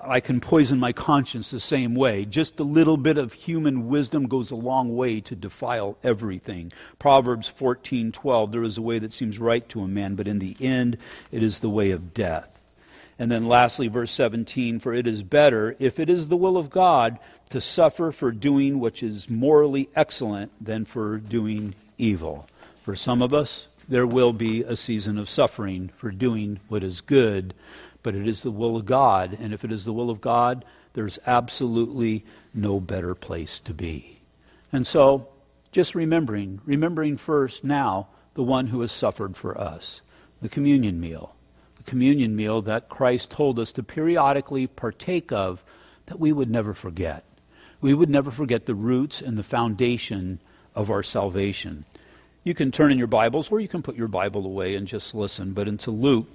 I 0.02 0.20
can 0.20 0.40
poison 0.40 0.78
my 0.78 0.92
conscience 0.92 1.50
the 1.50 1.60
same 1.60 1.94
way. 1.94 2.24
Just 2.24 2.60
a 2.60 2.64
little 2.64 2.96
bit 2.96 3.18
of 3.18 3.32
human 3.32 3.88
wisdom 3.88 4.26
goes 4.26 4.50
a 4.50 4.56
long 4.56 4.96
way 4.96 5.20
to 5.20 5.34
defile 5.34 5.96
everything. 6.02 6.72
Proverbs 6.98 7.48
14:12 7.48 8.52
There 8.52 8.62
is 8.62 8.78
a 8.78 8.82
way 8.82 8.98
that 8.98 9.12
seems 9.12 9.38
right 9.38 9.68
to 9.68 9.82
a 9.82 9.88
man, 9.88 10.14
but 10.14 10.28
in 10.28 10.38
the 10.38 10.56
end 10.60 10.98
it 11.30 11.42
is 11.42 11.60
the 11.60 11.70
way 11.70 11.90
of 11.90 12.14
death. 12.14 12.48
And 13.18 13.30
then 13.30 13.46
lastly 13.46 13.88
verse 13.88 14.10
17 14.10 14.78
for 14.78 14.92
it 14.92 15.06
is 15.06 15.22
better 15.22 15.74
if 15.78 15.98
it 15.98 16.10
is 16.10 16.28
the 16.28 16.36
will 16.36 16.56
of 16.56 16.70
God 16.70 17.18
to 17.50 17.60
suffer 17.60 18.12
for 18.12 18.30
doing 18.30 18.78
which 18.78 19.02
is 19.02 19.30
morally 19.30 19.88
excellent 19.94 20.52
than 20.62 20.84
for 20.84 21.16
doing 21.18 21.74
evil. 21.96 22.46
For 22.82 22.94
some 22.94 23.22
of 23.22 23.32
us 23.32 23.68
there 23.88 24.06
will 24.06 24.32
be 24.32 24.62
a 24.62 24.76
season 24.76 25.16
of 25.16 25.30
suffering 25.30 25.90
for 25.96 26.10
doing 26.10 26.60
what 26.68 26.82
is 26.82 27.00
good 27.00 27.54
but 28.06 28.14
it 28.14 28.28
is 28.28 28.42
the 28.42 28.52
will 28.52 28.76
of 28.76 28.86
God. 28.86 29.36
And 29.40 29.52
if 29.52 29.64
it 29.64 29.72
is 29.72 29.84
the 29.84 29.92
will 29.92 30.10
of 30.10 30.20
God, 30.20 30.64
there's 30.92 31.18
absolutely 31.26 32.24
no 32.54 32.78
better 32.78 33.16
place 33.16 33.58
to 33.58 33.74
be. 33.74 34.20
And 34.72 34.86
so, 34.86 35.26
just 35.72 35.96
remembering, 35.96 36.60
remembering 36.64 37.16
first 37.16 37.64
now 37.64 38.06
the 38.34 38.44
one 38.44 38.68
who 38.68 38.80
has 38.82 38.92
suffered 38.92 39.36
for 39.36 39.60
us, 39.60 40.02
the 40.40 40.48
communion 40.48 41.00
meal, 41.00 41.34
the 41.78 41.82
communion 41.82 42.36
meal 42.36 42.62
that 42.62 42.88
Christ 42.88 43.32
told 43.32 43.58
us 43.58 43.72
to 43.72 43.82
periodically 43.82 44.68
partake 44.68 45.32
of 45.32 45.64
that 46.06 46.20
we 46.20 46.30
would 46.30 46.48
never 46.48 46.74
forget. 46.74 47.24
We 47.80 47.92
would 47.92 48.08
never 48.08 48.30
forget 48.30 48.66
the 48.66 48.76
roots 48.76 49.20
and 49.20 49.36
the 49.36 49.42
foundation 49.42 50.38
of 50.76 50.92
our 50.92 51.02
salvation. 51.02 51.86
You 52.44 52.54
can 52.54 52.70
turn 52.70 52.92
in 52.92 52.98
your 52.98 53.08
Bibles, 53.08 53.50
or 53.50 53.58
you 53.58 53.66
can 53.66 53.82
put 53.82 53.96
your 53.96 54.06
Bible 54.06 54.46
away 54.46 54.76
and 54.76 54.86
just 54.86 55.12
listen, 55.12 55.54
but 55.54 55.66
into 55.66 55.90
Luke 55.90 56.28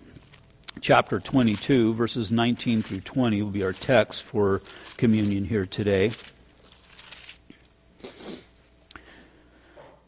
chapter 0.79 1.19
22, 1.19 1.93
verses 1.93 2.31
19 2.31 2.81
through 2.81 3.01
20 3.01 3.41
will 3.41 3.51
be 3.51 3.63
our 3.63 3.73
text 3.73 4.23
for 4.23 4.61
communion 4.97 5.45
here 5.45 5.65
today. 5.65 6.11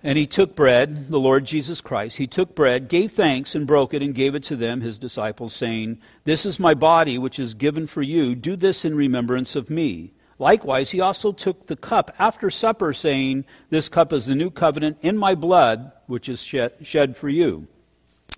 And 0.06 0.18
he 0.18 0.28
took 0.28 0.56
bread, 0.56 1.10
the 1.10 1.20
Lord 1.20 1.46
Jesus 1.46 1.80
Christ, 1.80 2.18
he 2.18 2.28
took 2.28 2.56
bread, 2.56 2.90
gave 2.90 3.14
thanks, 3.14 3.56
and 3.56 3.66
broke 3.66 3.94
it, 3.94 4.02
and 4.02 4.14
gave 4.14 4.36
it 4.36 4.44
to 4.44 4.58
them, 4.58 4.82
his 4.82 5.00
disciples, 5.00 5.54
saying, 5.54 6.00
This 6.26 6.46
is 6.46 6.60
my 6.60 6.74
body, 6.74 7.18
which 7.18 7.40
is 7.40 7.54
given 7.54 7.88
for 7.88 8.02
you. 8.02 8.36
Do 8.36 8.58
this 8.58 8.84
in 8.84 8.96
remembrance 8.96 9.56
of 9.56 9.70
me. 9.70 10.12
Likewise, 10.40 10.92
he 10.92 11.00
also 11.00 11.32
took 11.32 11.68
the 11.68 11.78
cup 11.78 12.14
after 12.20 12.50
supper, 12.50 12.92
saying, 12.92 13.46
This 13.70 13.88
cup 13.88 14.12
is 14.12 14.26
the 14.26 14.36
new 14.36 14.52
covenant 14.52 14.98
in 15.02 15.18
my 15.18 15.36
blood, 15.36 15.94
which 16.08 16.28
is 16.28 16.44
shed, 16.44 17.16
for 17.16 17.30
you. 17.30 17.68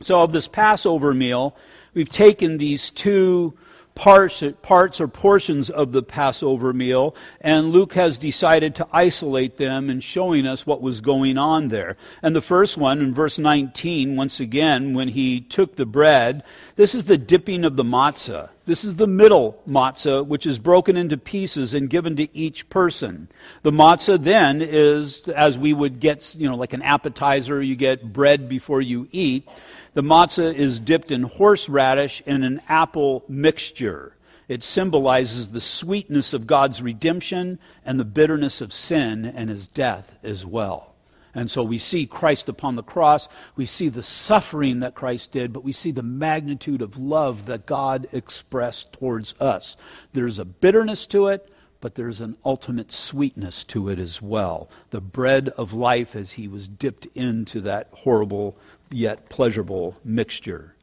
So, 0.02 0.22
of 0.22 0.34
this 0.34 0.48
Passover 0.48 1.16
meal, 1.16 1.56
we've 1.96 2.10
taken 2.10 2.60
these 2.60 2.92
two 2.92 3.58
parts, 3.96 4.44
parts 4.62 5.02
or 5.02 5.08
portions 5.08 5.70
of 5.70 5.94
the 5.94 6.04
Passover 6.04 6.74
meal, 6.74 7.16
and 7.42 7.70
Luke 7.70 7.94
has 7.94 8.18
decided 8.18 8.76
to 8.76 8.88
isolate 8.92 9.58
them 9.58 9.90
and 9.90 10.04
showing 10.04 10.46
us 10.46 10.68
what 10.68 10.82
was 10.82 11.02
going 11.02 11.38
on 11.38 11.70
there. 11.70 11.98
And 12.22 12.36
the 12.36 12.42
first 12.42 12.78
one, 12.78 13.00
in 13.00 13.14
verse 13.14 13.40
19, 13.40 14.16
once 14.16 14.40
again, 14.40 14.94
when 14.94 15.08
he 15.08 15.42
took 15.42 15.78
the 15.78 15.86
bread, 15.86 16.44
this 16.76 16.94
is 16.94 17.06
the 17.06 17.18
dipping 17.18 17.64
of 17.64 17.78
the 17.78 17.84
matzah. 17.84 18.50
This 18.66 18.84
is 18.84 18.96
the 18.96 19.08
middle 19.08 19.62
matzah, 19.68 20.26
which 20.26 20.46
is 20.46 20.60
broken 20.60 20.98
into 20.98 21.18
pieces 21.18 21.74
and 21.74 21.90
given 21.90 22.16
to 22.18 22.36
each 22.36 22.68
person. 22.70 23.30
The 23.62 23.72
matzah 23.72 24.22
then 24.22 24.62
is, 24.62 25.28
as 25.30 25.58
we 25.58 25.72
would 25.72 26.00
get, 26.00 26.36
you 26.36 26.50
know, 26.50 26.56
like 26.56 26.74
an 26.74 26.82
appetizer, 26.82 27.62
you 27.62 27.76
get 27.76 28.12
bread 28.12 28.50
before 28.50 28.82
you 28.82 29.08
eat. 29.12 29.48
The 29.96 30.04
matzah 30.04 30.54
is 30.54 30.82
dipped 30.82 31.10
in 31.10 31.24
horseradish 31.24 32.22
and 32.28 32.44
an 32.44 32.62
apple 32.68 33.24
mixture. 33.30 34.18
It 34.50 34.62
symbolizes 34.62 35.48
the 35.48 35.62
sweetness 35.62 36.34
of 36.34 36.46
God's 36.46 36.82
redemption 36.82 37.60
and 37.86 37.98
the 37.98 38.04
bitterness 38.06 38.60
of 38.60 38.74
sin 38.74 39.26
and 39.26 39.50
his 39.50 39.70
death 39.70 40.16
as 40.22 40.46
well. 40.46 40.96
And 41.34 41.50
so 41.50 41.64
we 41.64 41.78
see 41.78 42.06
Christ 42.06 42.50
upon 42.50 42.76
the 42.76 42.84
cross. 42.84 43.30
We 43.56 43.66
see 43.66 43.88
the 43.88 44.04
suffering 44.04 44.82
that 44.82 44.96
Christ 44.96 45.32
did, 45.32 45.54
but 45.54 45.64
we 45.64 45.72
see 45.72 45.92
the 45.92 46.04
magnitude 46.04 46.82
of 46.82 46.98
love 46.98 47.46
that 47.46 47.66
God 47.66 48.08
expressed 48.12 48.92
towards 48.92 49.34
us. 49.40 49.78
There's 50.12 50.40
a 50.40 50.46
bitterness 50.46 51.06
to 51.08 51.28
it, 51.28 51.50
but 51.82 51.96
there's 51.96 52.20
an 52.20 52.36
ultimate 52.44 52.92
sweetness 52.92 53.64
to 53.66 53.90
it 53.90 54.00
as 54.00 54.22
well. 54.22 54.70
The 54.90 55.02
bread 55.02 55.50
of 55.50 55.72
life 55.72 56.16
as 56.16 56.34
he 56.34 56.48
was 56.48 56.68
dipped 56.68 57.06
into 57.14 57.62
that 57.62 57.90
horrible 57.92 58.58
yet 58.92 59.30
pleasurable 59.30 59.96
mixture. 60.04 60.76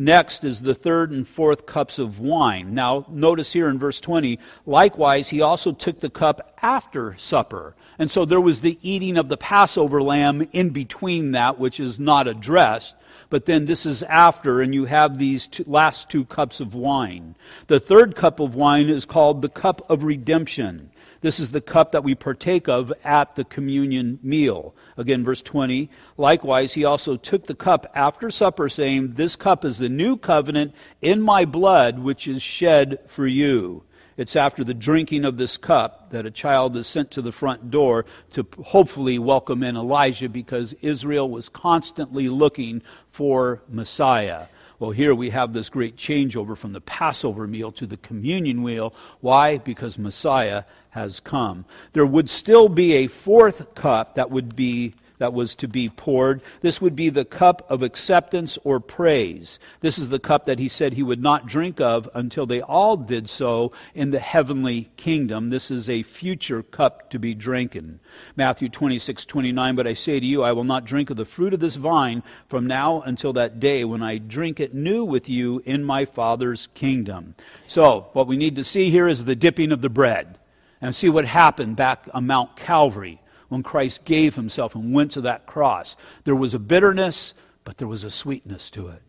Next 0.00 0.44
is 0.44 0.62
the 0.62 0.76
third 0.76 1.10
and 1.10 1.26
fourth 1.26 1.66
cups 1.66 1.98
of 1.98 2.20
wine. 2.20 2.72
Now, 2.72 3.04
notice 3.10 3.52
here 3.52 3.68
in 3.68 3.80
verse 3.80 4.00
20, 4.00 4.38
likewise, 4.64 5.28
he 5.28 5.40
also 5.40 5.72
took 5.72 5.98
the 5.98 6.08
cup 6.08 6.56
after 6.62 7.16
supper. 7.18 7.74
And 7.98 8.08
so 8.08 8.24
there 8.24 8.40
was 8.40 8.60
the 8.60 8.78
eating 8.80 9.16
of 9.16 9.28
the 9.28 9.36
Passover 9.36 10.00
lamb 10.00 10.46
in 10.52 10.70
between 10.70 11.32
that, 11.32 11.58
which 11.58 11.80
is 11.80 11.98
not 11.98 12.28
addressed. 12.28 12.94
But 13.28 13.46
then 13.46 13.66
this 13.66 13.84
is 13.84 14.04
after, 14.04 14.60
and 14.60 14.72
you 14.72 14.84
have 14.84 15.18
these 15.18 15.48
two, 15.48 15.64
last 15.66 16.08
two 16.08 16.24
cups 16.24 16.60
of 16.60 16.74
wine. 16.74 17.34
The 17.66 17.80
third 17.80 18.14
cup 18.14 18.38
of 18.38 18.54
wine 18.54 18.88
is 18.88 19.04
called 19.04 19.42
the 19.42 19.48
cup 19.48 19.84
of 19.90 20.04
redemption. 20.04 20.90
This 21.20 21.40
is 21.40 21.50
the 21.50 21.60
cup 21.60 21.92
that 21.92 22.04
we 22.04 22.14
partake 22.14 22.68
of 22.68 22.92
at 23.04 23.34
the 23.34 23.44
communion 23.44 24.20
meal. 24.22 24.74
Again, 24.96 25.24
verse 25.24 25.42
20. 25.42 25.90
Likewise, 26.16 26.74
he 26.74 26.84
also 26.84 27.16
took 27.16 27.46
the 27.46 27.54
cup 27.54 27.90
after 27.94 28.30
supper, 28.30 28.68
saying, 28.68 29.14
This 29.14 29.34
cup 29.34 29.64
is 29.64 29.78
the 29.78 29.88
new 29.88 30.16
covenant 30.16 30.74
in 31.02 31.20
my 31.20 31.44
blood, 31.44 31.98
which 31.98 32.28
is 32.28 32.40
shed 32.40 33.00
for 33.08 33.26
you. 33.26 33.82
It's 34.16 34.34
after 34.34 34.64
the 34.64 34.74
drinking 34.74 35.24
of 35.24 35.36
this 35.36 35.56
cup 35.56 36.10
that 36.10 36.26
a 36.26 36.30
child 36.30 36.76
is 36.76 36.88
sent 36.88 37.12
to 37.12 37.22
the 37.22 37.30
front 37.30 37.70
door 37.70 38.04
to 38.32 38.44
hopefully 38.64 39.18
welcome 39.18 39.62
in 39.62 39.76
Elijah 39.76 40.28
because 40.28 40.74
Israel 40.82 41.30
was 41.30 41.48
constantly 41.48 42.28
looking 42.28 42.82
for 43.10 43.62
Messiah. 43.68 44.46
Well, 44.78 44.92
here 44.92 45.14
we 45.14 45.30
have 45.30 45.52
this 45.52 45.68
great 45.68 45.96
changeover 45.96 46.56
from 46.56 46.72
the 46.72 46.80
Passover 46.80 47.46
meal 47.48 47.72
to 47.72 47.86
the 47.86 47.96
communion 47.96 48.62
meal. 48.62 48.94
Why? 49.20 49.58
Because 49.58 49.98
Messiah 49.98 50.64
has 50.90 51.18
come. 51.18 51.64
There 51.94 52.06
would 52.06 52.30
still 52.30 52.68
be 52.68 52.92
a 52.94 53.08
fourth 53.08 53.74
cup 53.74 54.14
that 54.14 54.30
would 54.30 54.54
be 54.54 54.94
that 55.18 55.32
was 55.32 55.54
to 55.56 55.68
be 55.68 55.88
poured. 55.88 56.40
This 56.60 56.80
would 56.80 56.96
be 56.96 57.10
the 57.10 57.24
cup 57.24 57.66
of 57.70 57.82
acceptance 57.82 58.58
or 58.64 58.80
praise. 58.80 59.58
This 59.80 59.98
is 59.98 60.08
the 60.08 60.18
cup 60.18 60.46
that 60.46 60.58
he 60.58 60.68
said 60.68 60.92
he 60.92 61.02
would 61.02 61.22
not 61.22 61.46
drink 61.46 61.80
of 61.80 62.08
until 62.14 62.46
they 62.46 62.60
all 62.60 62.96
did 62.96 63.28
so 63.28 63.72
in 63.94 64.10
the 64.10 64.18
heavenly 64.18 64.90
kingdom. 64.96 65.50
This 65.50 65.70
is 65.70 65.88
a 65.88 66.02
future 66.02 66.62
cup 66.62 67.10
to 67.10 67.18
be 67.18 67.34
drinking. 67.34 68.00
Matthew 68.36 68.68
26, 68.68 69.26
29, 69.26 69.74
but 69.74 69.86
I 69.86 69.94
say 69.94 70.20
to 70.20 70.26
you, 70.26 70.42
I 70.42 70.52
will 70.52 70.64
not 70.64 70.84
drink 70.84 71.10
of 71.10 71.16
the 71.16 71.24
fruit 71.24 71.54
of 71.54 71.60
this 71.60 71.76
vine 71.76 72.22
from 72.46 72.66
now 72.66 73.00
until 73.02 73.32
that 73.34 73.60
day 73.60 73.84
when 73.84 74.02
I 74.02 74.18
drink 74.18 74.60
it 74.60 74.74
new 74.74 75.04
with 75.04 75.28
you 75.28 75.62
in 75.64 75.84
my 75.84 76.04
Father's 76.04 76.68
kingdom. 76.74 77.34
So, 77.66 78.08
what 78.12 78.26
we 78.26 78.36
need 78.36 78.56
to 78.56 78.64
see 78.64 78.90
here 78.90 79.08
is 79.08 79.24
the 79.24 79.36
dipping 79.36 79.72
of 79.72 79.82
the 79.82 79.88
bread 79.88 80.38
and 80.80 80.94
see 80.94 81.08
what 81.08 81.24
happened 81.24 81.76
back 81.76 82.08
on 82.14 82.26
Mount 82.26 82.56
Calvary 82.56 83.20
when 83.48 83.62
Christ 83.62 84.04
gave 84.04 84.36
himself 84.36 84.74
and 84.74 84.92
went 84.92 85.12
to 85.12 85.20
that 85.22 85.46
cross. 85.46 85.96
There 86.24 86.36
was 86.36 86.54
a 86.54 86.58
bitterness, 86.58 87.34
but 87.64 87.78
there 87.78 87.88
was 87.88 88.04
a 88.04 88.10
sweetness 88.10 88.70
to 88.72 88.88
it. 88.88 89.02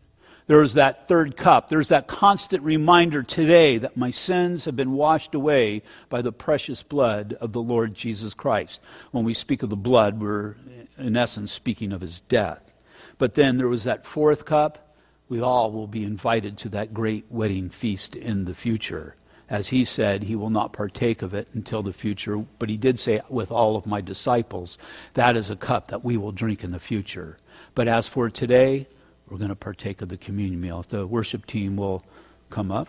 There's 0.46 0.74
that 0.74 1.06
third 1.06 1.36
cup. 1.36 1.68
There's 1.68 1.88
that 1.88 2.08
constant 2.08 2.64
reminder 2.64 3.22
today 3.22 3.78
that 3.78 3.96
my 3.96 4.10
sins 4.10 4.64
have 4.64 4.74
been 4.74 4.92
washed 4.92 5.32
away 5.32 5.82
by 6.08 6.22
the 6.22 6.32
precious 6.32 6.82
blood 6.82 7.36
of 7.40 7.52
the 7.52 7.62
Lord 7.62 7.94
Jesus 7.94 8.34
Christ. 8.34 8.80
When 9.12 9.22
we 9.24 9.32
speak 9.32 9.62
of 9.62 9.70
the 9.70 9.76
blood, 9.76 10.20
we're 10.20 10.56
in 10.98 11.16
essence 11.16 11.52
speaking 11.52 11.92
of 11.92 12.00
his 12.00 12.20
death. 12.22 12.74
But 13.16 13.34
then 13.34 13.58
there 13.58 13.68
was 13.68 13.84
that 13.84 14.04
fourth 14.04 14.44
cup. 14.44 14.96
We 15.28 15.40
all 15.40 15.70
will 15.70 15.86
be 15.86 16.02
invited 16.02 16.58
to 16.58 16.68
that 16.70 16.92
great 16.92 17.26
wedding 17.30 17.70
feast 17.70 18.16
in 18.16 18.44
the 18.44 18.54
future. 18.54 19.14
As 19.50 19.68
he 19.68 19.84
said, 19.84 20.22
he 20.22 20.36
will 20.36 20.48
not 20.48 20.72
partake 20.72 21.22
of 21.22 21.34
it 21.34 21.48
until 21.52 21.82
the 21.82 21.92
future. 21.92 22.38
But 22.60 22.68
he 22.68 22.76
did 22.76 23.00
say, 23.00 23.20
with 23.28 23.50
all 23.50 23.74
of 23.74 23.84
my 23.84 24.00
disciples, 24.00 24.78
that 25.14 25.36
is 25.36 25.50
a 25.50 25.56
cup 25.56 25.88
that 25.88 26.04
we 26.04 26.16
will 26.16 26.30
drink 26.30 26.62
in 26.62 26.70
the 26.70 26.78
future. 26.78 27.36
But 27.74 27.88
as 27.88 28.06
for 28.06 28.30
today, 28.30 28.86
we're 29.28 29.38
going 29.38 29.50
to 29.50 29.56
partake 29.56 30.02
of 30.02 30.08
the 30.08 30.16
communion 30.16 30.60
meal. 30.60 30.78
If 30.80 30.88
the 30.88 31.04
worship 31.04 31.46
team 31.46 31.76
will 31.76 32.04
come 32.48 32.70
up. 32.70 32.88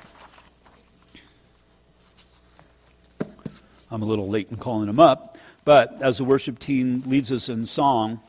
I'm 3.89 4.01
a 4.01 4.05
little 4.05 4.29
late 4.29 4.47
in 4.49 4.57
calling 4.57 4.87
them 4.87 4.99
up, 4.99 5.37
but 5.65 6.01
as 6.01 6.17
the 6.17 6.23
worship 6.23 6.59
team 6.59 7.03
leads 7.05 7.31
us 7.31 7.49
in 7.49 7.65
song, 7.65 8.21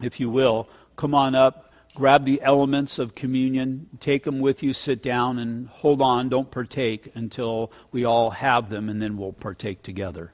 if 0.00 0.18
you 0.18 0.28
will, 0.28 0.68
come 0.96 1.14
on 1.14 1.36
up, 1.36 1.71
grab 1.94 2.24
the 2.24 2.40
elements 2.42 2.98
of 2.98 3.14
communion, 3.14 3.88
take 4.00 4.24
them 4.24 4.40
with 4.40 4.62
you, 4.62 4.72
sit 4.72 5.02
down, 5.02 5.38
and 5.38 5.68
hold 5.68 6.00
on, 6.00 6.28
don't 6.28 6.50
partake 6.50 7.10
until 7.14 7.70
we 7.90 8.04
all 8.04 8.30
have 8.30 8.70
them, 8.70 8.88
and 8.88 9.00
then 9.02 9.16
we'll 9.16 9.32
partake 9.32 9.82
together. 9.82 10.32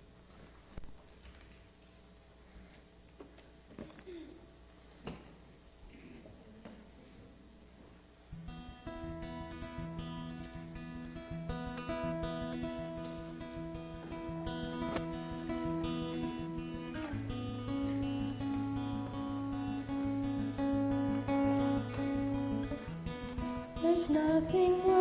Nothing 24.09 24.83
worth 24.87 24.98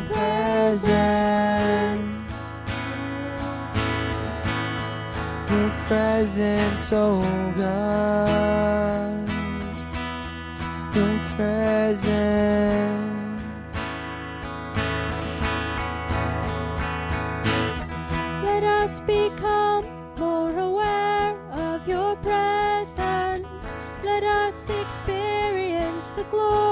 presence. 0.00 1.42
Your 5.50 5.70
presence, 5.88 6.92
oh 6.92 7.22
God. 7.56 9.28
Your 10.94 11.18
presence. 11.36 12.12
Let 18.44 18.64
us 18.64 19.00
become 19.00 19.84
more 20.18 20.56
aware 20.58 21.36
of 21.52 21.86
your 21.86 22.16
presence. 22.16 23.46
Let 24.04 24.24
us 24.24 24.68
experience 24.68 26.08
the 26.16 26.24
glory 26.24 26.71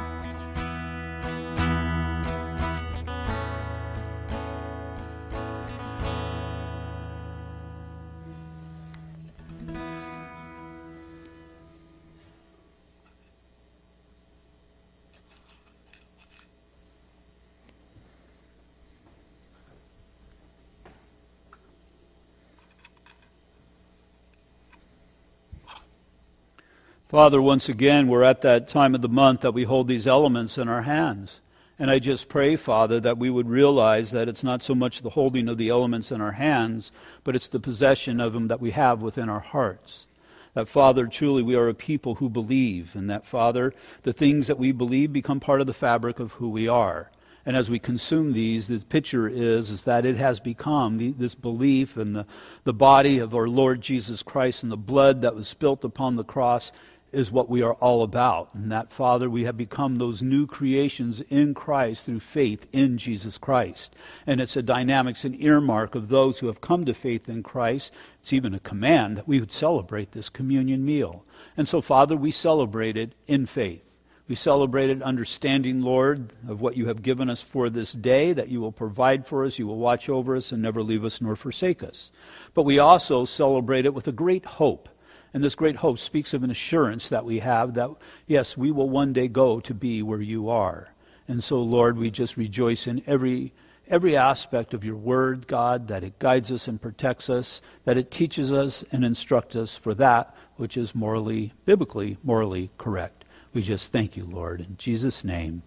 Father, 27.11 27.41
once 27.41 27.67
again, 27.67 28.07
we're 28.07 28.23
at 28.23 28.39
that 28.39 28.69
time 28.69 28.95
of 28.95 29.01
the 29.01 29.09
month 29.09 29.41
that 29.41 29.53
we 29.53 29.65
hold 29.65 29.89
these 29.89 30.07
elements 30.07 30.57
in 30.57 30.69
our 30.69 30.83
hands. 30.83 31.41
And 31.77 31.91
I 31.91 31.99
just 31.99 32.29
pray, 32.29 32.55
Father, 32.55 33.01
that 33.01 33.17
we 33.17 33.29
would 33.29 33.49
realize 33.49 34.11
that 34.11 34.29
it's 34.29 34.45
not 34.45 34.63
so 34.63 34.73
much 34.73 35.01
the 35.01 35.09
holding 35.09 35.49
of 35.49 35.57
the 35.57 35.67
elements 35.67 36.09
in 36.09 36.21
our 36.21 36.31
hands, 36.31 36.89
but 37.25 37.35
it's 37.35 37.49
the 37.49 37.59
possession 37.59 38.21
of 38.21 38.31
them 38.31 38.47
that 38.47 38.61
we 38.61 38.71
have 38.71 39.01
within 39.01 39.27
our 39.27 39.41
hearts. 39.41 40.07
That, 40.53 40.69
Father, 40.69 41.05
truly 41.05 41.43
we 41.43 41.53
are 41.53 41.67
a 41.67 41.73
people 41.73 42.15
who 42.15 42.29
believe, 42.29 42.95
and 42.95 43.09
that, 43.09 43.25
Father, 43.25 43.73
the 44.03 44.13
things 44.13 44.47
that 44.47 44.57
we 44.57 44.71
believe 44.71 45.11
become 45.11 45.41
part 45.41 45.59
of 45.59 45.67
the 45.67 45.73
fabric 45.73 46.17
of 46.17 46.31
who 46.33 46.49
we 46.49 46.69
are. 46.69 47.11
And 47.45 47.57
as 47.57 47.69
we 47.69 47.79
consume 47.79 48.31
these, 48.31 48.67
the 48.67 48.79
picture 48.85 49.27
is, 49.27 49.69
is 49.69 49.83
that 49.83 50.05
it 50.05 50.15
has 50.15 50.39
become 50.39 50.97
the, 50.97 51.11
this 51.11 51.35
belief 51.35 51.97
in 51.97 52.13
the, 52.13 52.25
the 52.63 52.73
body 52.73 53.19
of 53.19 53.35
our 53.35 53.47
Lord 53.47 53.81
Jesus 53.81 54.23
Christ 54.23 54.63
and 54.63 54.71
the 54.71 54.77
blood 54.77 55.21
that 55.23 55.35
was 55.35 55.49
spilt 55.49 55.83
upon 55.83 56.15
the 56.15 56.23
cross 56.23 56.71
is 57.11 57.31
what 57.31 57.49
we 57.49 57.61
are 57.61 57.73
all 57.73 58.03
about. 58.03 58.49
And 58.53 58.71
that, 58.71 58.91
Father, 58.91 59.29
we 59.29 59.43
have 59.43 59.57
become 59.57 59.95
those 59.95 60.21
new 60.21 60.47
creations 60.47 61.21
in 61.29 61.53
Christ 61.53 62.05
through 62.05 62.21
faith 62.21 62.67
in 62.71 62.97
Jesus 62.97 63.37
Christ. 63.37 63.95
And 64.25 64.39
it's 64.39 64.55
a 64.55 64.61
dynamics 64.61 65.25
and 65.25 65.39
earmark 65.41 65.95
of 65.95 66.09
those 66.09 66.39
who 66.39 66.47
have 66.47 66.61
come 66.61 66.85
to 66.85 66.93
faith 66.93 67.27
in 67.27 67.43
Christ. 67.43 67.93
It's 68.21 68.33
even 68.33 68.53
a 68.53 68.59
command 68.59 69.17
that 69.17 69.27
we 69.27 69.39
would 69.39 69.51
celebrate 69.51 70.11
this 70.13 70.29
communion 70.29 70.85
meal. 70.85 71.25
And 71.57 71.67
so, 71.67 71.81
Father, 71.81 72.15
we 72.15 72.31
celebrate 72.31 72.95
it 72.95 73.13
in 73.27 73.45
faith. 73.45 73.83
We 74.27 74.35
celebrated 74.35 75.01
understanding, 75.01 75.81
Lord, 75.81 76.31
of 76.47 76.61
what 76.61 76.77
you 76.77 76.87
have 76.87 77.01
given 77.01 77.29
us 77.29 77.41
for 77.41 77.69
this 77.69 77.91
day, 77.91 78.31
that 78.31 78.47
you 78.47 78.61
will 78.61 78.71
provide 78.71 79.27
for 79.27 79.43
us, 79.43 79.59
you 79.59 79.67
will 79.67 79.77
watch 79.77 80.07
over 80.07 80.37
us, 80.37 80.53
and 80.53 80.61
never 80.61 80.81
leave 80.81 81.03
us 81.03 81.19
nor 81.19 81.35
forsake 81.35 81.83
us. 81.83 82.13
But 82.53 82.63
we 82.63 82.79
also 82.79 83.25
celebrate 83.25 83.85
it 83.85 83.93
with 83.93 84.07
a 84.07 84.13
great 84.13 84.45
hope. 84.45 84.87
And 85.33 85.43
this 85.43 85.55
great 85.55 85.77
hope 85.77 85.99
speaks 85.99 86.33
of 86.33 86.43
an 86.43 86.51
assurance 86.51 87.09
that 87.09 87.25
we 87.25 87.39
have 87.39 87.73
that, 87.75 87.89
yes, 88.27 88.57
we 88.57 88.71
will 88.71 88.89
one 88.89 89.13
day 89.13 89.27
go 89.27 89.59
to 89.61 89.73
be 89.73 90.01
where 90.01 90.21
you 90.21 90.49
are. 90.49 90.89
And 91.27 91.43
so, 91.43 91.61
Lord, 91.61 91.97
we 91.97 92.11
just 92.11 92.35
rejoice 92.35 92.87
in 92.87 93.01
every, 93.07 93.53
every 93.87 94.17
aspect 94.17 94.73
of 94.73 94.83
your 94.83 94.97
word, 94.97 95.47
God, 95.47 95.87
that 95.87 96.03
it 96.03 96.19
guides 96.19 96.51
us 96.51 96.67
and 96.67 96.81
protects 96.81 97.29
us, 97.29 97.61
that 97.85 97.97
it 97.97 98.11
teaches 98.11 98.51
us 98.51 98.83
and 98.91 99.05
instructs 99.05 99.55
us 99.55 99.77
for 99.77 99.93
that 99.93 100.35
which 100.57 100.75
is 100.75 100.93
morally, 100.93 101.53
biblically, 101.65 102.17
morally 102.23 102.69
correct. 102.77 103.23
We 103.53 103.61
just 103.61 103.91
thank 103.91 104.17
you, 104.17 104.25
Lord. 104.25 104.59
In 104.61 104.77
Jesus' 104.77 105.23
name, 105.23 105.63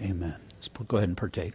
amen. 0.00 0.36
Let's 0.54 0.68
go 0.68 0.96
ahead 0.96 1.08
and 1.08 1.16
partake. 1.16 1.54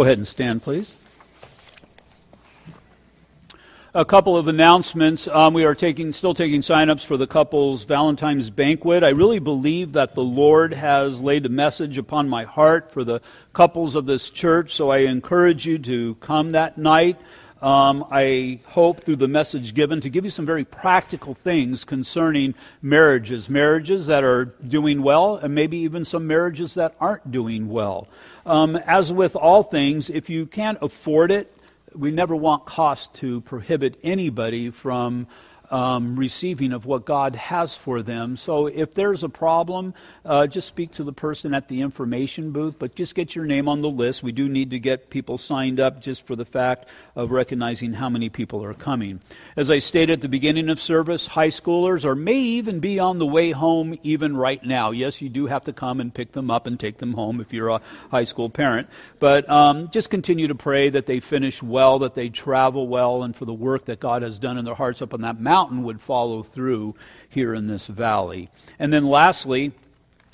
Go 0.00 0.04
ahead 0.04 0.16
and 0.16 0.26
stand, 0.26 0.62
please. 0.62 0.98
A 3.92 4.02
couple 4.02 4.34
of 4.34 4.48
announcements. 4.48 5.28
Um, 5.28 5.52
we 5.52 5.66
are 5.66 5.74
taking, 5.74 6.14
still 6.14 6.32
taking 6.32 6.62
sign-ups 6.62 7.04
for 7.04 7.18
the 7.18 7.26
couple's 7.26 7.84
Valentine's 7.84 8.48
banquet. 8.48 9.04
I 9.04 9.10
really 9.10 9.40
believe 9.40 9.92
that 9.92 10.14
the 10.14 10.24
Lord 10.24 10.72
has 10.72 11.20
laid 11.20 11.44
a 11.44 11.50
message 11.50 11.98
upon 11.98 12.30
my 12.30 12.44
heart 12.44 12.90
for 12.90 13.04
the 13.04 13.20
couples 13.52 13.94
of 13.94 14.06
this 14.06 14.30
church, 14.30 14.74
so 14.74 14.88
I 14.88 15.00
encourage 15.00 15.66
you 15.66 15.78
to 15.80 16.14
come 16.14 16.52
that 16.52 16.78
night. 16.78 17.20
Um, 17.62 18.06
I 18.10 18.60
hope 18.68 19.04
through 19.04 19.16
the 19.16 19.28
message 19.28 19.74
given 19.74 20.00
to 20.00 20.08
give 20.08 20.24
you 20.24 20.30
some 20.30 20.46
very 20.46 20.64
practical 20.64 21.34
things 21.34 21.84
concerning 21.84 22.54
marriages. 22.80 23.50
Marriages 23.50 24.06
that 24.06 24.24
are 24.24 24.46
doing 24.66 25.02
well, 25.02 25.36
and 25.36 25.54
maybe 25.54 25.76
even 25.78 26.06
some 26.06 26.26
marriages 26.26 26.74
that 26.74 26.94
aren't 26.98 27.30
doing 27.30 27.68
well. 27.68 28.08
Um, 28.46 28.76
as 28.76 29.12
with 29.12 29.36
all 29.36 29.62
things, 29.62 30.08
if 30.08 30.30
you 30.30 30.46
can't 30.46 30.78
afford 30.80 31.30
it, 31.30 31.54
we 31.94 32.10
never 32.10 32.34
want 32.34 32.64
cost 32.64 33.14
to 33.14 33.42
prohibit 33.42 33.98
anybody 34.02 34.70
from 34.70 35.26
um, 35.70 36.16
receiving 36.16 36.72
of 36.72 36.86
what 36.86 37.04
God 37.04 37.36
has 37.36 37.76
for 37.76 38.02
them. 38.02 38.36
So 38.36 38.66
if 38.66 38.94
there's 38.94 39.22
a 39.22 39.28
problem, 39.28 39.94
uh, 40.24 40.46
just 40.46 40.68
speak 40.68 40.92
to 40.92 41.04
the 41.04 41.12
person 41.12 41.54
at 41.54 41.68
the 41.68 41.80
information 41.80 42.50
booth, 42.50 42.76
but 42.78 42.94
just 42.94 43.14
get 43.14 43.34
your 43.34 43.44
name 43.44 43.68
on 43.68 43.80
the 43.80 43.90
list. 43.90 44.22
We 44.22 44.32
do 44.32 44.48
need 44.48 44.70
to 44.70 44.78
get 44.78 45.10
people 45.10 45.38
signed 45.38 45.78
up 45.78 46.00
just 46.00 46.26
for 46.26 46.34
the 46.34 46.44
fact 46.44 46.88
of 47.14 47.30
recognizing 47.30 47.94
how 47.94 48.08
many 48.08 48.28
people 48.28 48.64
are 48.64 48.74
coming. 48.74 49.20
As 49.56 49.70
I 49.70 49.78
stated 49.78 50.14
at 50.14 50.20
the 50.20 50.28
beginning 50.28 50.68
of 50.68 50.80
service, 50.80 51.28
high 51.28 51.48
schoolers 51.48 52.04
or 52.04 52.14
may 52.14 52.38
even 52.38 52.80
be 52.80 52.98
on 52.98 53.18
the 53.18 53.26
way 53.26 53.52
home 53.52 53.98
even 54.02 54.36
right 54.36 54.62
now. 54.64 54.90
Yes, 54.90 55.22
you 55.22 55.28
do 55.28 55.46
have 55.46 55.64
to 55.64 55.72
come 55.72 56.00
and 56.00 56.12
pick 56.12 56.32
them 56.32 56.50
up 56.50 56.66
and 56.66 56.78
take 56.78 56.98
them 56.98 57.14
home 57.14 57.40
if 57.40 57.52
you're 57.52 57.68
a 57.68 57.80
high 58.10 58.24
school 58.24 58.50
parent. 58.50 58.88
But 59.18 59.48
um, 59.48 59.88
just 59.90 60.10
continue 60.10 60.48
to 60.48 60.54
pray 60.54 60.90
that 60.90 61.06
they 61.06 61.20
finish 61.20 61.62
well, 61.62 62.00
that 62.00 62.14
they 62.14 62.28
travel 62.28 62.88
well, 62.88 63.22
and 63.22 63.36
for 63.36 63.44
the 63.44 63.52
work 63.52 63.84
that 63.84 64.00
God 64.00 64.22
has 64.22 64.38
done 64.38 64.58
in 64.58 64.64
their 64.64 64.74
hearts 64.74 65.00
up 65.00 65.14
on 65.14 65.20
that 65.22 65.40
mountain 65.40 65.59
mountain 65.60 65.82
would 65.82 66.00
follow 66.00 66.42
through 66.42 66.94
here 67.28 67.54
in 67.54 67.66
this 67.66 67.86
valley. 67.86 68.48
And 68.78 68.90
then 68.90 69.06
lastly, 69.06 69.72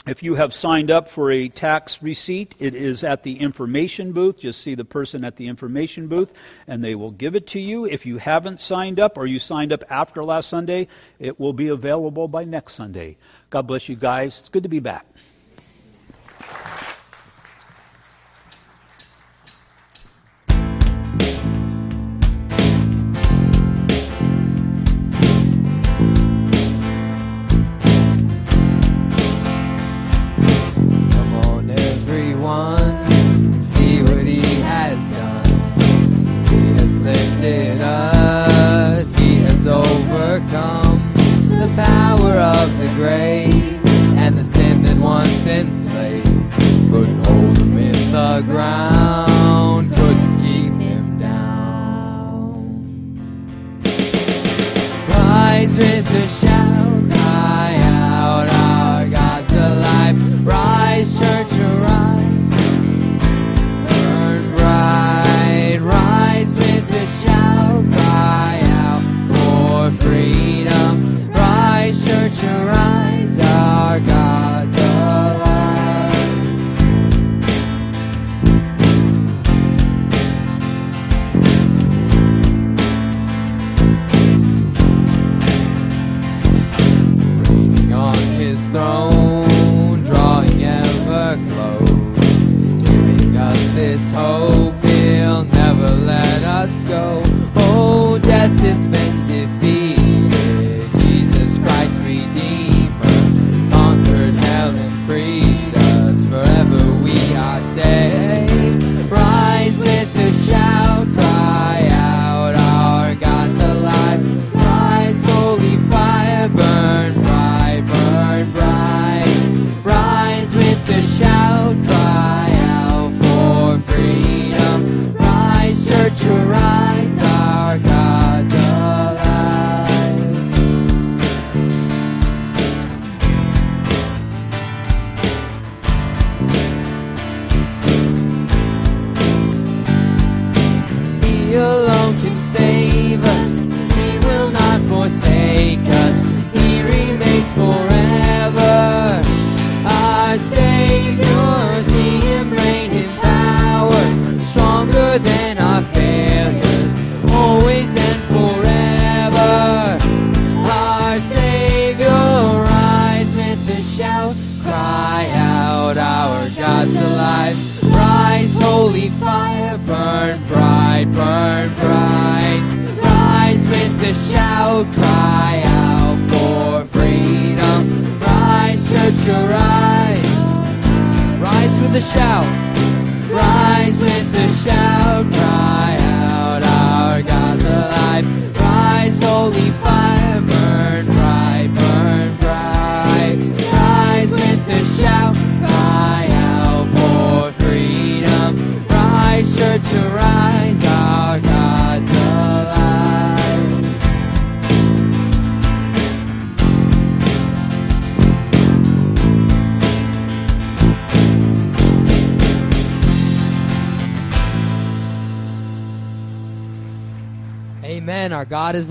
if 0.07 0.23
you 0.23 0.37
have 0.37 0.55
signed 0.55 0.89
up 0.89 1.09
for 1.09 1.33
a 1.33 1.49
tax 1.49 2.01
receipt, 2.01 2.55
it 2.61 2.77
is 2.77 3.03
at 3.03 3.25
the 3.25 3.41
information 3.41 4.13
booth. 4.13 4.39
Just 4.39 4.63
see 4.63 4.77
the 4.77 4.85
person 4.85 5.25
at 5.25 5.35
the 5.35 5.49
information 5.49 6.07
booth 6.07 6.33
and 6.69 6.85
they 6.85 6.95
will 6.95 7.11
give 7.11 7.35
it 7.35 7.49
to 7.49 7.61
you. 7.61 7.87
If 7.87 8.07
you 8.07 8.19
haven't 8.19 8.61
signed 8.61 9.01
up 9.01 9.19
or 9.19 9.27
you 9.27 9.41
signed 9.41 9.73
up 9.73 9.83
after 9.91 10.23
last 10.23 10.49
Sunday, 10.49 10.87
it 11.19 11.41
will 11.41 11.53
be 11.53 11.67
available 11.67 12.29
by 12.29 12.45
next 12.45 12.75
Sunday. 12.75 13.17
God 13.51 13.63
bless 13.63 13.89
you 13.89 13.97
guys. 13.97 14.39
It's 14.39 14.49
good 14.49 14.63
to 14.63 14.69
be 14.69 14.79
back. 14.79 15.07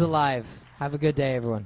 Alive. 0.06 0.45
Have 0.80 0.93
a 0.93 0.97
good 0.97 1.16
day, 1.16 1.36
everyone. 1.36 1.66